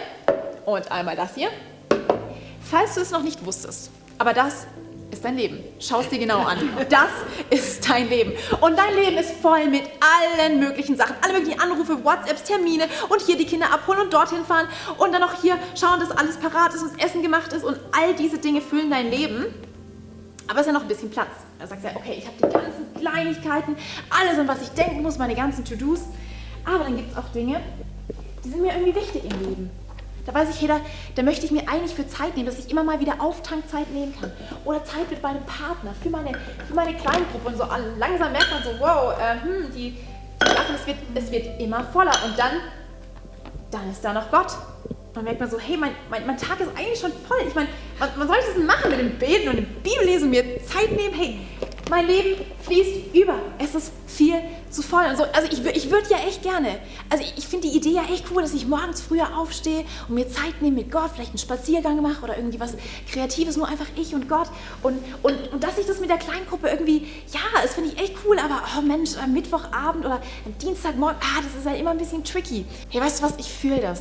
und 0.65 0.91
einmal 0.91 1.15
das 1.15 1.35
hier. 1.35 1.49
Falls 2.63 2.95
du 2.95 3.03
es 3.03 3.11
noch 3.11 3.23
nicht 3.23 3.45
wusstest, 3.45 3.91
aber 4.17 4.33
das 4.33 4.67
dein 5.25 5.37
Leben. 5.37 5.59
Schau 5.81 6.01
es 6.01 6.09
dir 6.09 6.19
genau 6.19 6.39
an. 6.41 6.59
Das 6.89 7.11
ist 7.51 7.89
dein 7.89 8.09
Leben. 8.09 8.33
Und 8.61 8.79
dein 8.79 8.95
Leben 8.95 9.17
ist 9.17 9.33
voll 9.43 9.67
mit 9.69 9.83
allen 10.01 10.61
möglichen 10.61 10.97
Sachen. 10.97 11.17
Alle 11.23 11.35
möglichen 11.35 11.61
Anrufe, 11.61 12.05
WhatsApps, 12.05 12.45
Termine 12.45 12.85
und 13.09 13.21
hier 13.23 13.37
die 13.37 13.47
Kinder 13.47 13.73
abholen 13.73 14.01
und 14.03 14.13
dorthin 14.13 14.45
fahren 14.45 14.69
und 14.99 15.13
dann 15.13 15.21
noch 15.21 15.41
hier 15.41 15.57
schauen, 15.75 16.01
dass 16.01 16.11
alles 16.11 16.37
parat 16.37 16.75
ist 16.75 16.83
und 16.83 16.95
das 16.95 17.07
Essen 17.07 17.23
gemacht 17.23 17.53
ist 17.53 17.65
und 17.65 17.79
all 17.93 18.15
diese 18.15 18.39
Dinge 18.39 18.61
füllen 18.61 18.91
dein 18.91 19.11
Leben. 19.11 19.47
Aber 20.47 20.61
es 20.61 20.67
ist 20.67 20.67
ja 20.67 20.73
noch 20.73 20.83
ein 20.83 20.89
bisschen 20.89 21.11
Platz. 21.11 21.31
Da 21.59 21.67
sagst 21.67 21.85
du 21.85 21.89
ja, 21.89 21.97
okay, 21.97 22.17
ich 22.19 22.27
habe 22.27 22.37
die 22.37 22.59
ganzen 22.59 22.95
Kleinigkeiten, 23.01 23.77
alles, 24.11 24.39
an 24.39 24.47
was 24.49 24.61
ich 24.63 24.69
denken 24.71 25.03
muss, 25.03 25.17
meine 25.17 25.35
ganzen 25.35 25.65
To-Dos. 25.65 26.01
Aber 26.65 26.85
dann 26.85 26.97
gibt 26.97 27.13
es 27.13 27.17
auch 27.17 27.29
Dinge, 27.33 27.61
die 28.45 28.51
sind 28.51 28.61
mir 28.61 28.73
irgendwie 28.73 28.95
wichtig 28.95 29.23
im 29.25 29.49
Leben. 29.49 29.71
Da 30.27 30.33
weiß 30.33 30.48
ich, 30.50 30.60
hey, 30.62 30.68
da, 31.14 31.22
möchte 31.22 31.44
ich 31.44 31.52
mir 31.52 31.68
eigentlich 31.68 31.94
für 31.94 32.08
Zeit 32.08 32.35
nehmen, 32.37 32.46
dass 32.46 32.58
ich 32.58 32.70
immer 32.70 32.83
mal 32.83 32.98
wieder 33.00 33.20
Auftankzeit 33.20 33.90
nehmen 33.90 34.14
kann. 34.18 34.33
Oder 34.64 34.83
Zeit 34.85 35.10
mit 35.10 35.22
meinem 35.22 35.42
Partner, 35.44 35.94
für 36.02 36.08
meine, 36.08 36.33
für 36.66 36.75
meine 36.75 36.94
Kleingruppe. 36.94 37.46
Und 37.46 37.56
so 37.58 37.64
an- 37.64 37.98
langsam 37.98 38.33
merkt 38.33 38.50
man 38.50 38.62
so, 38.62 38.70
wow, 38.81 39.12
äh, 39.20 39.40
hm, 39.42 39.70
die, 39.75 39.90
die 40.42 40.46
Sachen, 40.48 40.75
es 40.77 40.87
wird, 40.87 40.96
es 41.14 41.31
wird 41.31 41.60
immer 41.60 41.85
voller. 41.85 42.12
Und 42.25 42.38
dann, 42.38 42.52
dann 43.70 43.90
ist 43.90 44.02
da 44.02 44.12
noch 44.14 44.31
Gott. 44.31 44.52
Dann 45.12 45.25
merkt 45.25 45.40
man 45.40 45.50
so, 45.50 45.58
hey, 45.60 45.77
mein, 45.77 45.92
mein, 46.10 46.27
mein 46.27 46.38
Tag 46.38 46.58
ist 46.58 46.70
eigentlich 46.77 46.98
schon 46.98 47.12
voll. 47.29 47.38
Ich 47.46 47.54
meine, 47.54 47.68
was, 47.98 48.08
was 48.16 48.27
soll 48.27 48.37
ich 48.40 48.54
das 48.54 48.64
machen 48.64 48.90
mit 48.90 48.98
dem 49.00 49.18
Beten 49.18 49.48
und 49.50 49.56
dem 49.56 49.66
Bibellesen, 49.83 50.31
mir 50.31 50.42
Zeit 50.64 50.90
nehmen? 50.90 51.14
Hey, 51.14 51.40
mein 51.91 52.07
Leben 52.07 52.41
fließt 52.63 53.15
über. 53.15 53.39
Es 53.59 53.75
ist 53.75 53.93
viel 54.07 54.35
zu 54.71 54.83
voll. 54.83 55.05
Und 55.09 55.17
so, 55.17 55.25
also 55.25 55.49
ich, 55.51 55.65
ich 55.77 55.91
würde 55.91 56.09
ja 56.11 56.19
echt 56.27 56.43
gerne, 56.43 56.79
also 57.11 57.23
ich, 57.23 57.39
ich 57.39 57.47
finde 57.47 57.69
die 57.69 57.77
Idee 57.77 57.93
ja 57.93 58.03
echt 58.03 58.27
cool, 58.31 58.43
dass 58.43 58.55
ich 58.55 58.67
morgens 58.67 59.01
früher 59.01 59.37
aufstehe 59.37 59.85
und 60.09 60.15
mir 60.15 60.29
Zeit 60.29 60.61
nehme 60.61 60.77
mit 60.77 60.91
Gott, 60.91 61.11
vielleicht 61.15 61.31
einen 61.31 61.39
Spaziergang 61.39 62.01
mache 62.01 62.23
oder 62.23 62.37
irgendwie 62.37 62.61
was 62.61 62.75
Kreatives, 63.11 63.57
nur 63.57 63.69
einfach 63.69 63.87
ich 63.97 64.15
und 64.15 64.29
Gott. 64.29 64.49
Und, 64.83 64.99
und, 65.23 65.53
und 65.53 65.63
dass 65.63 65.79
ich 65.79 65.87
das 65.87 66.01
mit 66.01 66.11
der 66.11 66.19
Kleingruppe 66.19 66.69
irgendwie, 66.69 67.07
ja, 67.33 67.41
das 67.63 67.75
finde 67.75 67.91
ich 67.91 67.99
echt 67.99 68.15
cool, 68.27 68.39
aber 68.39 68.63
oh 68.79 68.83
Mensch, 68.83 69.17
am 69.23 69.33
Mittwochabend 69.33 70.05
oder 70.05 70.21
am 70.45 70.59
Dienstagmorgen, 70.59 71.19
ah, 71.21 71.43
das 71.43 71.61
ist 71.61 71.69
halt 71.69 71.81
immer 71.81 71.91
ein 71.91 71.99
bisschen 71.99 72.25
tricky. 72.25 72.65
Hey, 72.89 73.01
weißt 73.01 73.21
du 73.21 73.25
was, 73.25 73.35
ich 73.39 73.53
fühle 73.53 73.81
das. 73.81 74.01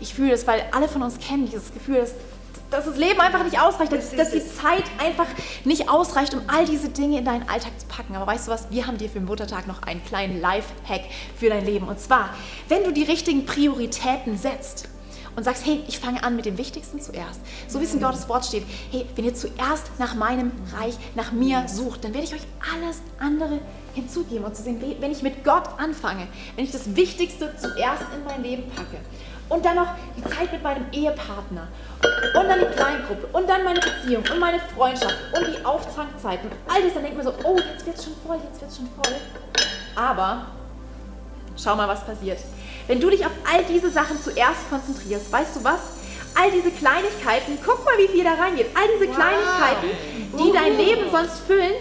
Ich 0.00 0.14
fühle 0.14 0.32
das, 0.32 0.46
weil 0.46 0.64
alle 0.72 0.88
von 0.88 1.02
uns 1.02 1.18
kennen 1.18 1.46
dieses 1.46 1.72
Gefühl, 1.72 1.98
dass, 1.98 2.14
dass 2.72 2.86
das 2.86 2.96
Leben 2.96 3.20
einfach 3.20 3.44
nicht 3.44 3.60
ausreicht, 3.60 3.92
dass, 3.92 4.14
dass 4.14 4.30
die 4.30 4.44
Zeit 4.44 4.84
einfach 4.98 5.26
nicht 5.64 5.88
ausreicht, 5.88 6.34
um 6.34 6.42
all 6.48 6.64
diese 6.64 6.88
Dinge 6.88 7.18
in 7.18 7.24
deinen 7.24 7.48
Alltag 7.48 7.72
zu 7.78 7.86
packen. 7.86 8.16
Aber 8.16 8.26
weißt 8.26 8.48
du 8.48 8.52
was, 8.52 8.70
wir 8.70 8.86
haben 8.86 8.98
dir 8.98 9.08
für 9.08 9.18
den 9.18 9.26
Muttertag 9.26 9.66
noch 9.66 9.82
einen 9.82 10.04
kleinen 10.04 10.40
Life-Hack 10.40 11.02
für 11.36 11.48
dein 11.48 11.64
Leben. 11.64 11.88
Und 11.88 12.00
zwar, 12.00 12.30
wenn 12.68 12.84
du 12.84 12.92
die 12.92 13.04
richtigen 13.04 13.44
Prioritäten 13.46 14.36
setzt, 14.36 14.88
und 15.34 15.44
sagst, 15.44 15.64
hey, 15.64 15.82
ich 15.88 15.98
fange 15.98 16.22
an 16.22 16.36
mit 16.36 16.44
dem 16.44 16.58
Wichtigsten 16.58 17.00
zuerst. 17.00 17.40
So 17.66 17.80
wie 17.80 17.84
es 17.84 17.94
in 17.94 18.00
Gottes 18.00 18.28
Wort 18.28 18.44
steht, 18.44 18.64
hey, 18.90 19.06
wenn 19.16 19.24
ihr 19.24 19.34
zuerst 19.34 19.90
nach 19.98 20.14
meinem 20.14 20.52
Reich, 20.78 20.94
nach 21.14 21.32
mir 21.32 21.64
sucht, 21.68 22.04
dann 22.04 22.12
werde 22.12 22.26
ich 22.26 22.34
euch 22.34 22.46
alles 22.74 23.00
andere 23.18 23.58
hinzugeben 23.94 24.44
und 24.44 24.54
zu 24.54 24.62
sehen, 24.62 24.78
wenn 25.00 25.10
ich 25.10 25.22
mit 25.22 25.42
Gott 25.42 25.68
anfange, 25.78 26.28
wenn 26.56 26.66
ich 26.66 26.70
das 26.70 26.94
Wichtigste 26.96 27.54
zuerst 27.56 28.04
in 28.14 28.24
mein 28.24 28.42
Leben 28.42 28.64
packe 28.76 28.98
und 29.52 29.64
dann 29.64 29.76
noch 29.76 29.88
die 30.16 30.22
Zeit 30.22 30.50
mit 30.50 30.62
meinem 30.62 30.86
Ehepartner 30.92 31.68
und 32.34 32.48
dann 32.48 32.60
die 32.60 32.74
Kleingruppe 32.74 33.28
und 33.32 33.48
dann 33.48 33.64
meine 33.64 33.80
Beziehung 33.80 34.24
und 34.32 34.38
meine 34.38 34.58
Freundschaft 34.74 35.14
und 35.34 35.46
die 35.46 35.64
Auftankzeiten 35.64 36.50
und 36.50 36.56
all 36.72 36.82
das, 36.82 36.94
dann 36.94 37.02
denkt 37.02 37.18
man 37.22 37.26
so, 37.26 37.34
oh, 37.44 37.58
jetzt 37.58 37.84
wird's 37.84 38.04
schon 38.04 38.14
voll, 38.26 38.38
jetzt 38.50 38.60
wird's 38.62 38.76
schon 38.76 38.88
voll. 38.96 39.14
Aber 39.94 40.46
schau 41.62 41.76
mal, 41.76 41.86
was 41.86 42.04
passiert. 42.04 42.38
Wenn 42.86 42.98
du 42.98 43.10
dich 43.10 43.24
auf 43.26 43.32
all 43.52 43.62
diese 43.64 43.90
Sachen 43.90 44.20
zuerst 44.20 44.70
konzentrierst, 44.70 45.30
weißt 45.30 45.56
du 45.56 45.64
was? 45.64 45.80
All 46.34 46.50
diese 46.50 46.70
Kleinigkeiten, 46.70 47.58
guck 47.62 47.84
mal, 47.84 47.98
wie 47.98 48.08
viel 48.08 48.24
da 48.24 48.32
reingeht. 48.32 48.68
All 48.74 48.88
diese 48.94 49.10
wow. 49.10 49.16
Kleinigkeiten, 49.16 50.38
die 50.38 50.52
dein 50.52 50.78
Leben 50.78 51.10
sonst 51.12 51.40
füllen, 51.46 51.74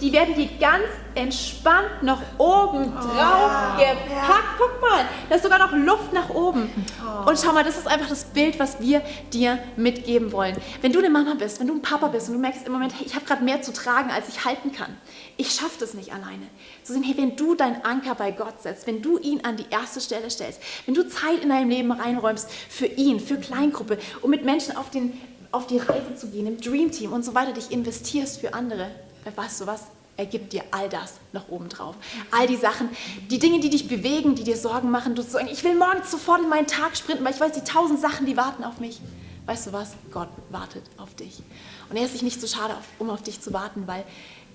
die 0.00 0.12
werden 0.12 0.34
dir 0.34 0.48
ganz 0.60 0.84
entspannt 1.14 2.02
noch 2.02 2.20
oben 2.38 2.92
oh, 2.94 3.00
drauf 3.00 3.50
oh, 3.50 3.78
gepackt. 3.78 4.10
Ja. 4.10 4.38
Guck 4.58 4.80
mal, 4.80 5.04
da 5.28 5.36
ist 5.36 5.42
sogar 5.42 5.58
noch 5.58 5.72
Luft 5.72 6.12
nach 6.12 6.28
oben. 6.30 6.70
Oh. 7.02 7.28
Und 7.30 7.38
schau 7.38 7.52
mal, 7.52 7.64
das 7.64 7.78
ist 7.78 7.88
einfach 7.88 8.08
das 8.08 8.24
Bild, 8.24 8.58
was 8.58 8.80
wir 8.80 9.00
dir 9.32 9.58
mitgeben 9.76 10.32
wollen. 10.32 10.56
Wenn 10.82 10.92
du 10.92 10.98
eine 10.98 11.08
Mama 11.08 11.34
bist, 11.34 11.58
wenn 11.60 11.66
du 11.66 11.74
ein 11.74 11.82
Papa 11.82 12.08
bist 12.08 12.28
und 12.28 12.34
du 12.34 12.40
merkst 12.40 12.66
im 12.66 12.72
Moment, 12.72 12.92
hey, 12.98 13.06
ich 13.06 13.14
habe 13.14 13.24
gerade 13.24 13.42
mehr 13.42 13.62
zu 13.62 13.72
tragen, 13.72 14.10
als 14.10 14.28
ich 14.28 14.44
halten 14.44 14.72
kann. 14.72 14.96
Ich 15.38 15.52
schaffe 15.52 15.78
das 15.80 15.94
nicht 15.94 16.12
alleine. 16.12 16.46
Zu 16.82 16.92
sehen, 16.92 17.02
hey, 17.02 17.16
wenn 17.16 17.36
du 17.36 17.54
deinen 17.54 17.82
Anker 17.82 18.14
bei 18.14 18.30
Gott 18.30 18.62
setzt, 18.62 18.86
wenn 18.86 19.00
du 19.00 19.18
ihn 19.18 19.44
an 19.44 19.56
die 19.56 19.66
erste 19.70 20.00
Stelle 20.00 20.30
stellst, 20.30 20.60
wenn 20.84 20.94
du 20.94 21.08
Zeit 21.08 21.42
in 21.42 21.48
deinem 21.48 21.70
Leben 21.70 21.90
reinräumst 21.90 22.50
für 22.68 22.86
ihn, 22.86 23.20
für 23.20 23.38
Kleingruppe, 23.38 23.98
um 24.20 24.30
mit 24.30 24.44
Menschen 24.44 24.76
auf, 24.76 24.90
den, 24.90 25.18
auf 25.52 25.66
die 25.66 25.78
Reise 25.78 26.14
zu 26.16 26.28
gehen, 26.28 26.46
im 26.46 26.60
Dream 26.60 26.90
Team 26.90 27.12
und 27.12 27.24
so 27.24 27.34
weiter, 27.34 27.52
dich 27.52 27.70
investierst 27.70 28.40
für 28.40 28.54
andere, 28.54 28.90
weißt 29.34 29.62
du 29.62 29.66
was? 29.66 29.82
Er 30.18 30.26
gibt 30.26 30.54
dir 30.54 30.62
all 30.70 30.88
das 30.88 31.14
noch 31.32 31.48
oben 31.50 31.68
drauf. 31.68 31.94
All 32.30 32.46
die 32.46 32.56
Sachen, 32.56 32.88
die 33.30 33.38
Dinge, 33.38 33.60
die 33.60 33.68
dich 33.68 33.86
bewegen, 33.86 34.34
die 34.34 34.44
dir 34.44 34.56
Sorgen 34.56 34.90
machen. 34.90 35.14
Du 35.14 35.22
sagst, 35.22 35.52
ich 35.52 35.62
will 35.62 35.74
morgen 35.74 36.02
sofort 36.04 36.40
in 36.40 36.48
meinen 36.48 36.66
Tag 36.66 36.96
sprinten, 36.96 37.22
weil 37.22 37.34
ich 37.34 37.40
weiß, 37.40 37.52
die 37.52 37.60
tausend 37.60 38.00
Sachen, 38.00 38.24
die 38.24 38.36
warten 38.36 38.64
auf 38.64 38.80
mich. 38.80 39.00
Weißt 39.44 39.66
du 39.66 39.72
was? 39.74 39.92
Gott 40.10 40.28
wartet 40.48 40.84
auf 40.96 41.14
dich. 41.14 41.42
Und 41.90 41.96
er 41.96 42.06
ist 42.06 42.12
sich 42.12 42.22
nicht 42.22 42.40
so 42.40 42.46
schade, 42.46 42.74
um 42.98 43.10
auf 43.10 43.22
dich 43.22 43.42
zu 43.42 43.52
warten, 43.52 43.86
weil 43.86 44.04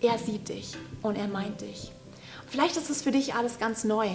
er 0.01 0.17
sieht 0.17 0.49
dich 0.49 0.73
und 1.03 1.15
er 1.15 1.27
meint 1.27 1.61
dich. 1.61 1.91
Vielleicht 2.51 2.75
ist 2.75 2.89
es 2.89 3.01
für 3.01 3.11
dich 3.11 3.33
alles 3.33 3.59
ganz 3.59 3.85
neu 3.85 4.09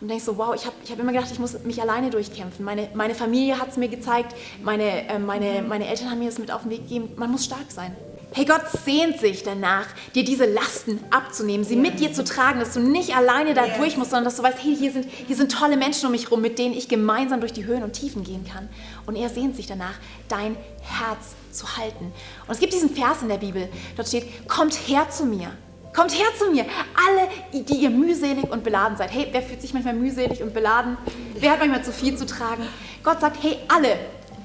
und 0.00 0.06
denkst 0.06 0.22
so, 0.22 0.38
wow, 0.38 0.54
ich 0.54 0.64
habe 0.64 0.76
ich 0.84 0.92
hab 0.92 1.00
immer 1.00 1.10
gedacht, 1.10 1.28
ich 1.32 1.40
muss 1.40 1.58
mich 1.64 1.82
alleine 1.82 2.10
durchkämpfen. 2.10 2.64
Meine, 2.64 2.88
meine 2.94 3.16
Familie 3.16 3.58
hat 3.58 3.70
es 3.70 3.76
mir 3.78 3.88
gezeigt, 3.88 4.36
meine, 4.62 5.08
äh, 5.08 5.18
meine, 5.18 5.62
meine 5.62 5.88
Eltern 5.88 6.08
haben 6.08 6.20
mir 6.20 6.26
das 6.26 6.38
mit 6.38 6.52
auf 6.52 6.62
den 6.62 6.70
Weg 6.70 6.82
gegeben. 6.82 7.10
Man 7.16 7.32
muss 7.32 7.46
stark 7.46 7.68
sein. 7.68 7.96
Hey, 8.32 8.44
Gott 8.44 8.62
sehnt 8.84 9.18
sich 9.18 9.42
danach, 9.42 9.88
dir 10.14 10.22
diese 10.22 10.46
Lasten 10.46 11.00
abzunehmen, 11.10 11.64
sie 11.64 11.74
mit 11.74 11.98
dir 11.98 12.12
zu 12.12 12.22
tragen, 12.22 12.60
dass 12.60 12.74
du 12.74 12.78
nicht 12.78 13.16
alleine 13.16 13.54
da 13.54 13.66
durch 13.66 13.96
musst, 13.96 14.10
sondern 14.10 14.24
dass 14.24 14.36
du 14.36 14.44
weißt, 14.44 14.62
hey, 14.62 14.76
hier 14.76 14.92
sind, 14.92 15.06
hier 15.10 15.34
sind 15.34 15.50
tolle 15.50 15.76
Menschen 15.76 16.06
um 16.06 16.12
mich 16.12 16.26
herum, 16.26 16.42
mit 16.42 16.60
denen 16.60 16.76
ich 16.76 16.88
gemeinsam 16.88 17.40
durch 17.40 17.52
die 17.52 17.64
Höhen 17.64 17.82
und 17.82 17.94
Tiefen 17.94 18.22
gehen 18.22 18.44
kann. 18.44 18.68
Und 19.04 19.16
er 19.16 19.30
sehnt 19.30 19.56
sich 19.56 19.66
danach, 19.66 19.94
dein 20.28 20.54
Herz 20.80 21.34
zu 21.50 21.76
halten. 21.76 22.12
Und 22.46 22.54
es 22.54 22.60
gibt 22.60 22.72
diesen 22.72 22.90
Vers 22.90 23.22
in 23.22 23.28
der 23.28 23.38
Bibel, 23.38 23.68
dort 23.96 24.06
steht, 24.06 24.46
kommt 24.46 24.74
her 24.74 25.10
zu 25.10 25.26
mir. 25.26 25.50
Kommt 25.92 26.16
her 26.16 26.26
zu 26.38 26.50
mir, 26.50 26.64
alle, 26.94 27.62
die 27.64 27.74
ihr 27.74 27.90
mühselig 27.90 28.50
und 28.50 28.62
beladen 28.62 28.96
seid. 28.96 29.12
Hey, 29.12 29.28
wer 29.32 29.42
fühlt 29.42 29.60
sich 29.60 29.74
manchmal 29.74 29.94
mühselig 29.94 30.42
und 30.42 30.54
beladen? 30.54 30.96
Wer 31.34 31.52
hat 31.52 31.58
manchmal 31.58 31.82
zu 31.82 31.92
viel 31.92 32.16
zu 32.16 32.26
tragen? 32.26 32.66
Gott 33.02 33.20
sagt, 33.20 33.42
hey, 33.42 33.58
alle, 33.68 33.98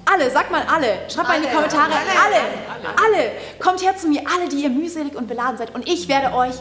alle, 0.06 0.32
sag 0.32 0.50
mal 0.50 0.64
alle. 0.64 1.10
Schreibt 1.10 1.28
mal 1.28 1.38
in 1.38 1.44
die 1.44 1.50
Kommentare. 1.50 1.92
Alle, 1.94 2.40
alle, 2.72 2.90
alle. 2.98 3.32
Kommt 3.60 3.84
her 3.84 3.96
zu 3.96 4.08
mir, 4.08 4.24
alle, 4.36 4.50
die 4.50 4.64
ihr 4.64 4.70
mühselig 4.70 5.16
und 5.16 5.28
beladen 5.28 5.58
seid. 5.58 5.76
Und 5.76 5.88
ich 5.88 6.08
werde 6.08 6.36
euch 6.36 6.56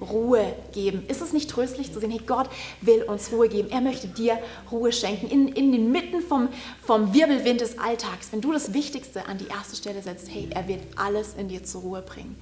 Ruhe 0.00 0.54
geben. 0.72 1.04
Ist 1.08 1.20
es 1.20 1.32
nicht 1.32 1.50
tröstlich 1.50 1.92
zu 1.92 2.00
sehen, 2.00 2.10
hey, 2.10 2.20
Gott 2.26 2.48
will 2.80 3.02
uns 3.02 3.30
Ruhe 3.32 3.48
geben. 3.48 3.70
Er 3.70 3.82
möchte 3.82 4.08
dir 4.08 4.38
Ruhe 4.70 4.92
schenken. 4.92 5.28
In, 5.28 5.48
in 5.48 5.72
den 5.72 5.92
Mitten 5.92 6.22
vom, 6.22 6.48
vom 6.84 7.12
Wirbelwind 7.12 7.60
des 7.60 7.78
Alltags, 7.78 8.32
wenn 8.32 8.40
du 8.40 8.50
das 8.52 8.72
Wichtigste 8.72 9.26
an 9.26 9.38
die 9.38 9.48
erste 9.48 9.76
Stelle 9.76 10.02
setzt, 10.02 10.28
hey, 10.30 10.48
er 10.54 10.66
wird 10.68 10.80
alles 10.96 11.34
in 11.34 11.48
dir 11.48 11.62
zur 11.64 11.82
Ruhe 11.82 12.02
bringen. 12.02 12.40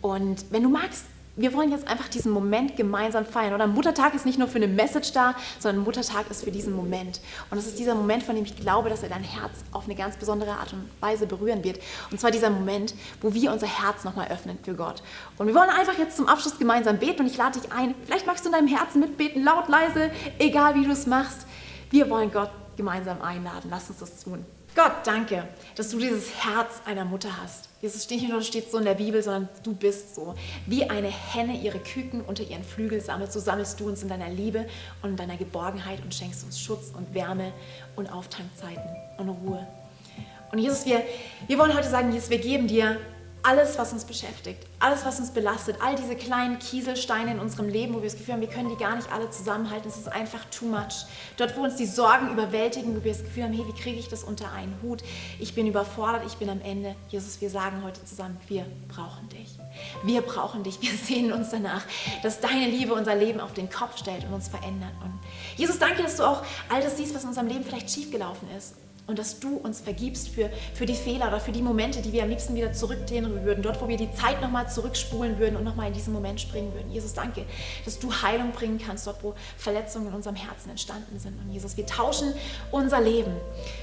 Und 0.00 0.44
wenn 0.50 0.62
du 0.62 0.68
magst, 0.68 1.06
wir 1.36 1.52
wollen 1.52 1.72
jetzt 1.72 1.88
einfach 1.88 2.08
diesen 2.08 2.30
Moment 2.30 2.76
gemeinsam 2.76 3.24
feiern. 3.26 3.54
Oder 3.54 3.66
Muttertag 3.66 4.14
ist 4.14 4.24
nicht 4.24 4.38
nur 4.38 4.46
für 4.46 4.56
eine 4.56 4.68
Message 4.68 5.12
da, 5.12 5.34
sondern 5.58 5.82
Muttertag 5.84 6.30
ist 6.30 6.44
für 6.44 6.52
diesen 6.52 6.74
Moment. 6.74 7.20
Und 7.50 7.58
es 7.58 7.66
ist 7.66 7.78
dieser 7.78 7.94
Moment, 7.94 8.22
von 8.22 8.36
dem 8.36 8.44
ich 8.44 8.56
glaube, 8.56 8.88
dass 8.88 9.02
er 9.02 9.08
dein 9.08 9.24
Herz 9.24 9.52
auf 9.72 9.84
eine 9.84 9.96
ganz 9.96 10.16
besondere 10.16 10.52
Art 10.52 10.72
und 10.72 10.88
Weise 11.00 11.26
berühren 11.26 11.64
wird. 11.64 11.80
Und 12.10 12.20
zwar 12.20 12.30
dieser 12.30 12.50
Moment, 12.50 12.94
wo 13.20 13.34
wir 13.34 13.52
unser 13.52 13.66
Herz 13.66 14.04
nochmal 14.04 14.28
öffnen 14.28 14.58
für 14.62 14.74
Gott. 14.74 15.02
Und 15.38 15.48
wir 15.48 15.54
wollen 15.54 15.70
einfach 15.70 15.98
jetzt 15.98 16.16
zum 16.16 16.28
Abschluss 16.28 16.58
gemeinsam 16.58 16.98
beten 16.98 17.22
und 17.22 17.26
ich 17.26 17.36
lade 17.36 17.58
dich 17.58 17.72
ein. 17.72 17.94
Vielleicht 18.04 18.26
magst 18.26 18.44
du 18.44 18.50
in 18.50 18.54
deinem 18.54 18.68
Herzen 18.68 19.00
mitbeten, 19.00 19.42
laut, 19.42 19.68
leise, 19.68 20.10
egal 20.38 20.76
wie 20.76 20.84
du 20.84 20.92
es 20.92 21.06
machst. 21.06 21.46
Wir 21.90 22.08
wollen 22.10 22.30
Gott 22.30 22.50
gemeinsam 22.76 23.20
einladen. 23.22 23.68
Lass 23.70 23.88
uns 23.88 23.98
das 23.98 24.22
tun. 24.22 24.44
Gott, 24.74 24.92
danke, 25.04 25.48
dass 25.76 25.90
du 25.90 25.98
dieses 25.98 26.30
Herz 26.44 26.82
einer 26.84 27.04
Mutter 27.04 27.28
hast. 27.40 27.68
Jesus 27.84 28.04
steht 28.04 28.22
nicht 28.22 28.30
nur 28.30 28.40
steht 28.40 28.70
so 28.70 28.78
in 28.78 28.86
der 28.86 28.94
Bibel, 28.94 29.22
sondern 29.22 29.46
du 29.62 29.74
bist 29.74 30.14
so. 30.14 30.34
Wie 30.64 30.88
eine 30.88 31.08
Henne 31.08 31.60
ihre 31.60 31.78
Küken 31.78 32.22
unter 32.22 32.42
ihren 32.42 32.64
Flügel 32.64 33.02
sammelt, 33.02 33.30
so 33.30 33.38
sammelst 33.38 33.78
du 33.78 33.86
uns 33.86 34.02
in 34.02 34.08
deiner 34.08 34.30
Liebe 34.30 34.66
und 35.02 35.10
in 35.10 35.16
deiner 35.16 35.36
Geborgenheit 35.36 36.02
und 36.02 36.14
schenkst 36.14 36.44
uns 36.44 36.58
Schutz 36.58 36.92
und 36.96 37.12
Wärme 37.12 37.52
und 37.94 38.10
Auftankzeiten 38.10 38.82
und 39.18 39.28
Ruhe. 39.28 39.66
Und 40.50 40.60
Jesus, 40.60 40.86
wir, 40.86 41.02
wir 41.46 41.58
wollen 41.58 41.74
heute 41.74 41.90
sagen, 41.90 42.10
Jesus, 42.10 42.30
wir 42.30 42.38
geben 42.38 42.68
dir 42.68 42.96
alles, 43.44 43.78
was 43.78 43.92
uns 43.92 44.06
beschäftigt, 44.06 44.66
alles, 44.80 45.04
was 45.04 45.20
uns 45.20 45.30
belastet, 45.30 45.76
all 45.80 45.94
diese 45.96 46.16
kleinen 46.16 46.58
Kieselsteine 46.58 47.32
in 47.32 47.38
unserem 47.38 47.68
Leben, 47.68 47.92
wo 47.92 47.98
wir 47.98 48.08
das 48.08 48.16
Gefühl 48.16 48.34
haben, 48.34 48.40
wir 48.40 48.48
können 48.48 48.70
die 48.70 48.76
gar 48.76 48.96
nicht 48.96 49.12
alle 49.12 49.28
zusammenhalten, 49.28 49.86
es 49.88 49.98
ist 49.98 50.08
einfach 50.08 50.46
too 50.46 50.64
much. 50.64 51.04
Dort, 51.36 51.54
wo 51.54 51.62
uns 51.62 51.76
die 51.76 51.84
Sorgen 51.84 52.30
überwältigen, 52.32 52.96
wo 52.96 53.04
wir 53.04 53.12
das 53.12 53.22
Gefühl 53.22 53.44
haben, 53.44 53.52
hey, 53.52 53.66
wie 53.66 53.78
kriege 53.78 53.98
ich 53.98 54.08
das 54.08 54.24
unter 54.24 54.50
einen 54.50 54.74
Hut? 54.82 55.04
Ich 55.38 55.54
bin 55.54 55.66
überfordert, 55.66 56.22
ich 56.26 56.36
bin 56.36 56.48
am 56.48 56.62
Ende. 56.62 56.96
Jesus, 57.10 57.42
wir 57.42 57.50
sagen 57.50 57.82
heute 57.84 58.02
zusammen, 58.06 58.38
wir 58.48 58.64
brauchen 58.88 59.28
dich. 59.28 59.58
Wir 60.04 60.22
brauchen 60.22 60.62
dich. 60.62 60.80
Wir 60.80 60.92
sehnen 61.04 61.32
uns 61.32 61.50
danach, 61.50 61.84
dass 62.22 62.40
deine 62.40 62.66
Liebe 62.66 62.94
unser 62.94 63.14
Leben 63.14 63.40
auf 63.40 63.52
den 63.52 63.68
Kopf 63.68 63.98
stellt 63.98 64.24
und 64.24 64.32
uns 64.32 64.48
verändert. 64.48 64.92
Und 65.02 65.20
Jesus, 65.56 65.78
danke, 65.78 66.02
dass 66.02 66.16
du 66.16 66.22
auch 66.22 66.42
all 66.70 66.80
das 66.80 66.96
siehst, 66.96 67.14
was 67.14 67.24
in 67.24 67.28
unserem 67.28 67.48
Leben 67.48 67.62
vielleicht 67.62 67.90
schiefgelaufen 67.90 68.48
ist 68.56 68.74
und 69.06 69.18
dass 69.18 69.38
du 69.38 69.56
uns 69.56 69.80
vergibst 69.80 70.30
für, 70.30 70.50
für 70.72 70.86
die 70.86 70.94
Fehler 70.94 71.28
oder 71.28 71.40
für 71.40 71.52
die 71.52 71.60
Momente, 71.60 72.00
die 72.00 72.12
wir 72.12 72.22
am 72.22 72.30
liebsten 72.30 72.54
wieder 72.54 72.72
zurückdrehen 72.72 73.44
würden, 73.44 73.62
dort, 73.62 73.80
wo 73.82 73.88
wir 73.88 73.98
die 73.98 74.10
Zeit 74.12 74.40
nochmal 74.40 74.68
zurückspulen 74.68 75.38
würden 75.38 75.56
und 75.56 75.64
nochmal 75.64 75.88
in 75.88 75.92
diesen 75.92 76.12
Moment 76.14 76.40
springen 76.40 76.72
würden. 76.72 76.90
Jesus, 76.90 77.12
danke, 77.12 77.44
dass 77.84 77.98
du 77.98 78.10
Heilung 78.10 78.52
bringen 78.52 78.80
kannst, 78.84 79.06
dort, 79.06 79.22
wo 79.22 79.34
Verletzungen 79.58 80.08
in 80.08 80.14
unserem 80.14 80.36
Herzen 80.36 80.70
entstanden 80.70 81.18
sind. 81.18 81.38
Und 81.38 81.52
Jesus, 81.52 81.76
wir 81.76 81.84
tauschen 81.86 82.32
unser 82.70 83.00
Leben. 83.00 83.32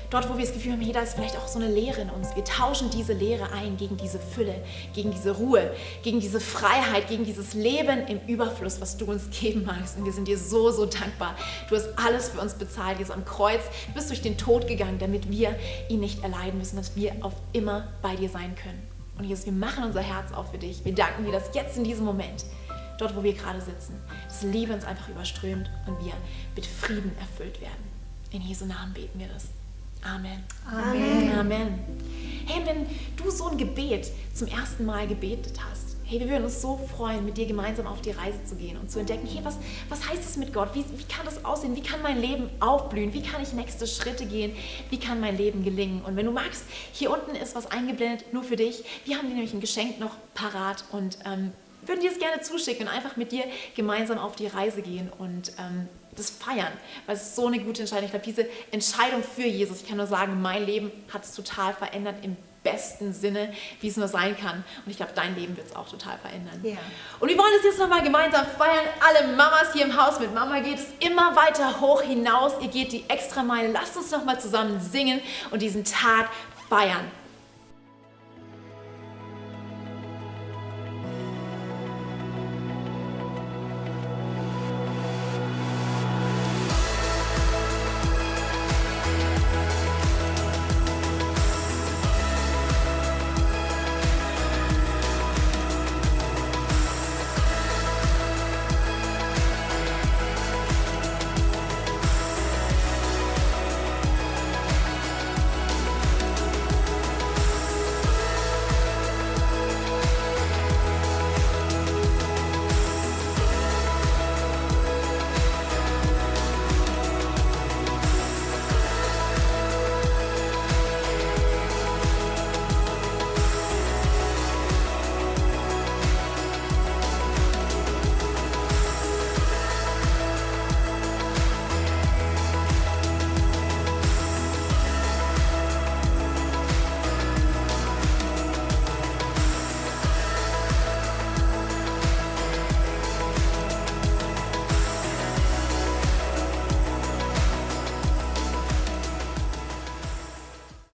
Dort, 0.09 0.29
wo 0.29 0.37
wir 0.37 0.43
das 0.43 0.53
Gefühl 0.53 0.73
haben, 0.73 0.91
da 0.91 1.01
ist 1.01 1.13
vielleicht 1.13 1.37
auch 1.37 1.47
so 1.47 1.57
eine 1.57 1.69
Leere 1.69 2.01
in 2.01 2.09
uns. 2.09 2.35
Wir 2.35 2.43
tauschen 2.43 2.89
diese 2.89 3.13
Leere 3.13 3.53
ein 3.53 3.77
gegen 3.77 3.95
diese 3.95 4.19
Fülle, 4.19 4.55
gegen 4.93 5.11
diese 5.11 5.31
Ruhe, 5.31 5.71
gegen 6.03 6.19
diese 6.19 6.41
Freiheit, 6.41 7.07
gegen 7.07 7.23
dieses 7.23 7.53
Leben 7.53 8.07
im 8.07 8.19
Überfluss, 8.27 8.81
was 8.81 8.97
du 8.97 9.05
uns 9.05 9.29
geben 9.29 9.63
magst. 9.65 9.97
Und 9.97 10.05
wir 10.05 10.11
sind 10.11 10.27
dir 10.27 10.37
so, 10.37 10.71
so 10.71 10.85
dankbar. 10.85 11.35
Du 11.69 11.75
hast 11.75 11.87
alles 11.95 12.29
für 12.29 12.41
uns 12.41 12.55
bezahlt, 12.55 12.99
Jesus 12.99 13.13
am 13.13 13.23
Kreuz. 13.23 13.61
Du 13.87 13.93
bist 13.93 14.09
durch 14.09 14.21
den 14.21 14.37
Tod 14.37 14.67
gegangen, 14.67 14.99
damit 15.11 15.29
wir 15.29 15.55
ihn 15.89 15.99
nicht 15.99 16.23
erleiden 16.23 16.57
müssen, 16.57 16.77
dass 16.77 16.95
wir 16.95 17.13
auf 17.21 17.33
immer 17.51 17.87
bei 18.01 18.15
dir 18.15 18.29
sein 18.29 18.55
können. 18.55 18.81
Und 19.17 19.25
Jesus, 19.25 19.45
wir 19.45 19.53
machen 19.53 19.83
unser 19.83 20.01
Herz 20.01 20.31
auf 20.31 20.51
für 20.51 20.57
dich. 20.57 20.83
Wir 20.85 20.95
danken 20.95 21.25
dir, 21.25 21.31
dass 21.31 21.53
jetzt 21.53 21.77
in 21.77 21.83
diesem 21.83 22.05
Moment, 22.05 22.45
dort 22.97 23.15
wo 23.15 23.21
wir 23.21 23.33
gerade 23.33 23.59
sitzen, 23.59 23.99
dass 24.27 24.41
Liebe 24.43 24.73
uns 24.73 24.85
einfach 24.85 25.09
überströmt 25.09 25.69
und 25.85 26.03
wir 26.03 26.13
mit 26.55 26.65
Frieden 26.65 27.11
erfüllt 27.19 27.59
werden. 27.59 27.83
In 28.31 28.41
Jesu 28.41 28.65
Namen 28.65 28.93
beten 28.93 29.19
wir 29.19 29.27
das. 29.27 29.49
Amen. 30.01 30.43
Amen. 30.65 31.37
Amen. 31.37 31.79
Hey, 32.47 32.65
wenn 32.65 32.85
du 33.17 33.29
so 33.29 33.49
ein 33.49 33.57
Gebet 33.57 34.09
zum 34.33 34.47
ersten 34.47 34.85
Mal 34.85 35.07
gebetet 35.07 35.59
hast, 35.69 35.90
Hey, 36.11 36.19
wir 36.19 36.27
würden 36.27 36.43
uns 36.43 36.61
so 36.61 36.77
freuen, 36.97 37.23
mit 37.23 37.37
dir 37.37 37.45
gemeinsam 37.45 37.87
auf 37.87 38.01
die 38.01 38.11
Reise 38.11 38.43
zu 38.43 38.57
gehen 38.57 38.77
und 38.77 38.91
zu 38.91 38.99
entdecken, 38.99 39.25
hey, 39.25 39.39
was, 39.45 39.57
was 39.87 40.09
heißt 40.09 40.21
es 40.21 40.35
mit 40.35 40.53
Gott? 40.53 40.71
Wie, 40.73 40.83
wie 40.97 41.05
kann 41.05 41.23
das 41.23 41.45
aussehen? 41.45 41.73
Wie 41.73 41.81
kann 41.81 42.01
mein 42.01 42.19
Leben 42.19 42.49
aufblühen? 42.59 43.13
Wie 43.13 43.21
kann 43.21 43.41
ich 43.41 43.53
nächste 43.53 43.87
Schritte 43.87 44.25
gehen? 44.25 44.53
Wie 44.89 44.99
kann 44.99 45.21
mein 45.21 45.37
Leben 45.37 45.63
gelingen? 45.63 46.01
Und 46.01 46.17
wenn 46.17 46.25
du 46.25 46.33
magst, 46.33 46.65
hier 46.91 47.11
unten 47.11 47.33
ist 47.33 47.55
was 47.55 47.71
eingeblendet, 47.71 48.33
nur 48.33 48.43
für 48.43 48.57
dich. 48.57 48.83
Wir 49.05 49.15
haben 49.17 49.29
dir 49.29 49.35
nämlich 49.35 49.53
ein 49.53 49.61
Geschenk 49.61 50.01
noch 50.01 50.17
parat 50.33 50.83
und 50.91 51.17
ähm, 51.23 51.53
würden 51.85 52.01
dir 52.01 52.11
es 52.11 52.19
gerne 52.19 52.41
zuschicken 52.41 52.89
und 52.89 52.93
einfach 52.93 53.15
mit 53.15 53.31
dir 53.31 53.45
gemeinsam 53.77 54.17
auf 54.17 54.35
die 54.35 54.47
Reise 54.47 54.81
gehen 54.81 55.09
und 55.17 55.53
ähm, 55.59 55.87
das 56.17 56.29
feiern, 56.29 56.73
weil 57.05 57.15
es 57.15 57.21
ist 57.21 57.35
so 57.37 57.47
eine 57.47 57.59
gute 57.59 57.83
Entscheidung. 57.83 58.03
Ich 58.03 58.11
glaube, 58.11 58.25
diese 58.25 58.49
Entscheidung 58.71 59.23
für 59.23 59.47
Jesus, 59.47 59.83
ich 59.83 59.87
kann 59.87 59.95
nur 59.95 60.07
sagen, 60.07 60.41
mein 60.41 60.65
Leben 60.65 60.91
hat 61.13 61.23
es 61.23 61.33
total 61.33 61.73
verändert 61.73 62.17
im 62.21 62.35
besten 62.63 63.13
Sinne, 63.13 63.53
wie 63.79 63.87
es 63.87 63.97
nur 63.97 64.07
sein 64.07 64.37
kann. 64.37 64.63
Und 64.85 64.91
ich 64.91 64.97
glaube, 64.97 65.13
dein 65.15 65.35
Leben 65.35 65.57
wird 65.57 65.67
es 65.67 65.75
auch 65.75 65.89
total 65.89 66.17
verändern. 66.19 66.59
Ja. 66.63 66.77
Und 67.19 67.29
wir 67.29 67.37
wollen 67.37 67.53
es 67.57 67.63
jetzt 67.63 67.79
nochmal 67.79 68.03
gemeinsam 68.03 68.45
feiern. 68.45 68.85
Alle 68.99 69.35
Mamas 69.35 69.73
hier 69.73 69.85
im 69.85 69.99
Haus 69.99 70.19
mit 70.19 70.33
Mama 70.33 70.59
geht 70.59 70.77
es 70.77 70.87
immer 70.99 71.35
weiter 71.35 71.79
hoch 71.81 72.01
hinaus. 72.01 72.53
Ihr 72.61 72.67
geht 72.67 72.91
die 72.91 73.09
extra 73.09 73.43
Meile. 73.43 73.71
Lasst 73.71 73.97
uns 73.97 74.11
nochmal 74.11 74.39
zusammen 74.39 74.79
singen 74.79 75.21
und 75.49 75.61
diesen 75.61 75.83
Tag 75.83 76.29
feiern. 76.69 77.11